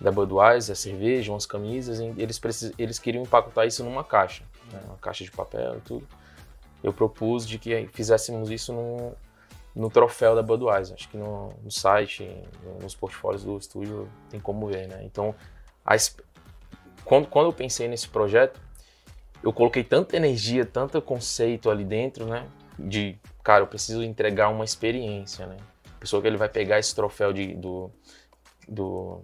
da 0.00 0.10
Budweiser, 0.10 0.76
cerveja, 0.76 1.32
umas 1.32 1.44
camisas, 1.44 2.00
eles, 2.00 2.38
precis, 2.38 2.72
eles 2.78 2.98
queriam 2.98 3.22
empacotar 3.22 3.66
isso 3.66 3.84
numa 3.84 4.04
caixa, 4.04 4.44
né, 4.72 4.80
uma 4.86 4.96
caixa 4.96 5.24
de 5.24 5.30
papel 5.30 5.76
e 5.76 5.80
tudo. 5.80 6.08
Eu 6.82 6.92
propus 6.92 7.46
de 7.46 7.58
que 7.58 7.88
fizéssemos 7.88 8.50
isso 8.50 8.72
num, 8.72 9.12
no 9.74 9.90
troféu 9.90 10.36
da 10.36 10.42
Budweiser. 10.42 10.94
Acho 10.94 11.08
que 11.08 11.16
no, 11.16 11.52
no 11.62 11.70
site, 11.70 12.30
nos 12.80 12.94
portfólios 12.94 13.42
do 13.42 13.58
estúdio, 13.58 14.08
tem 14.30 14.38
como 14.38 14.68
ver, 14.68 14.86
né? 14.86 15.00
Então, 15.02 15.34
a, 15.88 15.96
quando, 17.04 17.26
quando 17.26 17.46
eu 17.46 17.52
pensei 17.52 17.88
nesse 17.88 18.08
projeto, 18.08 18.60
eu 19.42 19.52
coloquei 19.52 19.82
tanta 19.82 20.16
energia, 20.16 20.66
tanto 20.66 21.00
conceito 21.00 21.70
ali 21.70 21.84
dentro, 21.84 22.26
né? 22.26 22.46
De, 22.78 23.16
cara, 23.42 23.62
eu 23.62 23.66
preciso 23.66 24.02
entregar 24.02 24.50
uma 24.50 24.64
experiência, 24.64 25.46
né? 25.46 25.56
A 25.96 25.98
pessoa 25.98 26.20
que 26.20 26.28
ele 26.28 26.36
vai 26.36 26.48
pegar 26.48 26.78
esse 26.78 26.94
troféu 26.94 27.32
de, 27.32 27.54
do, 27.54 27.90
do 28.68 29.22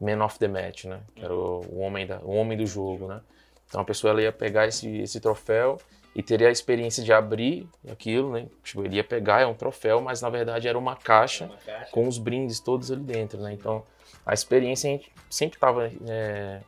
Man 0.00 0.24
of 0.24 0.38
the 0.38 0.46
Match, 0.46 0.84
né? 0.84 1.00
Que 1.16 1.24
era 1.24 1.34
o, 1.34 1.60
o, 1.68 1.80
homem, 1.80 2.06
da, 2.06 2.20
o 2.20 2.36
homem 2.36 2.56
do 2.56 2.66
jogo, 2.66 3.08
né? 3.08 3.20
Então 3.66 3.80
a 3.80 3.84
pessoa 3.84 4.12
ela 4.12 4.22
ia 4.22 4.32
pegar 4.32 4.68
esse, 4.68 4.88
esse 4.98 5.18
troféu 5.18 5.78
e 6.14 6.22
teria 6.22 6.48
a 6.48 6.50
experiência 6.50 7.04
de 7.04 7.12
abrir 7.12 7.68
aquilo, 7.90 8.32
né? 8.32 8.48
Tipo, 8.64 8.84
ele 8.84 8.96
ia 8.96 9.04
pegar, 9.04 9.40
é 9.40 9.46
um 9.46 9.54
troféu, 9.54 10.00
mas 10.00 10.20
na 10.20 10.28
verdade 10.28 10.66
era 10.66 10.78
uma 10.78 10.96
caixa, 10.96 11.44
uma 11.46 11.56
caixa. 11.56 11.90
com 11.92 12.08
os 12.08 12.18
brindes 12.18 12.58
todos 12.60 12.90
ali 12.90 13.02
dentro, 13.02 13.40
né? 13.40 13.52
Então 13.52 13.84
a 14.26 14.34
experiência 14.34 14.88
a 14.88 14.92
gente 14.92 15.12
sempre 15.28 15.56
estava 15.56 15.86
é, 15.86 16.60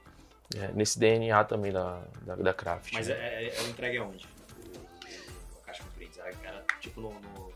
é, 0.57 0.69
nesse 0.75 0.99
DNA 0.99 1.45
também 1.45 1.73
da, 1.73 2.03
da, 2.23 2.37
da 2.37 2.55
Craft. 2.55 2.93
Mas 2.93 3.09
né? 3.09 3.15
é, 3.15 3.45
é, 3.45 3.57
ela 3.57 3.69
entrega 3.69 4.01
aonde? 4.01 4.27
O, 4.27 5.59
a 5.61 5.67
caixa 5.67 5.83
com 5.83 5.91
brindes? 5.97 6.19
Era, 6.19 6.65
tipo 6.81 7.01
no, 7.01 7.11
no, 7.11 7.53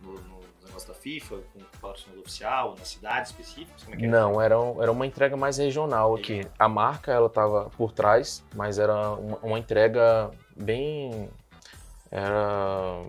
no, 0.00 0.12
no, 0.20 0.38
negócio 0.66 0.88
da 0.88 0.94
FIFA, 0.94 1.36
com 1.52 1.60
patrocinador 1.80 2.22
oficial, 2.22 2.76
nas 2.78 2.88
cidades 2.88 3.30
específicas? 3.30 3.82
Como 3.82 3.96
é 3.96 3.98
que 3.98 4.04
era? 4.04 4.20
Não, 4.20 4.40
era, 4.40 4.54
era 4.80 4.92
uma 4.92 5.06
entrega 5.06 5.36
mais 5.36 5.58
regional, 5.58 6.14
regional. 6.14 6.40
aqui. 6.42 6.50
A 6.58 6.68
marca 6.68 7.10
ela 7.10 7.26
estava 7.26 7.70
por 7.70 7.90
trás, 7.90 8.44
mas 8.54 8.78
era 8.78 9.12
uma, 9.12 9.36
uma 9.38 9.58
entrega 9.58 10.30
bem. 10.58 11.28
Era 12.10 13.04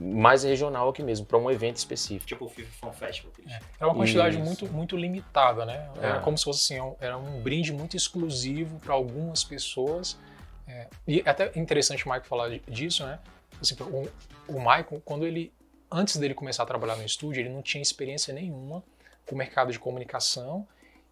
mais 0.00 0.42
regional 0.42 0.88
aqui 0.88 1.02
mesmo, 1.02 1.24
para 1.26 1.38
um 1.38 1.50
evento 1.50 1.76
específico. 1.76 2.26
Tipo 2.26 2.46
o 2.46 2.48
FIFA 2.48 2.70
Fan 2.72 2.92
Festival. 2.92 3.32
É, 3.46 3.60
era 3.78 3.88
uma 3.88 3.94
quantidade 3.94 4.36
muito, 4.38 4.66
muito 4.68 4.96
limitada, 4.96 5.64
né? 5.64 5.90
Era 5.96 6.16
é. 6.16 6.20
como 6.20 6.36
se 6.36 6.44
fosse 6.44 6.74
assim, 6.74 6.94
era 7.00 7.16
um 7.16 7.40
brinde 7.40 7.72
muito 7.72 7.96
exclusivo 7.96 8.78
para 8.80 8.94
algumas 8.94 9.44
pessoas. 9.44 10.18
É, 10.66 10.88
e 11.06 11.20
é 11.24 11.30
até 11.30 11.52
interessante 11.54 12.04
o 12.04 12.08
Michael 12.08 12.24
falar 12.24 12.58
disso, 12.68 13.04
né? 13.04 13.18
Assim, 13.60 13.76
o, 13.80 14.08
o 14.48 14.58
Michael, 14.58 15.02
quando 15.04 15.26
ele, 15.26 15.52
antes 15.90 16.16
dele 16.16 16.34
começar 16.34 16.64
a 16.64 16.66
trabalhar 16.66 16.96
no 16.96 17.04
estúdio, 17.04 17.40
ele 17.40 17.50
não 17.50 17.62
tinha 17.62 17.82
experiência 17.82 18.34
nenhuma 18.34 18.82
com 19.26 19.34
o 19.34 19.38
mercado 19.38 19.70
de 19.70 19.78
comunicação 19.78 20.66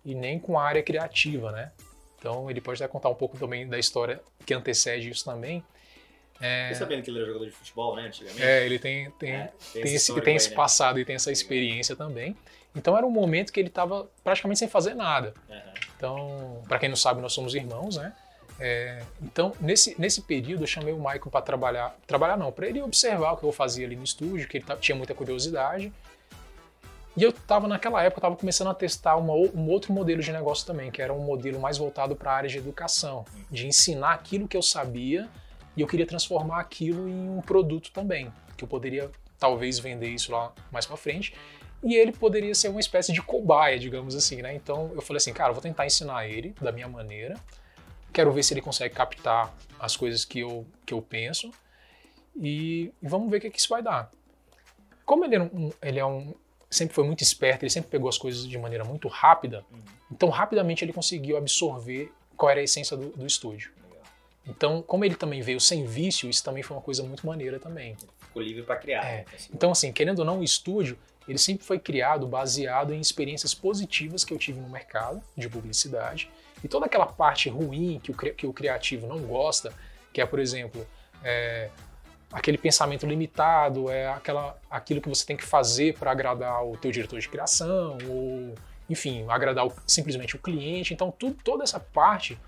e 0.05 0.15
nem 0.15 0.39
com 0.39 0.59
a 0.59 0.65
área 0.65 0.83
criativa, 0.83 1.53
né? 1.53 1.71
Então 2.21 2.51
ele 2.51 2.61
pode 2.61 2.81
até 2.83 2.93
contar 2.93 3.09
um 3.09 3.15
pouco 3.15 3.39
também 3.39 3.67
da 3.67 3.79
história 3.79 4.21
que 4.45 4.53
antecede 4.53 5.09
isso 5.09 5.25
também. 5.25 5.65
É... 6.39 6.69
Fiquei 6.69 6.79
sabendo 6.79 7.03
que 7.03 7.11
ele 7.11 7.19
era 7.19 7.27
jogador 7.27 7.47
de 7.47 7.51
futebol, 7.51 7.97
né, 7.97 8.03
antigamente? 8.03 8.43
É, 8.43 8.65
ele 8.65 8.79
tem, 8.79 9.11
tem, 9.13 9.33
é, 9.33 9.53
tem, 9.73 9.83
tem 9.83 9.95
esse, 9.95 10.21
tem 10.21 10.37
esse 10.37 10.49
aí, 10.49 10.51
né? 10.53 10.57
passado 10.57 10.97
né? 10.97 11.01
e 11.01 11.05
tem 11.05 11.17
essa 11.17 11.33
experiência 11.33 11.97
também. 11.97 12.37
Então 12.77 12.97
era 12.97 13.05
um 13.05 13.11
momento 13.11 13.53
que 13.53 13.59
ele 13.59 13.69
estava 13.69 14.09
praticamente 14.23 14.59
sem 14.59 14.69
fazer 14.69 14.95
nada. 14.95 15.35
Uhum. 15.49 15.61
Então, 15.97 16.63
para 16.69 16.79
quem 16.79 16.89
não 16.89 16.97
sabe, 16.97 17.21
nós 17.21 17.33
somos 17.33 17.55
irmãos, 17.55 17.97
né? 17.97 18.13
É, 18.59 19.03
então, 19.23 19.55
nesse, 19.59 19.99
nesse 19.99 20.21
período, 20.21 20.65
eu 20.65 20.67
chamei 20.67 20.93
o 20.93 20.99
Michael 20.99 21.31
para 21.31 21.41
trabalhar. 21.41 21.97
Trabalhar 22.07 22.37
não, 22.37 22.53
para 22.53 22.69
ele 22.69 22.81
observar 22.83 23.33
o 23.33 23.37
que 23.39 23.45
eu 23.45 23.53
fazia 23.53 23.87
ali 23.87 23.97
no 23.97 24.05
estúdio, 24.05 24.47
que 24.47 24.59
ele 24.59 24.67
tinha 24.81 24.95
muita 24.95 25.15
curiosidade. 25.15 25.91
E 27.17 27.23
eu 27.23 27.31
estava 27.31 27.67
naquela 27.67 28.03
época, 28.03 28.21
estava 28.21 28.37
começando 28.37 28.69
a 28.69 28.75
testar 28.75 29.17
uma, 29.17 29.33
um 29.33 29.69
outro 29.69 29.93
modelo 29.93 30.23
de 30.23 30.33
negócio 30.33 30.67
também, 30.67 30.91
que 30.91 31.03
era 31.03 31.13
um 31.13 31.25
modelo 31.25 31.61
mais 31.61 31.77
voltado 31.77 32.15
para 32.15 32.31
a 32.31 32.35
área 32.35 32.49
de 32.49 32.59
educação, 32.59 33.25
de 33.51 33.67
ensinar 33.67 34.13
aquilo 34.13 34.47
que 34.47 34.57
eu 34.57 34.63
sabia 34.63 35.29
e 35.77 35.81
eu 35.81 35.89
queria 35.89 36.07
transformar 36.07 36.61
aquilo 36.61 37.09
em 37.09 37.29
um 37.29 37.41
produto 37.41 37.91
também, 37.91 38.33
que 38.57 38.63
eu 38.63 38.69
poderia 38.69 39.11
talvez 39.39 39.79
vender 39.79 40.09
isso 40.09 40.31
lá 40.31 40.53
mais 40.71 40.87
para 40.87 40.97
frente. 40.97 41.35
E 41.83 41.95
ele 41.95 42.13
poderia 42.13 42.55
ser 42.55 42.69
uma 42.69 42.81
espécie 42.81 43.13
de 43.13 43.23
cobaia, 43.23 43.79
digamos 43.79 44.15
assim, 44.15 44.43
né? 44.43 44.55
Então 44.55 44.93
eu 44.95 45.01
falei 45.01 45.17
assim, 45.17 45.33
cara, 45.33 45.53
vou 45.53 45.63
tentar 45.63 45.87
ensinar 45.87 46.29
ele 46.29 46.55
da 46.61 46.71
minha 46.71 46.87
maneira. 46.87 47.37
Quero 48.13 48.31
ver 48.33 48.43
se 48.43 48.53
ele 48.53 48.61
consegue 48.61 48.95
captar 48.95 49.53
as 49.79 49.97
coisas 49.97 50.25
que 50.25 50.41
eu, 50.41 50.67
que 50.85 50.93
eu 50.93 51.01
penso. 51.01 51.51
E, 52.37 52.93
e 53.03 53.09
vamos 53.09 53.31
ver 53.31 53.39
o 53.39 53.41
que, 53.41 53.51
que 53.51 53.59
isso 53.59 53.69
vai 53.69 53.83
dar. 53.83 54.11
Como 55.07 55.25
ele 55.25 55.37
é 55.37 55.43
um, 55.43 55.73
ele 55.83 55.99
é 55.99 56.05
um 56.05 56.35
sempre 56.71 56.95
foi 56.95 57.05
muito 57.05 57.23
esperto, 57.23 57.65
ele 57.65 57.71
sempre 57.71 57.91
pegou 57.91 58.09
as 58.09 58.17
coisas 58.17 58.47
de 58.47 58.59
maneira 58.59 58.85
muito 58.85 59.09
rápida, 59.09 59.65
uhum. 59.71 59.79
então 60.13 60.29
rapidamente 60.29 60.85
ele 60.85 60.93
conseguiu 60.93 61.37
absorver 61.37 62.13
qual 62.37 62.51
era 62.51 62.61
a 62.61 62.63
essência 62.63 62.97
do, 62.97 63.11
do 63.11 63.27
estúdio. 63.27 63.73
Então, 64.47 64.83
como 64.83 65.05
ele 65.05 65.15
também 65.15 65.43
veio 65.43 65.61
sem 65.61 65.85
vício, 65.85 66.29
isso 66.29 66.43
também 66.43 66.63
foi 66.63 66.77
uma 66.77 66.83
coisa 66.83 67.03
muito 67.03 67.27
maneira 67.27 67.61
também. 67.61 67.97
Ficou 68.19 68.43
livre 68.43 68.63
para 68.63 68.77
criar. 68.77 69.05
É. 69.05 69.25
Então, 69.53 69.71
assim, 69.71 69.93
querendo 69.93 70.21
ou 70.21 70.25
não, 70.25 70.41
o 70.41 70.43
estúdio, 70.43 70.99
ele 71.29 71.39
sempre 71.39 71.65
foi 71.65 71.79
criado 71.79 72.27
baseado 72.27 72.95
em 72.95 73.01
experiências 73.01 73.55
positivas 73.55 74.25
que 74.25 74.33
eu 74.33 74.39
tive 74.39 74.59
no 74.59 74.69
mercado 74.69 75.23
de 75.37 75.49
publicidade. 75.49 76.31
E 76.65 76.69
toda 76.69 76.87
aquela 76.87 77.07
parte 77.07 77.49
ruim 77.49 78.01
que 78.03 78.11
o, 78.11 78.15
que 78.15 78.47
o 78.47 78.53
criativo 78.53 79.07
não 79.07 79.21
gosta, 79.21 79.73
que 80.13 80.21
é, 80.21 80.27
por 80.27 80.39
exemplo, 80.39 80.87
é, 81.23 81.71
aquele 82.33 82.59
pensamento 82.59 83.07
limitado, 83.07 83.91
é 83.91 84.09
aquela, 84.09 84.59
aquilo 84.71 85.01
que 85.01 85.09
você 85.09 85.25
tem 85.27 85.37
que 85.37 85.45
fazer 85.45 85.99
para 85.99 86.11
agradar 86.11 86.65
o 86.65 86.77
teu 86.77 86.91
diretor 86.91 87.19
de 87.19 87.29
criação, 87.29 87.99
ou, 88.09 88.55
enfim, 88.89 89.27
agradar 89.29 89.67
o, 89.67 89.73
simplesmente 89.87 90.37
o 90.37 90.39
cliente. 90.39 90.95
Então, 90.95 91.11
tudo, 91.11 91.37
toda 91.43 91.65
essa 91.65 91.81
parte 91.81 92.39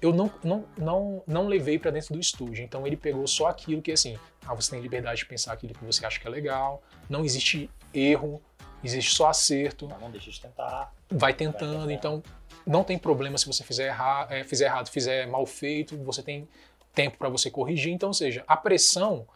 eu 0.00 0.12
não, 0.12 0.32
não, 0.42 0.64
não, 0.78 1.22
não 1.26 1.46
levei 1.46 1.78
para 1.78 1.90
dentro 1.90 2.14
do 2.14 2.20
estúdio. 2.20 2.64
Então 2.64 2.86
ele 2.86 2.96
pegou 2.96 3.26
só 3.26 3.48
aquilo 3.48 3.82
que 3.82 3.92
assim, 3.92 4.18
ah, 4.46 4.54
você 4.54 4.70
tem 4.70 4.80
liberdade 4.80 5.18
de 5.18 5.26
pensar 5.26 5.52
aquilo 5.52 5.74
que 5.74 5.84
você 5.84 6.04
acha 6.04 6.18
que 6.18 6.26
é 6.26 6.30
legal, 6.30 6.82
não 7.08 7.24
existe 7.24 7.70
erro, 7.92 8.40
existe 8.82 9.14
só 9.14 9.28
acerto. 9.28 9.86
Não, 9.86 9.98
não 9.98 10.10
deixa 10.10 10.30
de 10.30 10.40
tentar. 10.40 10.92
Vai 11.10 11.34
tentando, 11.34 11.84
vai 11.84 11.94
então 11.94 12.22
não 12.66 12.84
tem 12.84 12.98
problema 12.98 13.36
se 13.36 13.46
você 13.46 13.64
fizer, 13.64 13.86
erra, 13.88 14.26
é, 14.30 14.44
fizer 14.44 14.66
errado, 14.66 14.88
fizer 14.88 15.26
mal 15.26 15.44
feito, 15.44 15.96
você 15.98 16.22
tem 16.22 16.48
tempo 16.94 17.16
para 17.18 17.28
você 17.28 17.50
corrigir. 17.50 17.92
Então, 17.92 18.10
ou 18.10 18.14
seja, 18.14 18.44
a 18.46 18.56
pressão 18.56 19.26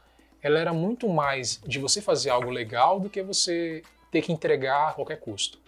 ela 0.42 0.58
era 0.58 0.72
muito 0.72 1.08
mais 1.08 1.60
de 1.66 1.78
você 1.78 2.02
fazer 2.02 2.28
algo 2.28 2.50
legal 2.50 3.00
do 3.00 3.08
que 3.08 3.22
você 3.22 3.82
ter 4.10 4.20
que 4.20 4.30
entregar 4.30 4.90
a 4.90 4.92
qualquer 4.92 5.18
custo. 5.18 5.58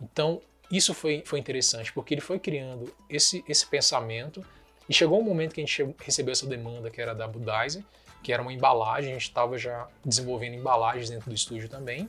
Então, 0.00 0.40
isso 0.70 0.94
foi, 0.94 1.22
foi 1.26 1.38
interessante, 1.38 1.92
porque 1.92 2.14
ele 2.14 2.22
foi 2.22 2.38
criando 2.38 2.92
esse, 3.08 3.44
esse 3.46 3.66
pensamento 3.66 4.44
e 4.88 4.94
chegou 4.94 5.20
um 5.20 5.22
momento 5.22 5.54
que 5.54 5.60
a 5.60 5.64
gente 5.64 5.94
recebeu 5.98 6.32
essa 6.32 6.46
demanda 6.46 6.90
que 6.90 7.00
era 7.00 7.14
da 7.14 7.28
Budweiser, 7.28 7.84
que 8.22 8.32
era 8.32 8.40
uma 8.40 8.52
embalagem, 8.52 9.10
a 9.10 9.14
gente 9.14 9.28
estava 9.28 9.58
já 9.58 9.86
desenvolvendo 10.02 10.54
embalagens 10.54 11.10
dentro 11.10 11.28
do 11.28 11.34
estúdio 11.34 11.68
também. 11.68 12.08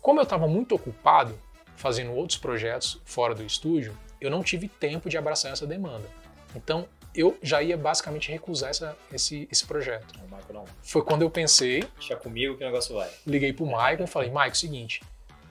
Como 0.00 0.20
eu 0.20 0.22
estava 0.22 0.46
muito 0.46 0.74
ocupado 0.76 1.38
fazendo 1.76 2.12
outros 2.12 2.38
projetos 2.38 3.00
fora 3.04 3.34
do 3.34 3.44
estúdio, 3.44 3.96
eu 4.20 4.30
não 4.30 4.42
tive 4.42 4.68
tempo 4.68 5.08
de 5.08 5.18
abraçar 5.18 5.52
essa 5.52 5.66
demanda. 5.66 6.08
Então, 6.54 6.88
eu 7.18 7.36
já 7.42 7.60
ia 7.60 7.76
basicamente 7.76 8.30
recusar 8.30 8.70
essa, 8.70 8.96
esse, 9.12 9.48
esse 9.50 9.66
projeto. 9.66 10.14
Não, 10.18 10.28
Foi 10.82 11.02
quando 11.02 11.22
eu 11.22 11.30
pensei. 11.30 11.82
Deixa 11.98 12.14
comigo 12.14 12.56
que 12.56 12.62
o 12.62 12.66
negócio 12.66 12.94
vai. 12.94 13.10
Liguei 13.26 13.52
pro 13.52 13.66
Michael 13.66 14.04
e 14.04 14.06
falei: 14.06 14.28
Michael, 14.28 14.54
seguinte, 14.54 15.02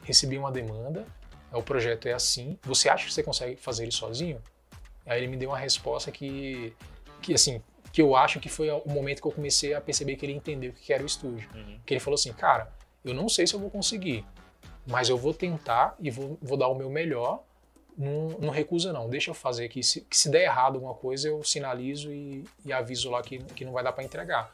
recebi 0.03 0.37
uma 0.37 0.49
demanda, 0.49 1.05
o 1.51 1.61
projeto 1.61 2.07
é 2.07 2.13
assim, 2.13 2.57
você 2.63 2.87
acha 2.87 3.05
que 3.05 3.13
você 3.13 3.21
consegue 3.21 3.57
fazer 3.57 3.83
ele 3.83 3.91
sozinho? 3.91 4.41
Aí 5.05 5.19
ele 5.19 5.27
me 5.27 5.35
deu 5.35 5.49
uma 5.49 5.57
resposta 5.57 6.09
que, 6.09 6.73
que 7.21 7.33
assim, 7.33 7.61
que 7.91 8.01
eu 8.01 8.15
acho 8.15 8.39
que 8.39 8.47
foi 8.47 8.69
o 8.69 8.87
momento 8.87 9.21
que 9.21 9.27
eu 9.27 9.31
comecei 9.31 9.73
a 9.73 9.81
perceber 9.81 10.15
que 10.15 10.25
ele 10.25 10.33
entendeu 10.33 10.71
o 10.71 10.73
que 10.73 10.93
era 10.93 11.03
o 11.03 11.05
estúdio. 11.05 11.49
Uhum. 11.53 11.79
Que 11.85 11.93
ele 11.95 11.99
falou 11.99 12.15
assim, 12.15 12.31
cara, 12.31 12.71
eu 13.03 13.13
não 13.13 13.27
sei 13.27 13.45
se 13.45 13.53
eu 13.53 13.59
vou 13.59 13.69
conseguir, 13.69 14.25
mas 14.85 15.09
eu 15.09 15.17
vou 15.17 15.33
tentar 15.33 15.95
e 15.99 16.09
vou, 16.09 16.37
vou 16.41 16.57
dar 16.57 16.67
o 16.67 16.75
meu 16.75 16.89
melhor, 16.89 17.43
não, 17.97 18.27
não 18.39 18.49
recusa 18.49 18.93
não, 18.93 19.09
deixa 19.09 19.31
eu 19.31 19.33
fazer 19.33 19.65
aqui, 19.65 19.81
se, 19.81 20.01
que 20.01 20.15
se 20.15 20.29
der 20.29 20.43
errado 20.43 20.75
alguma 20.75 20.93
coisa 20.93 21.29
eu 21.29 21.43
sinalizo 21.43 22.13
e, 22.13 22.43
e 22.63 22.71
aviso 22.71 23.09
lá 23.09 23.21
que, 23.23 23.39
que 23.39 23.65
não 23.65 23.71
vai 23.71 23.83
dar 23.83 23.91
para 23.91 24.03
entregar. 24.03 24.51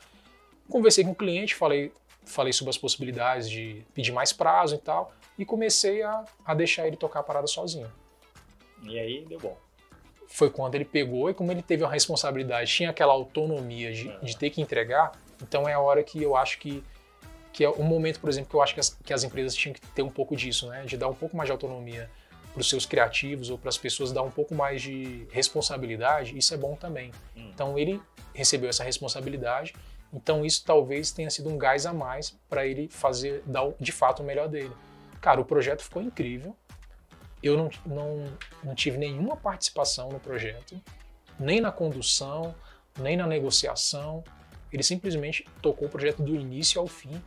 Conversei 0.69 1.03
com 1.03 1.11
o 1.11 1.15
cliente, 1.15 1.53
falei, 1.53 1.91
falei 2.25 2.53
sobre 2.53 2.69
as 2.69 2.77
possibilidades 2.77 3.49
de 3.49 3.85
pedir 3.93 4.13
mais 4.13 4.31
prazo 4.31 4.75
e 4.75 4.77
tal, 4.77 5.11
e 5.37 5.43
comecei 5.43 6.01
a, 6.03 6.23
a 6.45 6.53
deixar 6.53 6.87
ele 6.87 6.95
tocar 6.95 7.19
a 7.19 7.23
parada 7.23 7.47
sozinho. 7.47 7.91
E 8.83 8.97
aí 8.97 9.25
deu 9.25 9.39
bom. 9.39 9.57
Foi 10.27 10.49
quando 10.49 10.75
ele 10.75 10.85
pegou 10.85 11.29
e 11.29 11.33
como 11.33 11.51
ele 11.51 11.61
teve 11.61 11.83
a 11.83 11.89
responsabilidade, 11.89 12.71
tinha 12.71 12.91
aquela 12.91 13.13
autonomia 13.13 13.91
de, 13.91 14.17
de 14.19 14.37
ter 14.37 14.49
que 14.49 14.61
entregar, 14.61 15.11
então 15.41 15.67
é 15.67 15.73
a 15.73 15.79
hora 15.79 16.01
que 16.01 16.21
eu 16.23 16.35
acho 16.35 16.59
que 16.59 16.83
que 17.51 17.63
é 17.63 17.69
um 17.69 17.83
momento, 17.83 18.19
por 18.19 18.31
exemplo, 18.31 18.49
que 18.49 18.55
eu 18.55 18.63
acho 18.63 18.73
que 18.73 18.79
as, 18.79 18.89
que 18.89 19.13
as 19.13 19.23
empresas 19.23 19.53
tinham 19.53 19.75
que 19.75 19.81
ter 19.91 20.01
um 20.01 20.09
pouco 20.09 20.35
disso, 20.35 20.67
né? 20.69 20.85
De 20.85 20.97
dar 20.97 21.07
um 21.07 21.13
pouco 21.13 21.37
mais 21.37 21.47
de 21.47 21.51
autonomia 21.51 22.09
para 22.53 22.61
os 22.61 22.69
seus 22.69 22.85
criativos 22.85 23.49
ou 23.49 23.57
para 23.57 23.69
as 23.69 23.77
pessoas 23.77 24.11
dar 24.11 24.21
um 24.21 24.29
pouco 24.29 24.53
mais 24.53 24.81
de 24.81 25.27
responsabilidade, 25.31 26.37
isso 26.37 26.53
é 26.53 26.57
bom 26.57 26.75
também. 26.75 27.11
Hum. 27.35 27.49
Então 27.53 27.77
ele 27.77 27.99
recebeu 28.33 28.69
essa 28.69 28.83
responsabilidade, 28.83 29.73
então 30.13 30.45
isso 30.45 30.63
talvez 30.63 31.11
tenha 31.11 31.29
sido 31.29 31.49
um 31.49 31.57
gás 31.57 31.85
a 31.85 31.93
mais 31.93 32.37
para 32.47 32.65
ele 32.65 32.87
fazer, 32.87 33.41
dar 33.45 33.71
de 33.79 33.91
fato 33.91 34.21
o 34.21 34.25
melhor 34.25 34.47
dele. 34.47 34.71
Cara, 35.19 35.41
o 35.41 35.45
projeto 35.45 35.81
ficou 35.83 36.01
incrível. 36.01 36.55
Eu 37.41 37.57
não, 37.57 37.69
não, 37.85 38.25
não 38.63 38.75
tive 38.75 38.97
nenhuma 38.97 39.35
participação 39.35 40.09
no 40.09 40.19
projeto, 40.19 40.79
nem 41.39 41.59
na 41.59 41.71
condução, 41.71 42.55
nem 42.97 43.17
na 43.17 43.25
negociação. 43.25 44.23
Ele 44.71 44.83
simplesmente 44.83 45.45
tocou 45.61 45.87
o 45.87 45.91
projeto 45.91 46.21
do 46.21 46.35
início 46.35 46.79
ao 46.79 46.87
fim. 46.87 47.21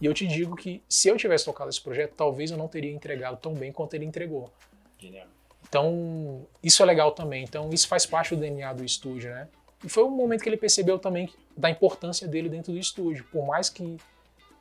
E 0.00 0.06
eu 0.06 0.14
te 0.14 0.26
digo 0.26 0.54
que 0.54 0.82
se 0.88 1.08
eu 1.08 1.16
tivesse 1.16 1.44
tocado 1.44 1.68
esse 1.68 1.80
projeto, 1.80 2.14
talvez 2.16 2.50
eu 2.50 2.56
não 2.56 2.68
teria 2.68 2.92
entregado 2.92 3.36
tão 3.38 3.52
bem 3.52 3.72
quanto 3.72 3.94
ele 3.94 4.04
entregou. 4.04 4.52
Genial. 4.98 5.26
Então, 5.68 6.46
isso 6.62 6.82
é 6.82 6.86
legal 6.86 7.12
também. 7.12 7.44
Então, 7.44 7.70
isso 7.72 7.86
faz 7.86 8.06
parte 8.06 8.34
do 8.34 8.40
DNA 8.40 8.72
do 8.72 8.84
estúdio, 8.84 9.30
né? 9.30 9.48
E 9.84 9.88
foi 9.88 10.02
um 10.04 10.10
momento 10.10 10.42
que 10.42 10.48
ele 10.48 10.56
percebeu 10.56 10.98
também 10.98 11.32
da 11.56 11.70
importância 11.70 12.26
dele 12.26 12.48
dentro 12.48 12.72
do 12.72 12.78
estúdio. 12.78 13.24
Por 13.30 13.46
mais 13.46 13.68
que 13.68 13.96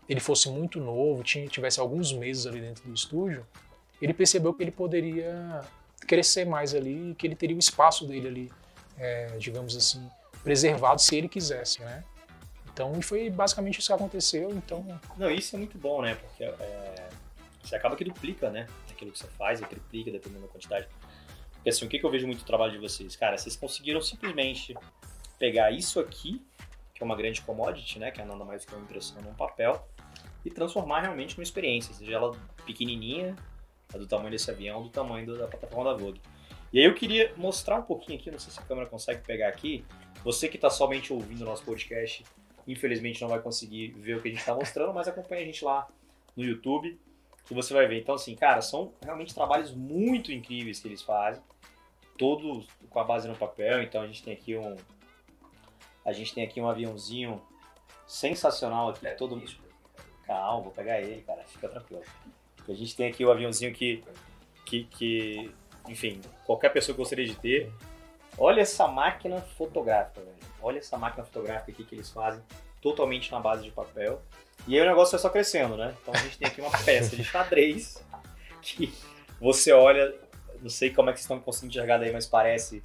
ele 0.08 0.20
fosse 0.20 0.50
muito 0.50 0.80
novo, 0.80 1.24
tinha, 1.24 1.48
tivesse 1.48 1.80
alguns 1.80 2.14
meses 2.14 2.46
ali 2.46 2.62
dentro 2.62 2.84
do 2.84 2.94
estúdio, 2.94 3.46
ele 4.02 4.14
percebeu 4.14 4.54
que 4.54 4.64
ele 4.64 4.72
poderia 4.72 5.62
crescer 6.06 6.46
mais 6.46 6.76
ali, 6.76 7.16
que 7.18 7.26
ele 7.26 7.36
teria 7.36 7.56
o 7.56 7.60
espaço 7.60 8.06
dele 8.06 8.28
ali, 8.28 8.52
é, 8.98 9.28
digamos 9.38 9.76
assim, 9.76 10.08
preservado 10.44 11.02
se 11.02 11.16
ele 11.16 11.28
quisesse, 11.28 11.82
né? 11.82 12.04
Então, 12.72 13.02
foi 13.02 13.30
basicamente 13.30 13.80
isso 13.80 13.88
que 13.88 13.94
aconteceu. 13.94 14.52
Então, 14.52 14.86
não, 15.18 15.32
isso 15.32 15.56
é 15.56 15.60
muito 15.60 15.80
bom, 15.80 16.02
né? 16.02 16.14
Porque 16.14 16.44
é, 16.44 16.87
você 17.68 17.76
acaba 17.76 17.96
que 17.96 18.04
duplica, 18.04 18.50
né? 18.50 18.68
Aquilo 18.90 19.12
que 19.12 19.20
você 19.20 19.28
faz, 19.28 19.62
e 19.62 19.66
triplica 19.66 20.12
dependendo 20.12 20.42
da 20.42 20.48
quantidade. 20.48 20.88
Porque 21.52 21.70
assim, 21.70 21.86
o 21.86 21.90
que, 21.90 22.00
que 22.00 22.06
eu 22.06 22.10
vejo 22.10 22.26
muito 22.26 22.40
no 22.40 22.46
trabalho 22.46 22.72
de 22.72 22.78
vocês? 22.78 23.16
Cara, 23.16 23.38
vocês 23.38 23.56
conseguiram 23.56 24.02
simplesmente 24.02 24.76
pegar 25.38 25.72
isso 25.72 26.00
aqui, 26.00 26.42
que 26.94 27.04
é 27.04 27.06
uma 27.06 27.16
grande 27.16 27.42
commodity, 27.42 28.00
né? 28.00 28.12
Que 28.12 28.22
é 28.22 28.26
nada 28.26 28.44
mais 28.44 28.66
que 28.66 28.74
uma 28.74 28.84
impressão 28.84 29.22
num 29.22 29.34
papel, 29.34 29.88
e 30.46 30.50
transformar 30.50 31.02
realmente 31.02 31.38
numa 31.38 31.44
experiência, 31.44 31.94
seja 31.94 32.14
ela 32.14 32.32
pequenininha, 32.66 33.36
do 33.94 34.08
tamanho 34.08 34.32
desse 34.32 34.50
avião, 34.50 34.84
do 34.84 34.90
tamanho 34.90 35.38
da 35.38 35.48
plataforma 35.48 35.92
da 35.92 35.98
Vogue. 35.98 36.22
E 36.72 36.80
aí 36.80 36.86
eu 36.86 36.94
queria 36.94 37.34
mostrar 37.38 37.80
um 37.80 37.84
pouquinho 37.84 38.20
aqui, 38.20 38.30
não 38.30 38.40
sei 38.40 38.52
se 38.52 38.60
a 38.60 38.64
câmera 38.64 38.88
consegue 38.88 39.22
pegar 39.22 39.48
aqui, 39.48 39.86
você 40.24 40.48
que 40.50 40.58
está 40.58 40.70
somente 40.70 41.14
ouvindo 41.14 41.42
o 41.42 41.46
nosso 41.46 41.64
podcast, 41.64 42.24
Infelizmente 42.68 43.22
não 43.22 43.30
vai 43.30 43.40
conseguir 43.40 43.92
ver 43.92 44.18
o 44.18 44.22
que 44.22 44.28
a 44.28 44.32
gente 44.32 44.42
está 44.42 44.54
mostrando, 44.54 44.94
mas 44.94 45.08
acompanha 45.08 45.42
a 45.42 45.46
gente 45.46 45.64
lá 45.64 45.88
no 46.36 46.44
YouTube 46.44 47.00
que 47.48 47.54
você 47.54 47.74
vai 47.74 47.88
ver. 47.88 48.00
Então, 48.00 48.16
assim, 48.16 48.36
cara, 48.36 48.62
são 48.62 48.94
realmente 49.02 49.34
trabalhos 49.34 49.74
muito 49.74 50.32
incríveis 50.32 50.80
que 50.80 50.88
eles 50.88 51.02
fazem, 51.02 51.42
todos 52.18 52.68
com 52.90 53.00
a 53.00 53.04
base 53.04 53.28
no 53.28 53.36
papel. 53.36 53.82
Então, 53.82 54.02
a 54.02 54.08
gente 54.08 54.22
tem 54.22 54.34
aqui 54.34 54.58
um, 54.58 54.76
a 56.08 56.14
gente 56.14 56.34
tem 56.34 56.44
aqui 56.44 56.62
um 56.62 56.70
aviãozinho 56.70 57.42
sensacional 58.08 58.90
aqui, 58.90 59.06
é, 59.06 59.12
todo 59.14 59.38
isso. 59.40 59.60
Calma, 60.26 60.64
vou 60.64 60.72
pegar 60.72 61.02
ele, 61.02 61.22
cara, 61.22 61.44
fica 61.44 61.68
tranquilo. 61.68 62.04
A 62.68 62.74
gente 62.74 62.96
tem 62.96 63.08
aqui 63.08 63.26
o 63.26 63.32
aviãozinho 63.32 63.74
que, 63.74 64.04
que, 64.66 64.86
que, 64.86 65.52
enfim, 65.88 66.22
qualquer 66.46 66.70
pessoa 66.70 66.96
gostaria 66.96 67.26
de 67.26 67.36
ter. 67.36 67.72
Olha 68.38 68.62
essa 68.62 68.88
máquina 68.88 69.42
fotográfica, 69.42 70.22
velho. 70.22 70.38
Olha 70.62 70.80
essa 70.80 70.98
máquina 70.98 71.26
fotográfica 71.26 71.72
aqui 71.72 71.84
que 71.84 71.96
eles 71.96 72.10
fazem, 72.10 72.42
totalmente 72.82 73.32
na 73.32 73.40
base 73.40 73.64
de 73.64 73.72
papel. 73.72 74.22
E 74.68 74.76
aí 74.76 74.82
o 74.82 74.90
negócio 74.90 75.16
é 75.16 75.20
só 75.20 75.30
crescendo, 75.30 75.78
né? 75.78 75.96
Então 76.02 76.14
a 76.14 76.18
gente 76.18 76.38
tem 76.38 76.48
aqui 76.48 76.62
uma 76.62 76.72
peça 76.72 77.16
de 77.16 77.24
xadrez 77.24 78.04
que 78.62 78.94
você 79.40 79.72
olha, 79.72 80.14
não 80.62 80.70
sei 80.70 80.90
como 80.90 81.10
é 81.10 81.14
que 81.14 81.20
vocês 81.20 81.26
estão 81.26 81.40
conseguindo 81.40 81.72
enxergar 81.72 81.98
daí, 81.98 82.12
mas 82.12 82.26
parece 82.26 82.82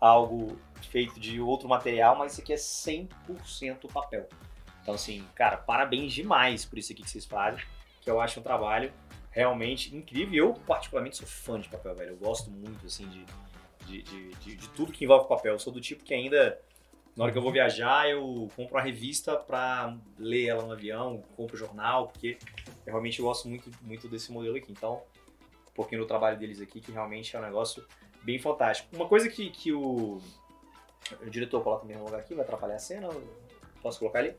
algo 0.00 0.58
feito 0.90 1.18
de 1.18 1.40
outro 1.40 1.68
material, 1.68 2.16
mas 2.16 2.32
isso 2.32 2.40
aqui 2.40 2.52
é 2.52 2.56
100% 2.56 3.92
papel. 3.92 4.28
Então 4.82 4.94
assim, 4.94 5.26
cara, 5.34 5.56
parabéns 5.56 6.12
demais 6.12 6.64
por 6.64 6.78
isso 6.78 6.92
aqui 6.92 7.02
que 7.02 7.10
vocês 7.10 7.26
fazem, 7.26 7.62
que 8.00 8.10
eu 8.10 8.20
acho 8.20 8.40
um 8.40 8.42
trabalho 8.42 8.92
realmente 9.30 9.94
incrível. 9.94 10.46
Eu 10.46 10.54
particularmente 10.54 11.16
sou 11.16 11.26
fã 11.26 11.60
de 11.60 11.68
papel, 11.68 11.94
velho. 11.94 12.10
Eu 12.10 12.16
gosto 12.16 12.50
muito 12.50 12.86
assim 12.86 13.06
de 13.08 13.26
de, 13.88 14.02
de, 14.02 14.34
de, 14.34 14.56
de, 14.56 14.68
tudo 14.70 14.92
que 14.92 15.04
envolve 15.04 15.28
papel. 15.28 15.54
Eu 15.54 15.58
sou 15.58 15.72
do 15.72 15.80
tipo 15.80 16.04
que 16.04 16.12
ainda, 16.12 16.60
na 17.18 17.24
hora 17.24 17.32
que 17.32 17.38
eu 17.38 17.42
vou 17.42 17.50
viajar, 17.50 18.08
eu 18.08 18.48
compro 18.54 18.76
uma 18.76 18.80
revista 18.80 19.36
para 19.36 19.98
ler 20.16 20.46
ela 20.46 20.62
no 20.62 20.72
avião, 20.72 21.20
compro 21.36 21.56
jornal, 21.56 22.06
porque 22.06 22.38
eu 22.86 22.92
realmente 22.92 23.20
gosto 23.20 23.48
muito, 23.48 23.68
muito 23.82 24.06
desse 24.06 24.30
modelo 24.30 24.56
aqui. 24.56 24.70
Então, 24.70 25.02
um 25.68 25.72
pouquinho 25.74 26.02
do 26.02 26.06
trabalho 26.06 26.38
deles 26.38 26.60
aqui, 26.60 26.80
que 26.80 26.92
realmente 26.92 27.34
é 27.34 27.38
um 27.40 27.42
negócio 27.42 27.84
bem 28.22 28.38
fantástico. 28.38 28.94
Uma 28.94 29.08
coisa 29.08 29.28
que, 29.28 29.50
que 29.50 29.72
o, 29.72 30.22
o 31.20 31.28
diretor 31.28 31.60
coloca 31.60 31.82
no 31.82 31.88
mesmo 31.88 32.04
lugar 32.04 32.20
aqui, 32.20 32.34
vai 32.34 32.44
atrapalhar 32.44 32.76
a 32.76 32.78
cena, 32.78 33.08
posso 33.82 33.98
colocar 33.98 34.20
ali? 34.20 34.36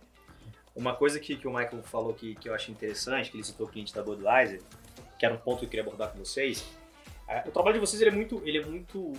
Uma 0.74 0.96
coisa 0.96 1.20
que, 1.20 1.36
que 1.36 1.50
o 1.50 1.52
Michael 1.52 1.84
falou 1.84 2.14
que, 2.14 2.34
que 2.36 2.48
eu 2.48 2.54
acho 2.54 2.72
interessante, 2.72 3.30
que 3.30 3.36
ele 3.36 3.44
citou 3.44 3.68
o 3.68 3.70
cliente 3.70 3.94
da 3.94 4.02
Budweiser, 4.02 4.62
que 5.20 5.26
era 5.26 5.36
um 5.36 5.40
ponto 5.40 5.60
que 5.60 5.66
eu 5.66 5.70
queria 5.70 5.84
abordar 5.84 6.14
com 6.14 6.20
vocês, 6.20 6.66
é, 7.28 7.44
o 7.46 7.52
trabalho 7.52 7.74
de 7.74 7.82
vocês 7.82 8.02
ele 8.02 8.12
é 8.12 8.14
muito, 8.14 8.42
ele 8.46 8.58
é 8.58 8.66
muito 8.66 9.12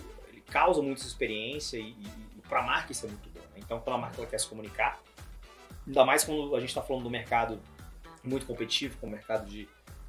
causa 0.46 0.80
muita 0.80 1.02
experiência 1.02 1.76
e, 1.76 1.90
e, 1.90 2.06
e 2.38 2.40
para 2.48 2.60
a 2.60 2.62
marca 2.62 2.90
isso 2.90 3.04
é 3.04 3.08
muito? 3.10 3.29
Então, 3.70 3.78
quando 3.78 3.94
a 3.94 3.98
marca 3.98 4.20
ela 4.20 4.26
quer 4.26 4.40
se 4.40 4.48
comunicar, 4.48 5.00
ainda 5.86 6.04
mais 6.04 6.24
quando 6.24 6.56
a 6.56 6.58
gente 6.58 6.70
está 6.70 6.82
falando 6.82 7.04
do 7.04 7.10
mercado 7.10 7.60
muito 8.24 8.44
competitivo, 8.44 8.98
como 8.98 9.12
o 9.12 9.14
mercado 9.14 9.48
de, 9.48 9.68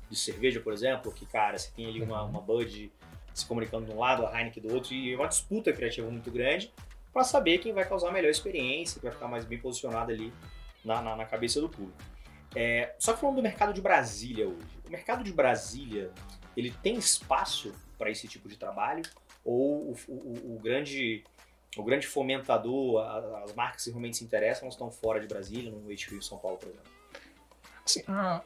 de 0.09 0.15
cerveja, 0.15 0.59
por 0.59 0.73
exemplo, 0.73 1.11
que, 1.11 1.27
cara, 1.27 1.59
você 1.59 1.69
tem 1.75 1.85
ali 1.85 2.01
uma, 2.01 2.23
uhum. 2.23 2.29
uma 2.31 2.41
Bud 2.41 2.91
se 3.35 3.45
comunicando 3.45 3.85
de 3.85 3.91
um 3.91 3.99
lado, 3.99 4.25
a 4.25 4.35
Heineken 4.35 4.63
do 4.63 4.73
outro, 4.73 4.95
e 4.95 5.13
é 5.13 5.15
uma 5.15 5.27
disputa 5.27 5.71
criativa 5.71 6.09
muito 6.09 6.31
grande 6.31 6.73
para 7.13 7.23
saber 7.23 7.59
quem 7.59 7.71
vai 7.71 7.87
causar 7.87 8.09
a 8.09 8.11
melhor 8.11 8.31
experiência, 8.31 8.99
que 8.99 9.05
vai 9.05 9.13
ficar 9.13 9.27
mais 9.27 9.45
bem 9.45 9.59
posicionado 9.59 10.11
ali 10.11 10.33
na, 10.83 10.99
na, 10.99 11.15
na 11.15 11.25
cabeça 11.25 11.61
do 11.61 11.69
público. 11.69 12.01
É, 12.55 12.95
só 12.97 13.13
que 13.13 13.19
falando 13.19 13.35
do 13.35 13.43
mercado 13.43 13.75
de 13.75 13.79
Brasília 13.79 14.47
hoje, 14.47 14.79
o 14.87 14.89
mercado 14.89 15.23
de 15.23 15.31
Brasília 15.31 16.11
ele 16.57 16.71
tem 16.81 16.95
espaço 16.95 17.75
para 17.95 18.09
esse 18.09 18.27
tipo 18.27 18.49
de 18.49 18.57
trabalho 18.57 19.03
ou 19.45 19.91
o, 19.91 19.97
o, 20.07 20.55
o 20.55 20.59
grande 20.59 21.23
o 21.77 21.83
grande 21.83 22.05
fomentador, 22.05 23.01
as 23.43 23.53
marcas 23.53 23.83
que 23.83 23.89
realmente 23.89 24.17
se 24.17 24.23
interessam, 24.23 24.67
estão 24.67 24.91
fora 24.91 25.19
de 25.19 25.27
Brasília, 25.27 25.71
no 25.71 25.79
HQ 25.85 26.15
em 26.15 26.21
São 26.21 26.37
Paulo, 26.37 26.57
por 26.57 26.67
exemplo? 26.67 26.91
Assim, 27.85 28.03
ah, 28.07 28.41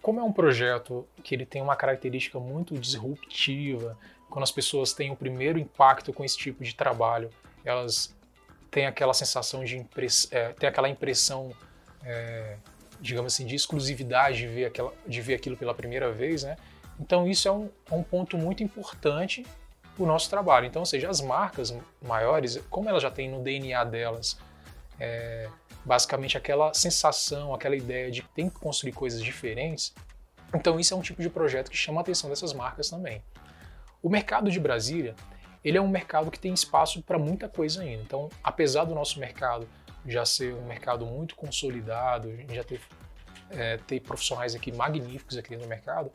como 0.00 0.20
é 0.20 0.22
um 0.22 0.32
projeto 0.32 1.06
que 1.22 1.34
ele 1.34 1.44
tem 1.44 1.60
uma 1.60 1.76
característica 1.76 2.38
muito 2.40 2.78
disruptiva, 2.78 3.98
quando 4.30 4.42
as 4.42 4.50
pessoas 4.52 4.92
têm 4.92 5.10
o 5.10 5.16
primeiro 5.16 5.58
impacto 5.58 6.12
com 6.12 6.24
esse 6.24 6.36
tipo 6.36 6.64
de 6.64 6.74
trabalho, 6.74 7.30
elas 7.64 8.14
têm 8.70 8.86
aquela 8.86 9.14
sensação 9.14 9.64
de 9.64 9.76
impress, 9.76 10.28
é, 10.32 10.52
tem 10.54 10.68
aquela 10.68 10.88
impressão, 10.88 11.52
é, 12.02 12.56
digamos 13.00 13.34
assim, 13.34 13.46
de 13.46 13.54
exclusividade 13.54 14.38
de 14.38 14.48
ver, 14.48 14.64
aquela, 14.64 14.92
de 15.06 15.20
ver 15.20 15.34
aquilo 15.34 15.56
pela 15.56 15.74
primeira 15.74 16.10
vez, 16.10 16.42
né? 16.42 16.56
Então 16.98 17.28
isso 17.28 17.46
é 17.46 17.52
um, 17.52 17.70
é 17.90 17.94
um 17.94 18.02
ponto 18.02 18.36
muito 18.36 18.62
importante 18.62 19.44
o 19.98 20.06
nosso 20.06 20.28
trabalho. 20.28 20.66
Então, 20.66 20.82
ou 20.82 20.86
seja, 20.86 21.08
as 21.08 21.20
marcas 21.20 21.76
maiores, 22.02 22.60
como 22.70 22.88
elas 22.88 23.02
já 23.02 23.10
têm 23.10 23.30
no 23.30 23.42
DNA 23.42 23.84
delas 23.84 24.38
é, 24.98 25.48
basicamente 25.84 26.36
aquela 26.36 26.72
sensação, 26.74 27.54
aquela 27.54 27.76
ideia 27.76 28.10
de 28.10 28.22
que 28.22 28.28
tem 28.28 28.48
que 28.48 28.58
construir 28.58 28.92
coisas 28.92 29.22
diferentes, 29.22 29.94
então 30.54 30.78
isso 30.78 30.94
é 30.94 30.96
um 30.96 31.02
tipo 31.02 31.20
de 31.20 31.28
projeto 31.28 31.70
que 31.70 31.76
chama 31.76 32.00
a 32.00 32.02
atenção 32.02 32.30
dessas 32.30 32.52
marcas 32.52 32.88
também. 32.88 33.22
O 34.02 34.08
mercado 34.08 34.50
de 34.50 34.60
Brasília, 34.60 35.14
ele 35.64 35.78
é 35.78 35.80
um 35.80 35.88
mercado 35.88 36.30
que 36.30 36.38
tem 36.38 36.52
espaço 36.52 37.02
para 37.02 37.18
muita 37.18 37.48
coisa 37.48 37.82
ainda. 37.82 38.02
Então, 38.02 38.28
apesar 38.42 38.84
do 38.84 38.94
nosso 38.94 39.18
mercado 39.18 39.66
já 40.06 40.24
ser 40.24 40.54
um 40.54 40.66
mercado 40.66 41.06
muito 41.06 41.34
consolidado, 41.34 42.30
já 42.52 42.62
ter, 42.62 42.80
é, 43.50 43.78
ter 43.78 44.00
profissionais 44.00 44.54
aqui 44.54 44.70
magníficos 44.70 45.38
aqui 45.38 45.56
no 45.56 45.66
mercado, 45.66 46.12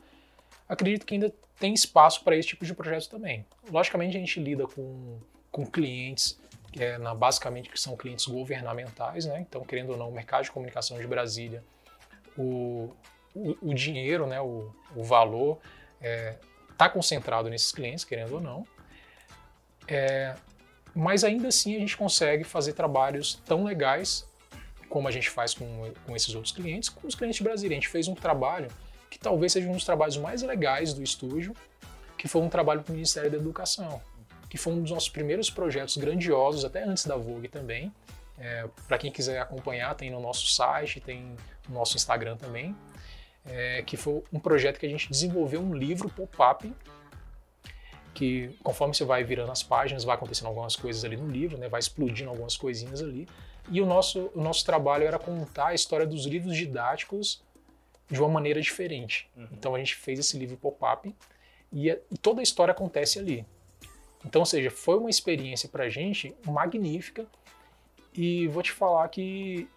acredito 0.70 1.04
que 1.04 1.14
ainda 1.14 1.34
tem 1.58 1.74
espaço 1.74 2.22
para 2.22 2.36
esse 2.36 2.48
tipo 2.48 2.64
de 2.64 2.72
projeto 2.72 3.10
também. 3.10 3.44
Logicamente, 3.70 4.16
a 4.16 4.20
gente 4.20 4.40
lida 4.40 4.66
com, 4.66 5.18
com 5.50 5.66
clientes, 5.66 6.40
que 6.72 6.82
é, 6.82 6.96
na, 6.96 7.12
basicamente, 7.14 7.68
que 7.68 7.78
são 7.78 7.96
clientes 7.96 8.26
governamentais, 8.26 9.26
né? 9.26 9.40
Então, 9.40 9.62
querendo 9.64 9.90
ou 9.90 9.96
não, 9.96 10.08
o 10.08 10.12
mercado 10.12 10.44
de 10.44 10.50
comunicação 10.52 10.96
de 10.98 11.06
Brasília, 11.06 11.62
o, 12.38 12.90
o, 13.34 13.56
o 13.60 13.74
dinheiro, 13.74 14.26
né, 14.26 14.40
o, 14.40 14.72
o 14.94 15.02
valor, 15.02 15.58
está 15.96 16.08
é, 16.08 16.38
tá 16.78 16.88
concentrado 16.88 17.50
nesses 17.50 17.72
clientes, 17.72 18.04
querendo 18.04 18.34
ou 18.34 18.40
não. 18.40 18.66
É, 19.88 20.36
mas 20.94 21.24
ainda 21.24 21.48
assim 21.48 21.74
a 21.74 21.80
gente 21.80 21.96
consegue 21.96 22.44
fazer 22.44 22.74
trabalhos 22.74 23.34
tão 23.44 23.64
legais 23.64 24.24
como 24.88 25.08
a 25.08 25.10
gente 25.10 25.28
faz 25.28 25.52
com, 25.52 25.92
com 26.06 26.16
esses 26.16 26.34
outros 26.34 26.52
clientes, 26.52 26.88
com 26.88 27.06
os 27.06 27.14
clientes 27.14 27.38
de 27.38 27.44
Brasília. 27.44 27.76
A 27.76 27.80
gente 27.80 27.88
fez 27.88 28.08
um 28.08 28.14
trabalho 28.14 28.68
que 29.10 29.18
talvez 29.18 29.52
seja 29.52 29.68
um 29.68 29.72
dos 29.72 29.84
trabalhos 29.84 30.16
mais 30.16 30.42
legais 30.42 30.94
do 30.94 31.02
estúdio, 31.02 31.54
que 32.16 32.28
foi 32.28 32.40
um 32.40 32.48
trabalho 32.48 32.82
para 32.82 32.92
o 32.92 32.94
Ministério 32.94 33.30
da 33.30 33.36
Educação. 33.36 34.00
que 34.48 34.58
foi 34.58 34.72
um 34.72 34.82
dos 34.82 34.90
nossos 34.90 35.08
primeiros 35.08 35.48
projetos 35.48 35.96
grandiosos, 35.96 36.64
até 36.64 36.82
antes 36.82 37.06
da 37.06 37.16
Vogue 37.16 37.46
também. 37.46 37.92
É, 38.36 38.66
Para 38.88 38.98
quem 38.98 39.12
quiser 39.12 39.38
acompanhar, 39.40 39.94
tem 39.94 40.10
no 40.10 40.20
nosso 40.20 40.48
site, 40.48 41.00
tem 41.00 41.36
no 41.68 41.74
nosso 41.74 41.96
Instagram 41.96 42.36
também. 42.36 42.74
É, 43.46 43.82
que 43.82 43.96
foi 43.96 44.24
um 44.32 44.40
projeto 44.40 44.78
que 44.78 44.86
a 44.86 44.88
gente 44.88 45.08
desenvolveu 45.08 45.60
um 45.60 45.72
livro 45.72 46.10
pop-up 46.10 46.70
que 48.12 48.54
conforme 48.62 48.94
você 48.94 49.04
vai 49.04 49.24
virando 49.24 49.52
as 49.52 49.62
páginas, 49.62 50.04
vai 50.04 50.14
acontecendo 50.14 50.48
algumas 50.48 50.76
coisas 50.76 51.04
ali 51.04 51.16
no 51.16 51.28
livro, 51.28 51.56
né? 51.56 51.68
vai 51.68 51.80
explodindo 51.80 52.28
algumas 52.30 52.56
coisinhas 52.56 53.00
ali. 53.00 53.28
E 53.70 53.80
o 53.80 53.86
nosso, 53.86 54.30
o 54.34 54.40
nosso 54.40 54.64
trabalho 54.64 55.04
era 55.04 55.18
contar 55.18 55.68
a 55.68 55.74
história 55.74 56.06
dos 56.06 56.26
livros 56.26 56.56
didáticos 56.56 57.42
de 58.10 58.20
uma 58.20 58.28
maneira 58.28 58.60
diferente. 58.60 59.30
Uhum. 59.36 59.48
Então 59.52 59.74
a 59.74 59.78
gente 59.78 59.94
fez 59.94 60.18
esse 60.18 60.38
livro 60.38 60.56
pop-up 60.56 61.14
e, 61.72 61.88
e, 61.88 62.18
toda 62.20 62.40
a 62.40 62.42
história 62.42 62.72
acontece 62.72 63.18
ali. 63.18 63.46
Então, 64.24 64.40
ou 64.40 64.46
seja, 64.46 64.70
foi 64.70 64.98
uma 64.98 65.08
experiência 65.08 65.68
para 65.68 65.84
a 65.84 65.88
gente 65.88 66.34
magnífica 66.44 67.26
e 68.12 68.48
vou 68.48 68.62
te 68.62 68.72
falar 68.72 69.08
que, 69.08 69.68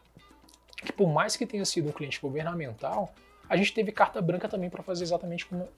que 0.78 0.92
por 0.92 1.08
mais 1.08 1.36
que 1.36 1.46
tenha 1.46 1.64
sido 1.64 1.90
um 1.90 1.92
cliente 1.92 2.20
governamental, 2.20 3.14
a 3.48 3.56
gente 3.56 3.74
teve 3.74 3.92
carta 3.92 4.22
branca 4.22 4.50
também 4.50 4.70
para 4.70 4.84
fazer 4.84 5.04
exatamente 5.04 5.46
como, 5.46 5.70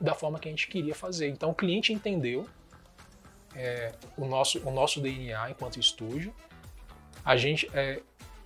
da 0.00 0.14
forma 0.14 0.38
que 0.38 0.48
a 0.48 0.50
gente 0.50 0.68
queria 0.68 0.94
fazer. 0.94 1.28
Então 1.28 1.50
o 1.50 1.54
cliente 1.54 1.92
entendeu 1.92 2.46
é, 3.54 3.92
o, 4.16 4.24
nosso, 4.24 4.60
o 4.66 4.70
nosso 4.70 5.00
DNA 5.00 5.50
enquanto 5.50 5.78
estúdio. 5.78 6.34
A 7.24 7.36
gente, 7.36 7.68
é, 7.74 8.00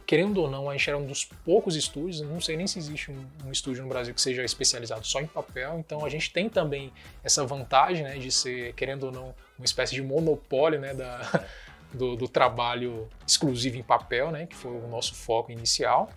querendo 0.08 0.38
ou 0.38 0.50
não, 0.50 0.70
a 0.70 0.72
gente 0.72 0.88
era 0.88 0.96
um 0.96 1.04
dos 1.04 1.26
poucos 1.44 1.76
estúdios, 1.76 2.22
não 2.22 2.40
sei 2.40 2.56
nem 2.56 2.66
se 2.66 2.78
existe 2.78 3.10
um, 3.10 3.26
um, 3.44 3.52
estúdio 3.52 3.82
no 3.82 3.90
Brasil 3.90 4.14
que 4.14 4.22
seja 4.22 4.42
especializado 4.42 5.06
só 5.06 5.20
em 5.20 5.26
papel, 5.26 5.78
então 5.78 6.02
a 6.02 6.08
gente 6.08 6.32
tem 6.32 6.48
também 6.48 6.90
essa 7.22 7.44
vantagem 7.44 8.04
né, 8.04 8.16
de 8.16 8.32
ser, 8.32 8.72
querendo 8.72 9.04
ou 9.04 9.12
não, 9.12 9.34
uma 9.58 9.66
espécie 9.66 9.94
de 9.94 10.00
monopólio 10.00 10.80
né, 10.80 10.94
da, 10.94 11.44
do, 11.92 12.16
do, 12.16 12.26
trabalho 12.26 13.06
exclusivo 13.26 13.76
em 13.76 13.82
papel, 13.82 14.30
né, 14.30 14.46
que 14.46 14.56
foi 14.56 14.70
o 14.70 14.88
nosso 14.88 15.14
foco 15.14 15.52
inicial. 15.52 16.08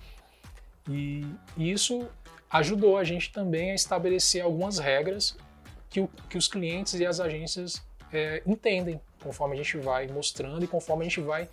E, 0.90 1.26
e 1.58 1.70
isso 1.70 2.08
ajudou 2.50 2.98
a 2.98 3.04
gente 3.04 3.30
também 3.30 3.72
a 3.72 3.76
estabelecer 3.76 4.42
algumas 4.42 4.80
regras 4.80 5.36
que, 5.90 6.00
o, 6.00 6.10
que 6.30 6.38
os 6.38 6.48
clientes 6.48 6.94
e 6.94 7.06
as 7.06 7.20
agências 7.20 7.84
é, 8.14 8.42
entendem 8.48 9.02
conforme 9.22 9.56
a 9.56 9.58
gente 9.58 9.76
vai 9.80 10.08
mostrando 10.08 10.64
e 10.64 10.68
conforme 10.68 11.04
a 11.04 11.10
gente 11.10 11.20
vai 11.20 11.50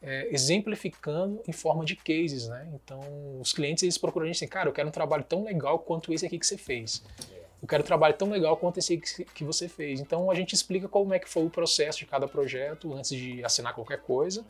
é, 0.00 0.28
exemplificando 0.32 1.42
em 1.46 1.52
forma 1.52 1.84
de 1.84 1.96
cases, 1.96 2.48
né? 2.48 2.68
Então, 2.74 3.00
os 3.40 3.52
clientes 3.52 3.82
eles 3.82 3.98
procuram 3.98 4.24
a 4.24 4.26
gente 4.28 4.36
assim, 4.36 4.48
cara, 4.48 4.68
eu 4.68 4.72
quero 4.72 4.88
um 4.88 4.92
trabalho 4.92 5.24
tão 5.24 5.44
legal 5.44 5.78
quanto 5.78 6.12
esse 6.12 6.24
aqui 6.24 6.38
que 6.38 6.46
você 6.46 6.56
fez. 6.56 7.02
Eu 7.60 7.66
quero 7.66 7.82
um 7.82 7.86
trabalho 7.86 8.14
tão 8.14 8.30
legal 8.30 8.56
quanto 8.56 8.78
esse 8.78 8.96
que, 8.96 9.42
você 9.42 9.68
fez. 9.68 9.98
Então, 9.98 10.30
a 10.30 10.34
gente 10.34 10.52
explica 10.52 10.88
como 10.88 11.12
é 11.12 11.18
que 11.18 11.28
foi 11.28 11.44
o 11.44 11.50
processo 11.50 11.98
de 11.98 12.06
cada 12.06 12.28
projeto 12.28 12.94
antes 12.94 13.10
de 13.10 13.44
assinar 13.44 13.74
qualquer 13.74 14.00
coisa. 14.00 14.44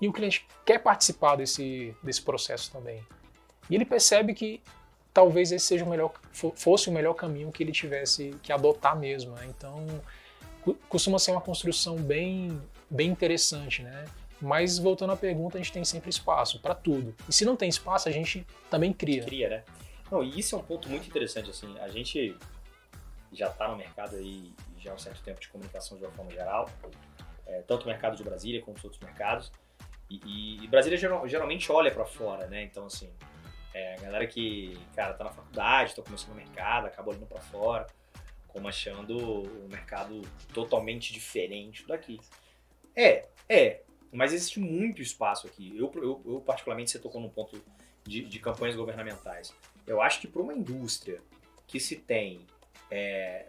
E 0.00 0.06
o 0.06 0.12
cliente 0.12 0.46
quer 0.64 0.78
participar 0.78 1.34
desse, 1.34 1.94
desse 2.00 2.22
processo 2.22 2.70
também. 2.70 3.02
E 3.68 3.74
ele 3.74 3.84
percebe 3.84 4.34
que 4.34 4.62
talvez 5.12 5.50
esse 5.50 5.66
seja 5.66 5.84
o 5.84 5.88
melhor, 5.88 6.12
fosse 6.32 6.88
o 6.88 6.92
melhor 6.92 7.14
caminho 7.14 7.50
que 7.50 7.62
ele 7.62 7.72
tivesse 7.72 8.36
que 8.40 8.52
adotar 8.52 8.96
mesmo. 8.96 9.32
Né? 9.32 9.46
Então, 9.48 9.84
costuma 10.88 11.18
ser 11.18 11.32
uma 11.32 11.40
construção 11.40 11.96
bem, 11.96 12.60
bem 12.88 13.10
interessante, 13.10 13.82
né? 13.82 14.04
Mas 14.44 14.78
voltando 14.78 15.12
à 15.12 15.16
pergunta, 15.16 15.56
a 15.56 15.60
gente 15.60 15.72
tem 15.72 15.84
sempre 15.84 16.10
espaço 16.10 16.60
para 16.60 16.74
tudo. 16.74 17.16
E 17.26 17.32
se 17.32 17.46
não 17.46 17.56
tem 17.56 17.68
espaço, 17.68 18.10
a 18.10 18.12
gente 18.12 18.46
também 18.70 18.92
cria. 18.92 19.24
Cria, 19.24 19.48
né? 19.48 19.64
Não, 20.10 20.22
e 20.22 20.38
isso 20.38 20.54
é 20.54 20.58
um 20.58 20.62
ponto 20.62 20.86
muito 20.88 21.08
interessante, 21.08 21.48
assim, 21.48 21.78
a 21.78 21.88
gente 21.88 22.36
já 23.32 23.48
está 23.48 23.68
no 23.68 23.76
mercado 23.76 24.16
aí 24.16 24.52
já 24.78 24.90
há 24.90 24.94
um 24.94 24.98
certo 24.98 25.22
tempo 25.22 25.40
de 25.40 25.48
comunicação 25.48 25.96
de 25.96 26.04
uma 26.04 26.12
forma 26.12 26.30
geral, 26.30 26.68
é, 27.46 27.62
tanto 27.62 27.84
o 27.84 27.86
mercado 27.86 28.16
de 28.16 28.22
Brasília 28.22 28.60
como 28.60 28.76
os 28.76 28.84
outros 28.84 29.00
mercados, 29.02 29.50
e, 30.10 30.20
e, 30.26 30.64
e 30.64 30.68
Brasília 30.68 30.98
geral, 30.98 31.26
geralmente 31.26 31.72
olha 31.72 31.90
para 31.90 32.04
fora, 32.04 32.46
né? 32.46 32.62
Então, 32.62 32.84
assim, 32.84 33.10
é, 33.72 33.94
a 33.94 34.00
galera 34.02 34.26
que, 34.26 34.78
cara, 34.94 35.14
tá 35.14 35.24
na 35.24 35.30
faculdade, 35.30 35.96
tá 35.96 36.02
começando 36.02 36.30
no 36.30 36.34
mercado, 36.34 36.86
acabou 36.86 37.14
indo 37.14 37.24
para 37.24 37.40
fora, 37.40 37.86
como 38.48 38.68
achando 38.68 39.16
o 39.16 39.68
mercado 39.70 40.20
totalmente 40.52 41.14
diferente 41.14 41.86
daqui. 41.88 42.20
É, 42.94 43.26
é, 43.48 43.80
mas 44.14 44.32
existe 44.32 44.60
muito 44.60 45.02
espaço 45.02 45.46
aqui. 45.46 45.76
Eu, 45.76 45.90
eu, 45.96 46.22
eu 46.24 46.40
particularmente, 46.40 46.90
você 46.90 46.98
tocou 46.98 47.20
num 47.20 47.28
ponto 47.28 47.60
de, 48.04 48.24
de 48.24 48.38
campanhas 48.38 48.76
governamentais. 48.76 49.52
Eu 49.86 50.00
acho 50.00 50.20
que 50.20 50.28
para 50.28 50.40
uma 50.40 50.54
indústria 50.54 51.20
que 51.66 51.80
se 51.80 51.96
tem, 51.96 52.46
é, 52.90 53.46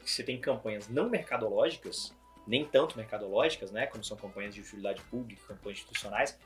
que 0.00 0.10
se 0.10 0.24
tem 0.24 0.40
campanhas 0.40 0.88
não 0.88 1.08
mercadológicas, 1.08 2.12
nem 2.46 2.64
tanto 2.64 2.96
mercadológicas, 2.96 3.70
né, 3.70 3.86
como 3.86 4.02
são 4.02 4.16
campanhas 4.16 4.54
de 4.54 4.60
utilidade 4.60 5.00
pública, 5.02 5.42
campanhas 5.46 5.78
institucionais, 5.78 6.38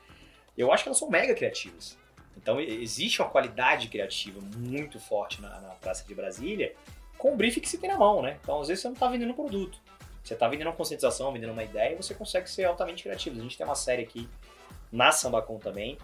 eu 0.57 0.71
acho 0.71 0.83
que 0.83 0.89
elas 0.89 0.99
são 0.99 1.09
mega 1.09 1.33
criativas. 1.33 1.97
Então 2.37 2.59
existe 2.59 3.21
uma 3.21 3.29
qualidade 3.29 3.87
criativa 3.87 4.39
muito 4.57 4.99
forte 4.99 5.41
na, 5.41 5.59
na 5.61 5.69
Praça 5.69 6.05
de 6.05 6.13
Brasília 6.13 6.75
com 7.17 7.33
o 7.33 7.35
briefing 7.35 7.61
que 7.61 7.69
se 7.69 7.77
tem 7.77 7.89
na 7.89 7.97
mão, 7.97 8.21
né? 8.21 8.37
Então 8.41 8.61
às 8.61 8.67
vezes 8.67 8.81
você 8.81 8.87
não 8.89 8.93
está 8.93 9.07
vendendo 9.07 9.31
um 9.31 9.35
produto, 9.35 9.79
você 10.27 10.33
está 10.33 10.47
vendendo 10.47 10.67
uma 10.67 10.75
conscientização, 10.75 11.31
vendendo 11.31 11.53
uma 11.53 11.63
ideia 11.63 11.93
e 11.93 11.95
você 11.95 12.13
consegue 12.13 12.49
ser 12.49 12.65
altamente 12.65 13.03
criativo. 13.03 13.39
A 13.39 13.43
gente 13.43 13.57
tem 13.57 13.65
uma 13.65 13.75
série 13.75 14.03
aqui 14.03 14.27
na 14.91 15.11
Sambacom 15.11 15.59
também, 15.59 15.97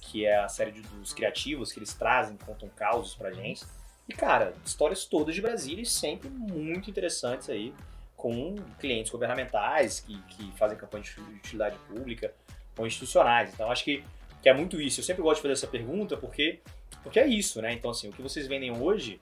que 0.00 0.26
é 0.26 0.36
a 0.38 0.48
série 0.48 0.72
dos 0.72 1.12
criativos 1.12 1.72
que 1.72 1.78
eles 1.78 1.94
trazem, 1.94 2.36
contam 2.44 2.68
causos 2.70 3.14
pra 3.14 3.32
gente. 3.32 3.64
E 4.08 4.14
cara, 4.14 4.54
histórias 4.64 5.04
todas 5.04 5.34
de 5.34 5.40
Brasília 5.40 5.82
e 5.82 5.86
sempre 5.86 6.28
muito 6.28 6.90
interessantes 6.90 7.48
aí, 7.50 7.74
com 8.16 8.56
clientes 8.80 9.12
governamentais 9.12 10.00
que, 10.00 10.20
que 10.22 10.50
fazem 10.56 10.76
campanha 10.76 11.04
de 11.04 11.20
utilidade 11.20 11.78
pública 11.86 12.34
ou 12.76 12.86
institucionais. 12.86 13.52
Então 13.52 13.70
acho 13.70 13.84
que 13.84 14.02
que 14.42 14.48
é 14.48 14.54
muito 14.54 14.80
isso. 14.80 15.00
Eu 15.00 15.04
sempre 15.04 15.22
gosto 15.22 15.36
de 15.36 15.42
fazer 15.42 15.54
essa 15.54 15.66
pergunta 15.66 16.16
porque, 16.16 16.60
porque 17.02 17.18
é 17.18 17.26
isso, 17.26 17.60
né? 17.60 17.72
Então, 17.72 17.90
assim, 17.90 18.08
o 18.08 18.12
que 18.12 18.22
vocês 18.22 18.46
vendem 18.46 18.76
hoje 18.76 19.20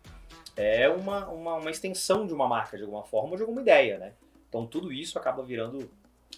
é 0.56 0.88
uma, 0.88 1.26
uma, 1.28 1.54
uma 1.56 1.70
extensão 1.70 2.26
de 2.26 2.32
uma 2.32 2.48
marca, 2.48 2.76
de 2.76 2.82
alguma 2.82 3.02
forma, 3.02 3.30
ou 3.30 3.36
de 3.36 3.42
alguma 3.42 3.60
ideia, 3.60 3.98
né? 3.98 4.12
Então, 4.48 4.66
tudo 4.66 4.92
isso 4.92 5.18
acaba 5.18 5.42
virando 5.42 5.90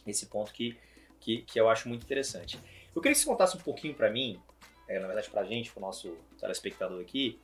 esse 0.07 0.27
ponto 0.27 0.53
que, 0.53 0.77
que, 1.21 1.43
que 1.43 1.61
eu 1.61 1.69
acho 1.69 1.89
muito 1.89 2.05
interessante. 2.05 2.59
Eu 2.95 3.03
queria 3.03 3.15
que 3.15 3.21
você 3.21 3.27
contasse 3.27 3.57
um 3.57 3.61
pouquinho 3.61 3.95
para 3.95 4.11
mim, 4.11 4.41
é, 4.89 4.99
na 4.99 5.07
verdade 5.07 5.31
para 5.31 5.43
a 5.43 5.45
gente, 5.45 5.71
para 5.71 5.79
o 5.79 5.87
nosso 5.87 6.17
telespectador 6.41 7.01
aqui, 7.01 7.39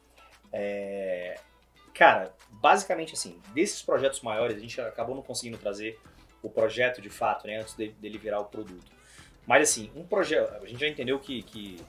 é, 0.52 1.38
cara, 1.92 2.34
basicamente 2.50 3.14
assim, 3.14 3.40
desses 3.52 3.82
projetos 3.82 4.20
maiores, 4.20 4.56
a 4.56 4.60
gente 4.60 4.80
acabou 4.80 5.14
não 5.14 5.22
conseguindo 5.22 5.58
trazer 5.58 5.98
o 6.42 6.50
projeto 6.50 7.00
de 7.00 7.08
fato, 7.08 7.46
né, 7.46 7.60
antes 7.60 7.74
dele 7.74 8.18
virar 8.18 8.40
o 8.40 8.44
produto. 8.46 8.92
Mas 9.46 9.70
assim, 9.70 9.90
um 9.94 10.04
projeto. 10.04 10.54
A 10.54 10.66
gente 10.66 10.80
já 10.80 10.88
entendeu 10.88 11.18
que, 11.18 11.42
que 11.42 11.80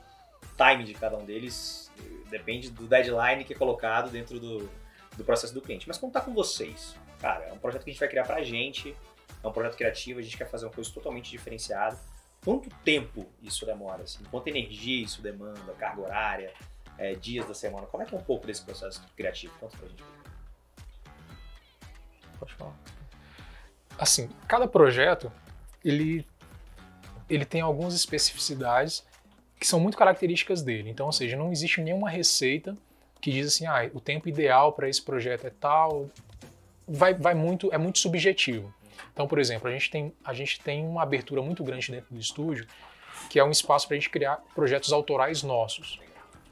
time 0.58 0.84
de 0.84 0.94
cada 0.94 1.18
um 1.18 1.26
deles 1.26 1.92
eh, 1.98 2.30
depende 2.30 2.70
do 2.70 2.86
deadline 2.86 3.44
que 3.44 3.54
é 3.54 3.56
colocado 3.56 4.10
dentro 4.10 4.40
do, 4.40 4.70
do 5.18 5.24
processo 5.24 5.54
do 5.54 5.62
cliente. 5.62 5.88
Mas 5.88 5.98
tá 5.98 6.22
com 6.22 6.34
vocês? 6.34 6.96
Cara, 7.26 7.46
é 7.46 7.54
um 7.54 7.58
projeto 7.58 7.84
que 7.84 7.90
a 7.90 7.94
gente 7.94 8.00
vai 8.00 8.08
criar 8.08 8.24
pra 8.24 8.44
gente, 8.44 8.96
é 9.44 9.48
um 9.48 9.52
projeto 9.52 9.76
criativo, 9.76 10.20
a 10.20 10.22
gente 10.22 10.38
quer 10.38 10.48
fazer 10.48 10.68
uma 10.68 10.72
coisa 10.72 10.92
totalmente 10.92 11.32
diferenciada. 11.32 12.00
Quanto 12.44 12.70
tempo 12.84 13.26
isso 13.42 13.66
demora? 13.66 14.04
Assim? 14.04 14.24
Quanta 14.26 14.52
energia 14.52 15.04
isso 15.04 15.24
demanda? 15.24 15.74
Carga 15.74 16.02
horária? 16.02 16.54
É, 17.00 17.16
dias 17.16 17.48
da 17.48 17.56
semana? 17.56 17.88
Como 17.88 18.04
é 18.04 18.06
que 18.06 18.14
é 18.14 18.18
um 18.20 18.22
pouco 18.22 18.46
desse 18.46 18.62
processo 18.62 19.04
criativo? 19.18 19.52
Conta 19.60 19.76
pra 19.76 19.88
gente. 19.88 20.04
Pode 22.38 22.54
falar. 22.54 22.76
Assim, 23.98 24.30
cada 24.48 24.68
projeto, 24.68 25.32
ele 25.84 26.28
ele 27.28 27.44
tem 27.44 27.62
algumas 27.62 27.96
especificidades 27.96 29.04
que 29.60 29.66
são 29.66 29.80
muito 29.80 29.98
características 29.98 30.62
dele. 30.62 30.92
Então, 30.92 31.08
ou 31.08 31.12
seja, 31.12 31.36
não 31.36 31.52
existe 31.52 31.82
nenhuma 31.82 32.08
receita 32.08 32.78
que 33.20 33.32
diz 33.32 33.48
assim, 33.48 33.66
ah, 33.66 33.90
o 33.96 34.00
tempo 34.00 34.30
ideal 34.30 34.74
para 34.74 34.88
esse 34.88 35.02
projeto 35.02 35.48
é 35.48 35.50
tal. 35.50 36.08
Vai, 36.88 37.14
vai 37.14 37.34
muito, 37.34 37.74
é 37.74 37.78
muito 37.78 38.00
subjetivo. 38.00 38.74
Então, 39.12 39.28
por 39.28 39.40
exemplo, 39.40 39.68
a 39.68 39.72
gente 39.72 39.90
tem, 39.90 40.14
a 40.24 40.34
gente 40.34 40.60
tem 40.62 40.86
uma 40.86 41.04
abertura 41.04 41.42
muito 41.42 41.64
grande 41.64 41.92
dentro 41.92 42.14
do 42.14 42.20
estúdio, 42.20 42.68
que 43.30 43.40
é 43.40 43.44
um 43.44 43.52
espaço 43.52 43.88
para 43.88 43.96
a 43.96 44.00
gente 44.00 44.10
criar 44.10 44.38
projetos 44.54 44.92
autorais 44.94 45.44
nossos, 45.44 46.00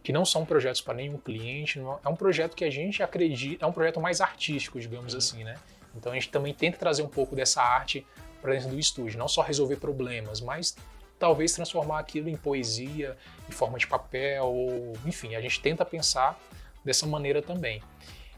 que 0.01 0.11
não 0.11 0.25
são 0.25 0.45
projetos 0.45 0.81
para 0.81 0.93
nenhum 0.93 1.17
cliente, 1.17 1.79
não, 1.79 1.99
é 2.03 2.09
um 2.09 2.15
projeto 2.15 2.55
que 2.55 2.65
a 2.65 2.69
gente 2.69 3.01
acredita, 3.01 3.65
é 3.65 3.67
um 3.67 3.71
projeto 3.71 4.01
mais 4.01 4.19
artístico, 4.19 4.79
digamos 4.79 5.15
assim, 5.15 5.43
né? 5.43 5.55
Então 5.95 6.11
a 6.11 6.15
gente 6.15 6.29
também 6.29 6.53
tenta 6.53 6.77
trazer 6.77 7.03
um 7.03 7.07
pouco 7.07 7.35
dessa 7.35 7.61
arte 7.61 8.05
para 8.41 8.53
dentro 8.53 8.69
do 8.69 8.79
estúdio. 8.79 9.17
Não 9.17 9.27
só 9.27 9.41
resolver 9.41 9.77
problemas, 9.77 10.41
mas 10.41 10.75
talvez 11.17 11.53
transformar 11.53 11.99
aquilo 11.99 12.27
em 12.27 12.35
poesia, 12.35 13.17
em 13.47 13.51
forma 13.51 13.77
de 13.77 13.87
papel, 13.87 14.45
ou 14.45 14.93
enfim, 15.05 15.35
a 15.35 15.41
gente 15.41 15.61
tenta 15.61 15.85
pensar 15.85 16.37
dessa 16.83 17.07
maneira 17.07 17.41
também. 17.41 17.81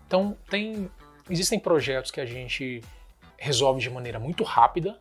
Então, 0.06 0.38
tem, 0.50 0.90
existem 1.30 1.60
projetos 1.60 2.12
que 2.12 2.22
a 2.22 2.26
gente 2.26 2.82
resolve 3.38 3.82
de 3.82 3.90
maneira 3.90 4.20
muito 4.20 4.44
rápida, 4.44 5.00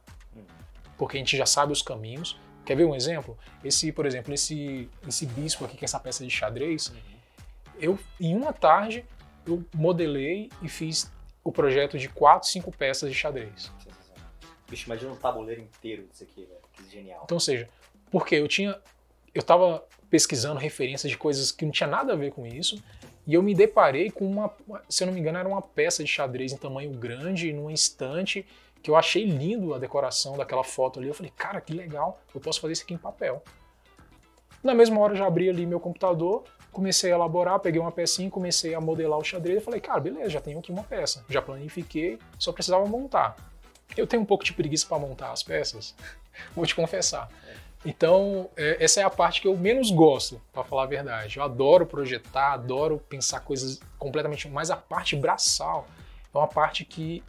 porque 0.96 1.16
a 1.16 1.20
gente 1.20 1.36
já 1.36 1.46
sabe 1.46 1.72
os 1.72 1.82
caminhos. 1.82 2.38
Quer 2.64 2.76
ver 2.76 2.84
um 2.84 2.94
exemplo? 2.94 3.38
Esse, 3.62 3.92
por 3.92 4.06
exemplo, 4.06 4.32
esse, 4.32 4.88
esse 5.06 5.26
bispo 5.26 5.64
aqui, 5.64 5.76
que 5.76 5.84
é 5.84 5.86
essa 5.86 6.00
peça 6.00 6.24
de 6.24 6.30
xadrez, 6.30 6.92
eu, 7.78 7.98
em 8.18 8.34
uma 8.34 8.52
tarde, 8.52 9.04
eu 9.46 9.64
modelei 9.74 10.50
e 10.62 10.68
fiz 10.68 11.12
o 11.42 11.52
projeto 11.52 11.98
de 11.98 12.08
quatro, 12.08 12.48
cinco 12.48 12.72
peças 12.72 13.10
de 13.10 13.16
xadrez. 13.16 13.70
Bicho, 14.68 14.86
imagina 14.86 15.12
um 15.12 15.16
tabuleiro 15.16 15.60
inteiro 15.60 16.06
disso 16.06 16.24
aqui, 16.24 16.44
velho. 16.44 16.60
Que 16.72 16.90
genial. 16.90 17.20
Então, 17.24 17.36
ou 17.36 17.40
seja, 17.40 17.68
porque 18.10 18.36
eu 18.36 18.48
tinha. 18.48 18.80
Eu 19.34 19.42
tava 19.42 19.84
pesquisando 20.08 20.58
referências 20.58 21.10
de 21.10 21.18
coisas 21.18 21.52
que 21.52 21.64
não 21.64 21.72
tinha 21.72 21.88
nada 21.88 22.12
a 22.12 22.16
ver 22.16 22.32
com 22.32 22.46
isso. 22.46 22.82
E 23.26 23.34
eu 23.34 23.42
me 23.42 23.54
deparei 23.54 24.10
com 24.10 24.26
uma, 24.26 24.54
se 24.88 25.02
eu 25.02 25.06
não 25.06 25.14
me 25.14 25.20
engano, 25.20 25.38
era 25.38 25.48
uma 25.48 25.62
peça 25.62 26.04
de 26.04 26.10
xadrez 26.10 26.52
em 26.52 26.56
tamanho 26.56 26.90
grande, 26.92 27.52
num 27.52 27.70
instante, 27.70 28.46
que 28.82 28.90
eu 28.90 28.96
achei 28.96 29.24
lindo 29.24 29.72
a 29.72 29.78
decoração 29.78 30.36
daquela 30.36 30.62
foto 30.62 30.98
ali. 30.98 31.08
Eu 31.08 31.14
falei, 31.14 31.32
cara, 31.34 31.60
que 31.60 31.72
legal, 31.72 32.20
eu 32.34 32.40
posso 32.40 32.60
fazer 32.60 32.74
isso 32.74 32.82
aqui 32.82 32.92
em 32.92 32.98
papel. 32.98 33.42
Na 34.62 34.74
mesma 34.74 35.00
hora 35.00 35.14
eu 35.14 35.16
já 35.16 35.26
abri 35.26 35.48
ali 35.48 35.64
meu 35.64 35.80
computador, 35.80 36.44
comecei 36.70 37.12
a 37.12 37.14
elaborar, 37.14 37.60
peguei 37.60 37.80
uma 37.80 37.92
pecinha, 37.92 38.30
comecei 38.30 38.74
a 38.74 38.80
modelar 38.80 39.18
o 39.18 39.24
xadrez 39.24 39.58
e 39.58 39.64
falei, 39.64 39.80
cara, 39.80 40.00
beleza, 40.00 40.30
já 40.30 40.40
tenho 40.40 40.58
aqui 40.58 40.70
uma 40.70 40.82
peça. 40.82 41.24
Já 41.28 41.40
planifiquei, 41.40 42.18
só 42.38 42.52
precisava 42.52 42.84
montar. 42.86 43.36
Eu 43.96 44.06
tenho 44.06 44.22
um 44.22 44.26
pouco 44.26 44.44
de 44.44 44.52
preguiça 44.52 44.86
para 44.86 44.98
montar 44.98 45.32
as 45.32 45.42
peças, 45.42 45.94
vou 46.54 46.66
te 46.66 46.74
confessar. 46.74 47.28
Então, 47.84 48.48
é, 48.56 48.82
essa 48.82 49.00
é 49.00 49.04
a 49.04 49.10
parte 49.10 49.42
que 49.42 49.46
eu 49.46 49.56
menos 49.56 49.90
gosto, 49.90 50.40
para 50.52 50.64
falar 50.64 50.84
a 50.84 50.86
verdade. 50.86 51.36
Eu 51.36 51.42
adoro 51.42 51.84
projetar, 51.84 52.52
adoro 52.54 52.98
pensar 53.08 53.40
coisas 53.40 53.78
completamente. 53.98 54.48
Mas 54.48 54.70
a 54.70 54.76
parte 54.76 55.14
braçal 55.14 55.86
é 56.34 56.38
uma 56.38 56.48
parte 56.48 56.84
que 56.84 57.22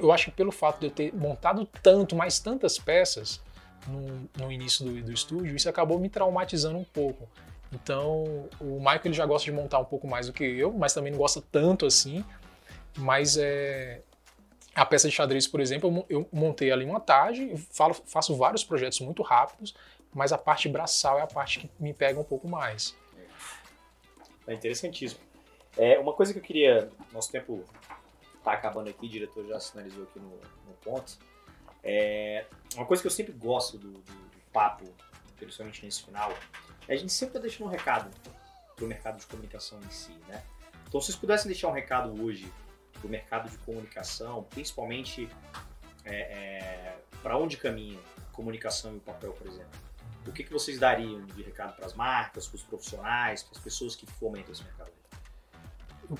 eu 0.00 0.10
acho 0.10 0.26
que 0.26 0.30
pelo 0.32 0.50
fato 0.50 0.80
de 0.80 0.86
eu 0.86 0.90
ter 0.90 1.14
montado 1.14 1.64
tanto, 1.82 2.16
mais 2.16 2.40
tantas 2.40 2.78
peças 2.78 3.40
no, 3.86 4.28
no 4.44 4.50
início 4.50 4.84
do, 4.84 5.02
do 5.02 5.12
estúdio, 5.12 5.54
isso 5.54 5.68
acabou 5.68 5.98
me 5.98 6.08
traumatizando 6.08 6.76
um 6.76 6.84
pouco. 6.84 7.28
Então, 7.72 8.48
o 8.60 8.78
Michael 8.78 9.00
ele 9.06 9.14
já 9.14 9.26
gosta 9.26 9.44
de 9.44 9.56
montar 9.56 9.78
um 9.78 9.84
pouco 9.84 10.06
mais 10.06 10.26
do 10.26 10.32
que 10.32 10.44
eu, 10.44 10.72
mas 10.72 10.92
também 10.92 11.12
não 11.12 11.18
gosta 11.18 11.42
tanto 11.52 11.86
assim. 11.86 12.24
Mas 12.96 13.36
é, 13.36 14.00
a 14.74 14.84
peça 14.84 15.08
de 15.08 15.14
xadrez, 15.14 15.46
por 15.46 15.60
exemplo, 15.60 16.04
eu 16.08 16.28
montei 16.32 16.72
ali 16.72 16.84
uma 16.84 17.00
tarde, 17.00 17.56
falo, 17.70 17.94
faço 17.94 18.36
vários 18.36 18.64
projetos 18.64 19.00
muito 19.00 19.22
rápidos, 19.22 19.74
mas 20.12 20.32
a 20.32 20.38
parte 20.38 20.68
braçal 20.68 21.18
é 21.18 21.22
a 21.22 21.26
parte 21.26 21.60
que 21.60 21.70
me 21.78 21.94
pega 21.94 22.18
um 22.18 22.24
pouco 22.24 22.48
mais. 22.48 22.96
É 24.46 24.54
interessantíssimo. 24.54 25.20
É, 25.76 25.98
uma 25.98 26.12
coisa 26.12 26.32
que 26.32 26.38
eu 26.38 26.42
queria. 26.42 26.90
Nosso 27.12 27.30
tempo 27.30 27.64
está 28.38 28.52
acabando 28.52 28.90
aqui, 28.90 29.06
o 29.06 29.08
diretor 29.08 29.46
já 29.46 29.58
sinalizou 29.58 30.04
aqui 30.04 30.18
no, 30.18 30.30
no 30.30 30.74
ponto. 30.82 31.18
É, 31.82 32.46
uma 32.74 32.86
coisa 32.86 33.02
que 33.02 33.06
eu 33.06 33.10
sempre 33.12 33.32
gosto 33.32 33.78
do, 33.78 33.92
do, 33.92 34.00
do 34.00 34.40
papo, 34.52 34.84
principalmente 35.36 35.84
nesse 35.84 36.02
final, 36.04 36.32
é 36.86 36.94
a 36.94 36.96
gente 36.96 37.12
sempre 37.12 37.34
tá 37.34 37.40
deixando 37.40 37.66
um 37.66 37.70
recado 37.70 38.10
para 38.74 38.84
o 38.84 38.88
mercado 38.88 39.18
de 39.18 39.26
comunicação 39.26 39.78
em 39.80 39.90
si, 39.90 40.12
né? 40.28 40.42
Então, 40.86 41.00
se 41.00 41.06
vocês 41.06 41.16
pudessem 41.16 41.46
deixar 41.46 41.68
um 41.68 41.72
recado 41.72 42.22
hoje 42.22 42.50
para 43.04 43.08
o 43.08 43.10
mercado 43.10 43.50
de 43.50 43.58
comunicação, 43.58 44.44
principalmente 44.44 45.28
é, 46.04 46.14
é, 46.14 46.96
para 47.22 47.36
onde 47.36 47.56
caminha 47.56 47.98
a 48.18 48.34
comunicação 48.34 48.94
e 48.94 48.96
o 48.96 49.00
papel, 49.00 49.32
por 49.32 49.46
exemplo? 49.46 49.68
O 50.26 50.32
que, 50.32 50.42
que 50.42 50.52
vocês 50.52 50.78
dariam 50.78 51.22
de 51.26 51.42
recado 51.42 51.76
para 51.76 51.84
as 51.84 51.92
marcas, 51.92 52.48
para 52.48 52.56
os 52.56 52.62
profissionais, 52.62 53.42
para 53.42 53.58
as 53.58 53.62
pessoas 53.62 53.94
que 53.94 54.06
fomentam 54.06 54.52
esse 54.52 54.64
mercado? 54.64 54.90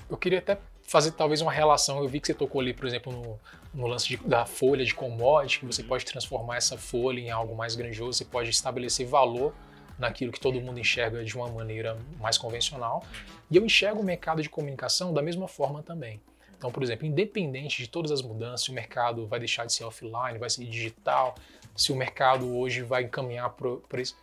Eu, 0.09 0.17
queria 0.17 0.39
até 0.39 0.59
fazer 0.83 1.11
talvez 1.11 1.41
uma 1.41 1.51
relação. 1.51 1.99
Eu 1.99 2.07
vi 2.07 2.19
que 2.19 2.27
você 2.27 2.33
tocou 2.33 2.61
ali, 2.61 2.73
por 2.73 2.85
exemplo, 2.85 3.11
no, 3.11 3.39
no 3.73 3.87
lance 3.87 4.07
de, 4.07 4.17
da 4.17 4.45
folha 4.45 4.85
de 4.85 4.93
commodity, 4.93 5.59
que 5.59 5.65
você 5.65 5.81
uhum. 5.81 5.87
pode 5.87 6.05
transformar 6.05 6.57
essa 6.57 6.77
folha 6.77 7.19
em 7.19 7.31
algo 7.31 7.55
mais 7.55 7.75
grandioso, 7.75 8.13
você 8.13 8.25
pode 8.25 8.49
estabelecer 8.49 9.07
valor 9.07 9.53
naquilo 9.97 10.31
que 10.31 10.39
todo 10.39 10.59
mundo 10.61 10.79
enxerga 10.79 11.23
de 11.23 11.35
uma 11.35 11.49
maneira 11.49 11.97
mais 12.19 12.37
convencional. 12.37 13.03
Uhum. 13.03 13.35
E 13.49 13.57
eu 13.57 13.65
enxergo 13.65 14.01
o 14.01 14.03
mercado 14.03 14.41
de 14.41 14.49
comunicação 14.49 15.13
da 15.13 15.21
mesma 15.21 15.47
forma 15.47 15.81
também. 15.81 16.21
Então, 16.57 16.71
por 16.71 16.81
exemplo, 16.81 17.05
independente 17.05 17.83
de 17.83 17.89
todas 17.89 18.11
as 18.11 18.21
mudanças, 18.21 18.63
se 18.65 18.71
o 18.71 18.73
mercado 18.73 19.27
vai 19.27 19.39
deixar 19.39 19.65
de 19.65 19.73
ser 19.73 19.83
offline, 19.83 20.37
vai 20.39 20.49
ser 20.49 20.65
digital, 20.65 21.35
se 21.75 21.91
o 21.91 21.95
mercado 21.95 22.57
hoje 22.57 22.81
vai 22.81 23.03
encaminhar 23.03 23.49
para 23.51 24.01
isso. 24.01 24.15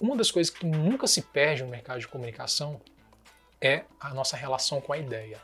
Uma 0.00 0.16
das 0.16 0.30
coisas 0.30 0.52
que 0.52 0.64
nunca 0.66 1.06
se 1.06 1.22
perde 1.22 1.62
no 1.62 1.70
mercado 1.70 2.00
de 2.00 2.08
comunicação 2.08 2.80
é 3.60 3.84
a 3.98 4.12
nossa 4.12 4.36
relação 4.36 4.80
com 4.80 4.92
a 4.92 4.98
ideia. 4.98 5.40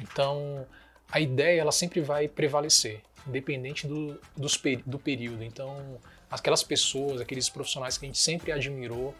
Então, 0.00 0.66
a 1.10 1.20
ideia 1.20 1.60
ela 1.60 1.72
sempre 1.72 2.00
vai 2.00 2.26
prevalecer, 2.28 3.02
independente 3.26 3.86
do, 3.86 4.20
do 4.84 4.98
período. 4.98 5.44
Então, 5.44 6.00
aquelas 6.30 6.62
pessoas, 6.62 7.20
aqueles 7.20 7.48
profissionais 7.48 7.96
que 7.96 8.04
a 8.04 8.08
gente 8.08 8.18
sempre 8.18 8.50
admirou, 8.50 9.14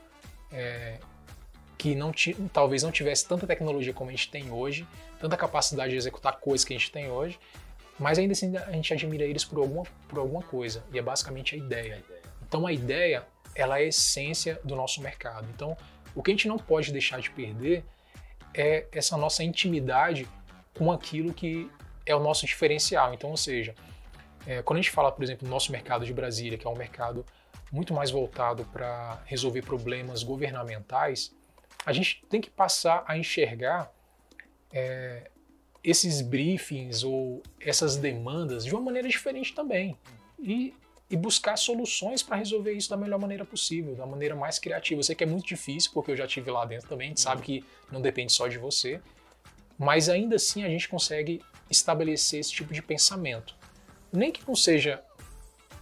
é, 0.51 0.99
que 1.79 1.95
não 1.95 2.13
talvez 2.53 2.83
não 2.83 2.93
tivesse 2.93 3.27
tanta 3.27 3.47
tecnologia 3.47 3.93
como 3.93 4.11
a 4.11 4.13
gente 4.13 4.31
tem 4.31 4.51
hoje, 4.51 4.87
tanta 5.23 5.37
capacidade 5.37 5.93
de 5.93 5.97
executar 5.97 6.41
coisas 6.41 6.65
que 6.65 6.75
a 6.75 6.77
gente 6.77 6.91
tem 6.91 7.09
hoje, 7.09 7.39
mas 7.97 8.19
ainda 8.19 8.33
assim 8.33 8.57
a 8.57 8.73
gente 8.73 8.93
admira 8.93 9.25
eles 9.25 9.45
por 9.45 9.61
alguma, 9.61 9.85
por 10.09 10.19
alguma 10.19 10.43
coisa, 10.43 10.85
e 10.93 10.99
é 10.99 11.03
basicamente 11.03 11.55
a 11.55 11.59
ideia. 11.59 12.03
Então 12.47 12.67
a 12.67 12.73
ideia, 12.73 13.25
ela 13.55 13.79
é 13.79 13.85
a 13.85 13.87
essência 13.87 14.61
do 14.65 14.75
nosso 14.75 15.01
mercado. 15.01 15.47
Então, 15.55 15.77
o 16.13 16.23
que 16.23 16.33
a 16.33 16.35
gente 16.35 16.49
não 16.49 16.59
pode 16.59 16.93
deixar 16.93 17.21
de 17.21 17.31
perder 17.31 17.85
é 18.53 18.87
essa 18.91 19.17
nossa 19.17 19.45
intimidade 19.45 20.29
com 20.77 20.91
aquilo 20.91 21.33
que 21.33 21.71
é 22.05 22.15
o 22.17 22.21
nosso 22.21 22.45
diferencial. 22.45 23.15
Então, 23.15 23.31
ou 23.31 23.37
seja, 23.37 23.77
é, 24.45 24.61
quando 24.61 24.81
a 24.81 24.83
gente 24.83 24.91
fala, 24.91 25.13
por 25.13 25.23
exemplo, 25.23 25.47
do 25.47 25.51
nosso 25.51 25.71
mercado 25.71 26.05
de 26.05 26.13
Brasília, 26.13 26.59
que 26.59 26.67
é 26.67 26.71
um 26.71 26.77
mercado 26.77 27.25
muito 27.71 27.95
mais 27.95 28.11
voltado 28.11 28.65
para 28.65 29.23
resolver 29.25 29.63
problemas 29.63 30.25
governamentais, 30.25 31.33
a 31.87 31.93
gente 31.93 32.25
tem 32.29 32.41
que 32.41 32.51
passar 32.51 33.05
a 33.07 33.17
enxergar 33.17 33.91
é, 34.73 35.31
esses 35.83 36.21
briefings 36.21 37.03
ou 37.03 37.43
essas 37.61 37.97
demandas 37.97 38.65
de 38.65 38.73
uma 38.73 38.81
maneira 38.81 39.09
diferente 39.09 39.55
também. 39.55 39.97
E, 40.39 40.75
e 41.11 41.17
buscar 41.17 41.57
soluções 41.57 42.23
para 42.23 42.37
resolver 42.37 42.73
isso 42.73 42.89
da 42.89 42.97
melhor 42.97 43.19
maneira 43.19 43.45
possível, 43.45 43.95
da 43.95 44.07
maneira 44.07 44.35
mais 44.35 44.59
criativa. 44.59 45.01
Eu 45.01 45.05
sei 45.05 45.15
que 45.15 45.25
é 45.25 45.27
muito 45.27 45.47
difícil, 45.47 45.91
porque 45.93 46.13
eu 46.13 46.17
já 46.17 46.27
tive 46.27 46.51
lá 46.51 46.65
dentro 46.65 46.89
também, 46.89 47.09
a 47.09 47.11
gente 47.11 47.21
sabe 47.21 47.41
uhum. 47.41 47.45
que 47.45 47.65
não 47.91 48.01
depende 48.01 48.33
só 48.33 48.49
de 48.49 48.59
você, 48.59 49.01
mas 49.79 50.09
ainda 50.09 50.37
assim 50.37 50.65
a 50.65 50.69
gente 50.69 50.89
consegue 50.89 51.43
estabelecer 51.71 52.41
esse 52.41 52.53
tipo 52.53 52.73
de 52.73 52.81
pensamento. 52.81 53.55
Nem 54.13 54.31
que 54.31 54.47
não 54.47 54.55
seja, 54.55 55.03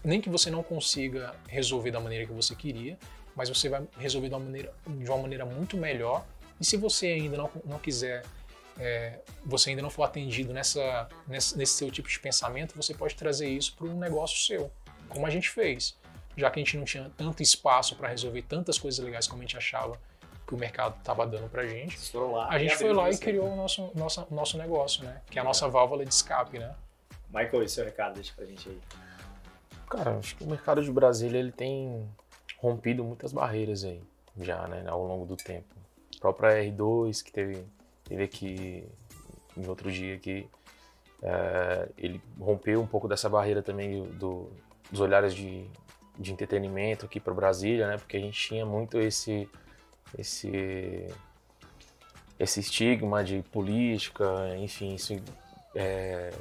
nem 0.03 0.21
que 0.21 0.29
você 0.29 0.51
não 0.51 0.63
consiga 0.63 1.35
resolver 1.47 1.91
da 1.91 2.01
maneira 2.01 2.27
que 2.27 2.33
você 2.33 2.55
queria, 2.55 2.99
mas 3.37 3.49
você 3.49 3.69
vai 3.69 3.87
resolver 3.99 4.29
de 4.29 4.35
uma 4.35 4.41
maneira, 4.41 4.75
de 4.87 5.09
uma 5.09 5.19
maneira 5.19 5.45
muito 5.45 5.77
melhor. 5.77 6.27
E 6.61 6.65
se 6.65 6.77
você 6.77 7.07
ainda 7.09 7.37
não, 7.37 7.51
não 7.65 7.79
quiser, 7.79 8.23
é, 8.81 9.21
você 9.45 9.71
ainda 9.71 9.83
não 9.83 9.91
for 9.91 10.05
atendido 10.05 10.53
nessa, 10.53 11.09
nesse, 11.27 11.57
nesse 11.57 11.75
seu 11.75 11.91
tipo 11.91 12.09
de 12.09 12.19
pensamento, 12.19 12.75
você 12.75 12.95
pode 12.95 13.15
trazer 13.15 13.49
isso 13.49 13.75
para 13.77 13.87
um 13.87 13.99
negócio 13.99 14.39
seu, 14.39 14.71
como 15.09 15.27
a 15.27 15.31
gente 15.31 15.49
fez. 15.49 15.99
Já 16.37 16.51
que 16.51 16.61
a 16.61 16.63
gente 16.65 16.77
não 16.77 16.85
tinha 16.85 17.11
tanto 17.17 17.43
espaço 17.43 17.97
para 17.97 18.09
resolver 18.09 18.43
tantas 18.43 18.79
coisas 18.79 19.05
legais 19.05 19.27
como 19.27 19.43
a 19.43 19.45
gente 19.45 19.57
achava 19.57 19.99
que 20.47 20.55
o 20.55 20.59
mercado 20.59 20.97
estava 20.99 21.27
dando 21.27 21.49
para 21.49 21.63
a 21.63 21.67
gente, 21.67 21.97
a 22.49 22.59
gente 22.59 22.77
foi 22.77 22.93
lá 22.93 23.11
e 23.11 23.17
criou 23.17 23.53
o 23.53 23.57
nosso, 23.57 23.93
nosso, 23.95 24.27
nosso 24.31 24.59
negócio, 24.59 25.05
né? 25.05 25.21
Que 25.31 25.39
é 25.39 25.43
a 25.43 25.45
nossa 25.45 25.69
válvula 25.69 26.05
de 26.05 26.13
escape, 26.13 26.59
né? 26.59 26.75
Michael, 27.29 27.63
esse 27.63 27.79
é 27.79 27.83
o 27.83 27.87
recado, 27.87 28.15
deixa 28.15 28.33
pra 28.35 28.45
gente 28.45 28.69
aí. 28.69 28.81
Cara, 29.89 30.19
acho 30.19 30.37
que 30.37 30.45
o 30.45 30.49
mercado 30.49 30.83
de 30.83 30.91
Brasília 30.91 31.39
ele 31.39 31.53
tem 31.53 32.09
rompido 32.59 33.05
muitas 33.05 33.33
barreiras 33.33 33.85
aí, 33.85 34.03
já, 34.39 34.67
né, 34.69 34.85
ao 34.89 35.05
longo 35.05 35.25
do 35.25 35.37
tempo. 35.37 35.75
A 36.17 36.21
própria 36.21 36.65
R2, 36.65 37.23
que 37.23 37.33
teve, 37.33 37.65
teve 38.11 38.25
aqui 38.25 38.85
em 39.57 39.67
outro 39.69 39.91
dia, 39.91 40.19
que 40.19 40.49
é, 41.23 41.89
ele 41.97 42.21
rompeu 42.39 42.83
um 42.83 42.87
pouco 42.87 43.07
dessa 43.07 43.29
barreira 43.29 43.63
também 43.63 44.03
do, 44.03 44.51
dos 44.91 45.01
olhares 45.01 45.33
de, 45.33 45.65
de 46.19 46.33
entretenimento 46.33 47.07
aqui 47.07 47.21
para 47.21 47.33
Brasília, 47.33 47.87
né, 47.87 47.97
porque 47.97 48.17
a 48.17 48.21
gente 48.21 48.49
tinha 48.49 48.67
muito 48.67 48.99
esse, 48.99 49.49
esse, 50.19 51.07
esse 52.37 52.59
estigma 52.59 53.23
de 53.23 53.43
política, 53.53 54.27
enfim, 54.59 54.97
isso 54.97 55.15
é, 55.77 56.33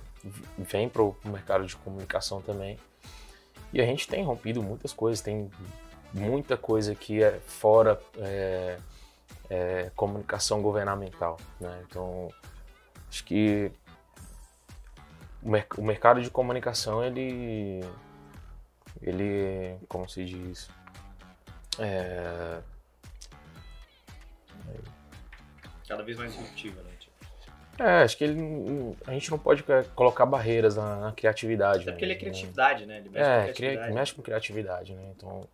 vem 0.57 0.89
para 0.89 1.03
o 1.03 1.15
mercado 1.25 1.67
de 1.67 1.75
comunicação 1.75 2.41
também. 2.41 2.79
E 3.71 3.79
a 3.79 3.85
gente 3.85 4.07
tem 4.07 4.23
rompido 4.23 4.63
muitas 4.63 4.91
coisas, 4.91 5.21
tem 5.21 5.51
muita 6.11 6.57
coisa 6.57 6.95
que 6.95 7.21
é 7.21 7.39
fora 7.45 8.01
é, 8.17 8.79
é, 9.49 9.91
comunicação 9.95 10.61
governamental. 10.61 11.37
Né? 11.59 11.83
Então, 11.87 12.29
acho 13.09 13.23
que 13.23 13.71
o, 15.41 15.49
o, 15.77 15.83
mercado 15.83 16.21
de 16.21 16.29
comunicação, 16.29 17.03
ele, 17.03 17.81
ele 19.01 19.77
como 19.87 20.07
se 20.07 20.25
diz, 20.25 20.69
é, 21.79 22.61
cada 25.89 26.03
vez 26.03 26.17
mais 26.19 26.31
disruptiva, 26.31 26.83
né? 26.83 26.91
Tipo. 26.99 27.13
É, 27.79 28.03
acho 28.03 28.15
que 28.15 28.23
ele, 28.23 28.95
a 29.07 29.11
gente 29.11 29.31
não 29.31 29.39
pode 29.39 29.63
colocar 29.95 30.25
barreiras 30.25 30.75
na, 30.75 30.97
na 30.97 31.11
criatividade. 31.11 31.81
Até 31.81 31.91
porque 31.91 32.05
ele 32.05 32.13
é 32.13 32.17
criatividade, 32.17 32.85
né? 32.85 32.97
Ele 32.97 33.09
mexe 33.09 33.29
é, 33.29 33.47
com 33.47 33.53
criatividade. 33.53 33.93
mexe 33.93 34.13
com 34.13 34.21
criatividade, 34.21 34.93
né? 34.93 35.11
Então, 35.15 35.47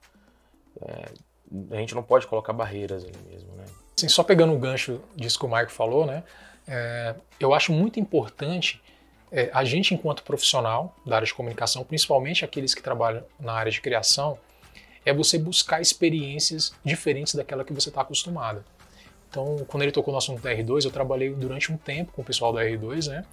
é, 0.82 1.05
a 1.72 1.76
gente 1.76 1.95
não 1.95 2.03
pode 2.03 2.28
colocar 2.28 2.53
barreiras 2.53 3.03
ali 3.03 3.18
mesmo, 3.30 3.53
né? 3.56 3.66
Sim, 3.95 4.10
só 4.10 4.24
pegando 4.24 4.53
o 4.53 4.58
gancho 4.58 5.01
disso 5.16 5.39
que 5.39 5.45
o 5.45 5.49
Marco 5.49 5.72
falou, 5.72 6.06
né? 6.06 6.24
É, 6.68 7.16
eu 7.39 7.53
acho 7.53 7.72
muito 7.72 7.99
importante 7.99 8.82
é, 9.32 9.49
a 9.53 9.64
gente, 9.64 9.93
enquanto 9.93 10.24
profissional 10.24 10.95
da 11.06 11.16
área 11.16 11.26
de 11.26 11.34
comunicação, 11.34 11.84
principalmente 11.84 12.43
aqueles 12.43 12.74
que 12.74 12.82
trabalham 12.82 13.24
na 13.39 13.53
área 13.53 13.72
de 13.72 13.82
criação, 13.82 14.38
é 15.06 15.14
você 15.14 15.38
buscar 15.38 15.82
experiências 15.82 16.74
diferentes 16.84 17.36
daquela 17.36 17.64
que 17.64 17.74
você 17.74 17.89
está 17.89 18.01
acostumado. 18.01 18.64
Então, 19.30 19.58
quando 19.68 19.84
ele 19.84 19.91
tocou 19.91 20.12
no 20.12 20.18
assunto 20.18 20.41
da 20.41 20.51
R2, 20.51 20.86
eu 20.86 20.91
trabalhei 20.91 21.30
durante 21.30 21.72
um 21.72 21.78
tempo 21.78 22.12
com 22.14 22.22
o 22.22 22.26
pessoal 22.26 22.53
da 22.53 22.64
R2, 22.64 23.10
né? 23.10 23.26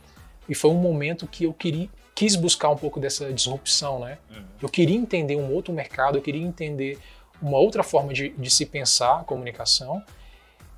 E 0.49 0.55
foi 0.55 0.70
um 0.70 0.79
momento 0.79 1.27
que 1.27 1.45
eu 1.45 1.55
queria, 1.55 1.89
quis 2.14 2.35
buscar 2.35 2.68
um 2.70 2.77
pouco 2.77 2.99
dessa 2.99 3.33
disrupção, 3.33 4.01
né? 4.01 4.18
Uhum. 4.31 4.45
Eu 4.61 4.68
queria 4.68 4.97
entender 4.97 5.37
um 5.37 5.53
outro 5.53 5.73
mercado, 5.73 6.18
eu 6.18 6.23
queria 6.23 6.43
entender 6.43 6.99
uma 7.43 7.59
outra 7.59 7.82
forma 7.82 8.12
de, 8.14 8.30
de 8.30 8.51
se 8.51 8.64
pensar 8.64 9.20
a 9.20 9.24
comunicação. 9.24 10.03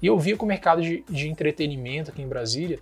E 0.00 0.06
eu 0.06 0.18
via 0.18 0.36
que 0.36 0.42
o 0.42 0.46
mercado 0.46 0.82
de, 0.82 1.04
de 1.08 1.28
entretenimento 1.28 2.10
aqui 2.10 2.22
em 2.22 2.28
Brasília 2.28 2.80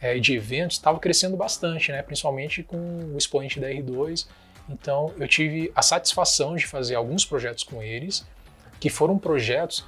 é, 0.00 0.18
de 0.18 0.34
eventos 0.34 0.76
estava 0.76 0.98
crescendo 0.98 1.36
bastante, 1.36 1.90
né? 1.90 2.02
principalmente 2.02 2.62
com 2.62 2.76
o 3.12 3.18
expoente 3.18 3.58
da 3.58 3.68
R2. 3.68 4.26
Então 4.68 5.12
eu 5.18 5.26
tive 5.26 5.72
a 5.74 5.82
satisfação 5.82 6.54
de 6.56 6.66
fazer 6.66 6.94
alguns 6.94 7.24
projetos 7.24 7.64
com 7.64 7.82
eles, 7.82 8.24
que 8.80 8.88
foram 8.88 9.18
projetos 9.18 9.84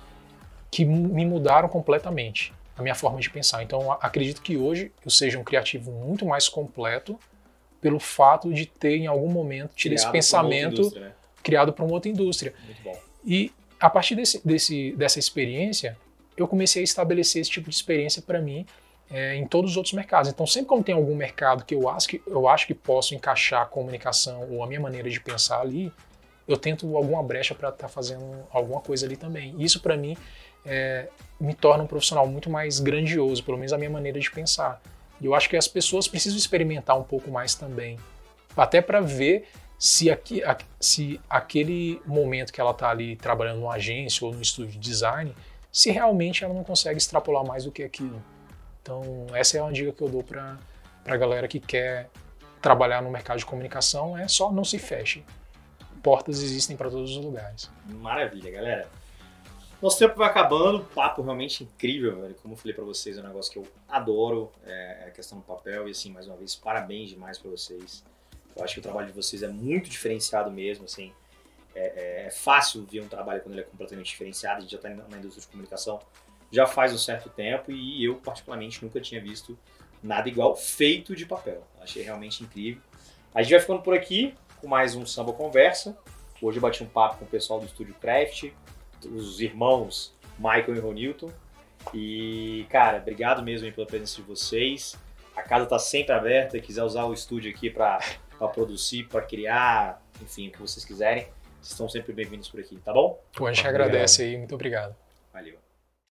que 0.71 0.85
me 0.85 1.25
mudaram 1.25 1.69
completamente 1.69 2.53
a 2.77 2.83
minha 2.83 2.95
forma 2.95 3.21
de 3.21 3.31
pensar. 3.31 3.63
Então 3.63 3.93
acredito 3.93 4.43
que 4.43 4.57
hoje 4.57 4.93
eu 5.05 5.11
seja 5.11 5.39
um 5.39 5.45
criativo 5.45 5.91
muito 5.91 6.27
mais 6.27 6.49
completo 6.49 7.19
pelo 7.81 7.99
fato 7.99 8.53
de 8.53 8.67
ter 8.67 8.97
em 8.97 9.07
algum 9.07 9.31
momento 9.31 9.73
tido 9.75 9.93
esse 9.93 10.11
pensamento 10.11 10.91
né? 10.99 11.13
criado 11.43 11.73
para 11.73 11.85
uma 11.85 11.95
outra 11.95 12.11
indústria. 12.11 12.53
E 13.27 13.53
a 13.81 13.91
partir 13.91 14.15
desse, 14.15 14.41
desse, 14.47 14.93
dessa 14.93 15.19
experiência, 15.19 15.97
eu 16.37 16.47
comecei 16.47 16.83
a 16.83 16.85
estabelecer 16.85 17.43
esse 17.43 17.51
tipo 17.51 17.69
de 17.69 17.75
experiência 17.75 18.23
para 18.23 18.41
mim 18.41 18.65
é, 19.11 19.35
em 19.35 19.47
todos 19.47 19.73
os 19.73 19.77
outros 19.77 19.93
mercados. 19.95 20.31
Então, 20.31 20.47
sempre 20.47 20.69
quando 20.69 20.85
tem 20.85 20.95
algum 20.95 21.15
mercado 21.15 21.65
que 21.65 21.75
eu 21.75 21.89
acho 21.89 22.09
que, 22.09 22.23
eu 22.27 22.49
acho 22.49 22.67
que 22.67 22.75
posso 22.75 23.15
encaixar 23.15 23.63
a 23.63 23.67
comunicação 23.67 24.49
ou 24.51 24.63
a 24.63 24.67
minha 24.67 24.81
maneira 24.81 25.09
de 25.11 25.21
pensar 25.21 25.61
ali, 25.61 25.93
eu 26.47 26.57
tento 26.57 26.97
alguma 26.97 27.23
brecha 27.23 27.55
para 27.55 27.71
estar 27.71 27.87
tá 27.87 27.89
fazendo 27.89 28.25
alguma 28.51 28.81
coisa 28.81 29.07
ali 29.07 29.17
também. 29.17 29.55
Isso, 29.59 29.81
para 29.81 29.97
mim, 29.97 30.17
é, 30.65 31.09
me 31.41 31.55
torna 31.55 31.85
um 31.85 31.87
profissional 31.87 32.27
muito 32.27 32.49
mais 32.49 32.79
grandioso, 32.81 33.43
pelo 33.43 33.59
menos 33.59 33.73
a 33.73 33.79
minha 33.79 33.91
maneira 33.91 34.19
de 34.21 34.31
pensar. 34.31 34.81
E 35.21 35.27
eu 35.27 35.35
acho 35.35 35.49
que 35.49 35.57
as 35.57 35.67
pessoas 35.67 36.07
precisam 36.07 36.39
experimentar 36.39 36.99
um 36.99 37.03
pouco 37.03 37.31
mais 37.31 37.55
também, 37.55 37.99
até 38.57 38.81
para 38.81 39.01
ver 39.01 39.49
se, 39.79 40.11
aqui, 40.11 40.43
se 40.81 41.21
aquele 41.29 42.01
momento 42.07 42.53
que 42.53 42.61
ela 42.61 42.71
está 42.71 42.91
ali 42.91 43.17
trabalhando 43.17 43.61
numa 43.61 43.75
agência 43.75 44.27
ou 44.27 44.33
no 44.33 44.41
estúdio 44.41 44.73
de 44.73 44.79
design, 44.79 45.35
se 45.71 45.91
realmente 45.91 46.45
ela 46.45 46.55
não 46.55 46.65
consegue 46.65 46.97
extrapolar 46.97 47.45
mais 47.45 47.65
do 47.65 47.73
que 47.73 47.83
aquilo. 47.83 48.23
Então, 48.83 49.27
essa 49.35 49.59
é 49.59 49.63
uma 49.63 49.73
dica 49.73 49.93
que 49.93 50.03
eu 50.03 50.09
dou 50.09 50.23
para 50.23 50.59
a 51.05 51.17
galera 51.17 51.47
que 51.47 51.61
quer 51.61 52.09
trabalhar 52.63 53.03
no 53.03 53.11
mercado 53.11 53.39
de 53.39 53.47
comunicação, 53.47 54.17
é 54.17 54.27
só 54.27 54.51
não 54.51 54.65
se 54.65 54.79
feche. 54.79 55.25
Portas 56.03 56.41
existem 56.41 56.77
para 56.77 56.89
todos 56.89 57.11
os 57.17 57.25
lugares. 57.25 57.71
Maravilha, 57.85 58.51
galera. 58.51 58.89
Nosso 59.83 59.99
tempo 59.99 60.17
vai 60.17 60.29
acabando, 60.29 60.83
papo 60.95 61.21
realmente 61.21 61.65
incrível, 61.65 62.23
velho. 62.23 62.35
Como 62.37 62.55
eu 62.55 62.59
falei 62.59 62.73
para 62.73 62.85
vocês, 62.85 63.19
é 63.19 63.21
um 63.21 63.25
negócio 63.25 63.53
que 63.53 63.59
eu 63.59 63.67
adoro, 63.87 64.51
é 64.65 65.05
a 65.09 65.11
questão 65.11 65.39
do 65.39 65.45
papel. 65.45 65.87
E 65.87 65.91
assim, 65.91 66.11
mais 66.11 66.27
uma 66.27 66.37
vez, 66.37 66.55
parabéns 66.57 67.11
demais 67.11 67.39
para 67.39 67.51
vocês. 67.51 68.03
Eu 68.57 68.65
acho 68.65 68.75
que 68.75 68.81
o 68.81 68.83
trabalho 68.83 69.09
de 69.09 69.13
vocês 69.13 69.43
é 69.43 69.49
muito 69.49 69.89
diferenciado 69.91 70.51
mesmo, 70.51 70.87
assim. 70.87 71.13
É, 71.75 72.25
é, 72.25 72.27
é 72.27 72.31
fácil 72.31 72.87
ver 72.91 73.01
um 73.01 73.09
trabalho 73.09 73.43
quando 73.43 73.53
ele 73.53 73.61
é 73.61 73.65
completamente 73.65 74.07
diferenciado. 74.07 74.59
A 74.59 74.61
gente 74.61 74.71
já 74.71 74.79
está 74.79 74.89
na 74.89 75.19
indústria 75.19 75.43
de 75.43 75.47
comunicação 75.49 76.01
já 76.51 76.67
faz 76.67 76.93
um 76.93 76.99
certo 76.99 77.29
tempo 77.29 77.73
e 77.73 78.05
eu, 78.05 78.17
particularmente, 78.17 78.83
nunca 78.83 79.01
tinha 79.01 79.21
visto 79.21 79.59
nada 80.03 80.29
igual 80.29 80.57
feito 80.57 81.15
de 81.17 81.27
papel. 81.27 81.67
Achei 81.81 82.03
realmente 82.03 82.43
incrível. 82.43 82.81
A 83.35 83.43
gente 83.43 83.51
vai 83.53 83.61
ficando 83.61 83.83
por 83.83 83.95
aqui 83.95 84.35
com 84.61 84.69
mais 84.69 84.95
um 84.95 85.05
Samba 85.05 85.33
Conversa. 85.33 85.97
Hoje 86.41 86.59
eu 86.59 86.63
bati 86.63 86.83
um 86.83 86.87
papo 86.87 87.19
com 87.19 87.25
o 87.25 87.29
pessoal 87.29 87.59
do 87.59 87.67
Estúdio 87.67 87.95
Craft, 87.95 88.51
os 89.05 89.41
irmãos 89.41 90.15
Michael 90.39 90.77
e 90.77 90.79
Ronilton. 90.79 91.31
E, 91.93 92.67
cara, 92.71 92.99
obrigado 92.99 93.43
mesmo 93.43 93.71
pela 93.73 93.87
presença 93.87 94.17
de 94.17 94.23
vocês. 94.23 94.97
A 95.35 95.43
casa 95.43 95.65
está 95.65 95.79
sempre 95.79 96.15
aberta. 96.15 96.59
Quiser 96.61 96.83
usar 96.83 97.05
o 97.05 97.13
estúdio 97.13 97.51
aqui 97.51 97.71
para 97.71 98.01
produzir, 98.49 99.05
para 99.05 99.23
criar, 99.23 100.03
enfim, 100.21 100.49
o 100.49 100.53
que 100.53 100.61
vocês 100.61 100.85
quiserem, 100.85 101.25
vocês 101.61 101.73
estão 101.73 101.89
sempre 101.89 102.13
bem-vindos 102.13 102.49
por 102.49 102.61
aqui, 102.61 102.77
tá 102.85 102.93
bom? 102.93 103.21
a 103.47 103.53
gente 103.53 103.67
agradece 103.67 104.23
aí. 104.23 104.37
Muito 104.37 104.55
obrigado. 104.55 104.95
Valeu. 105.33 105.66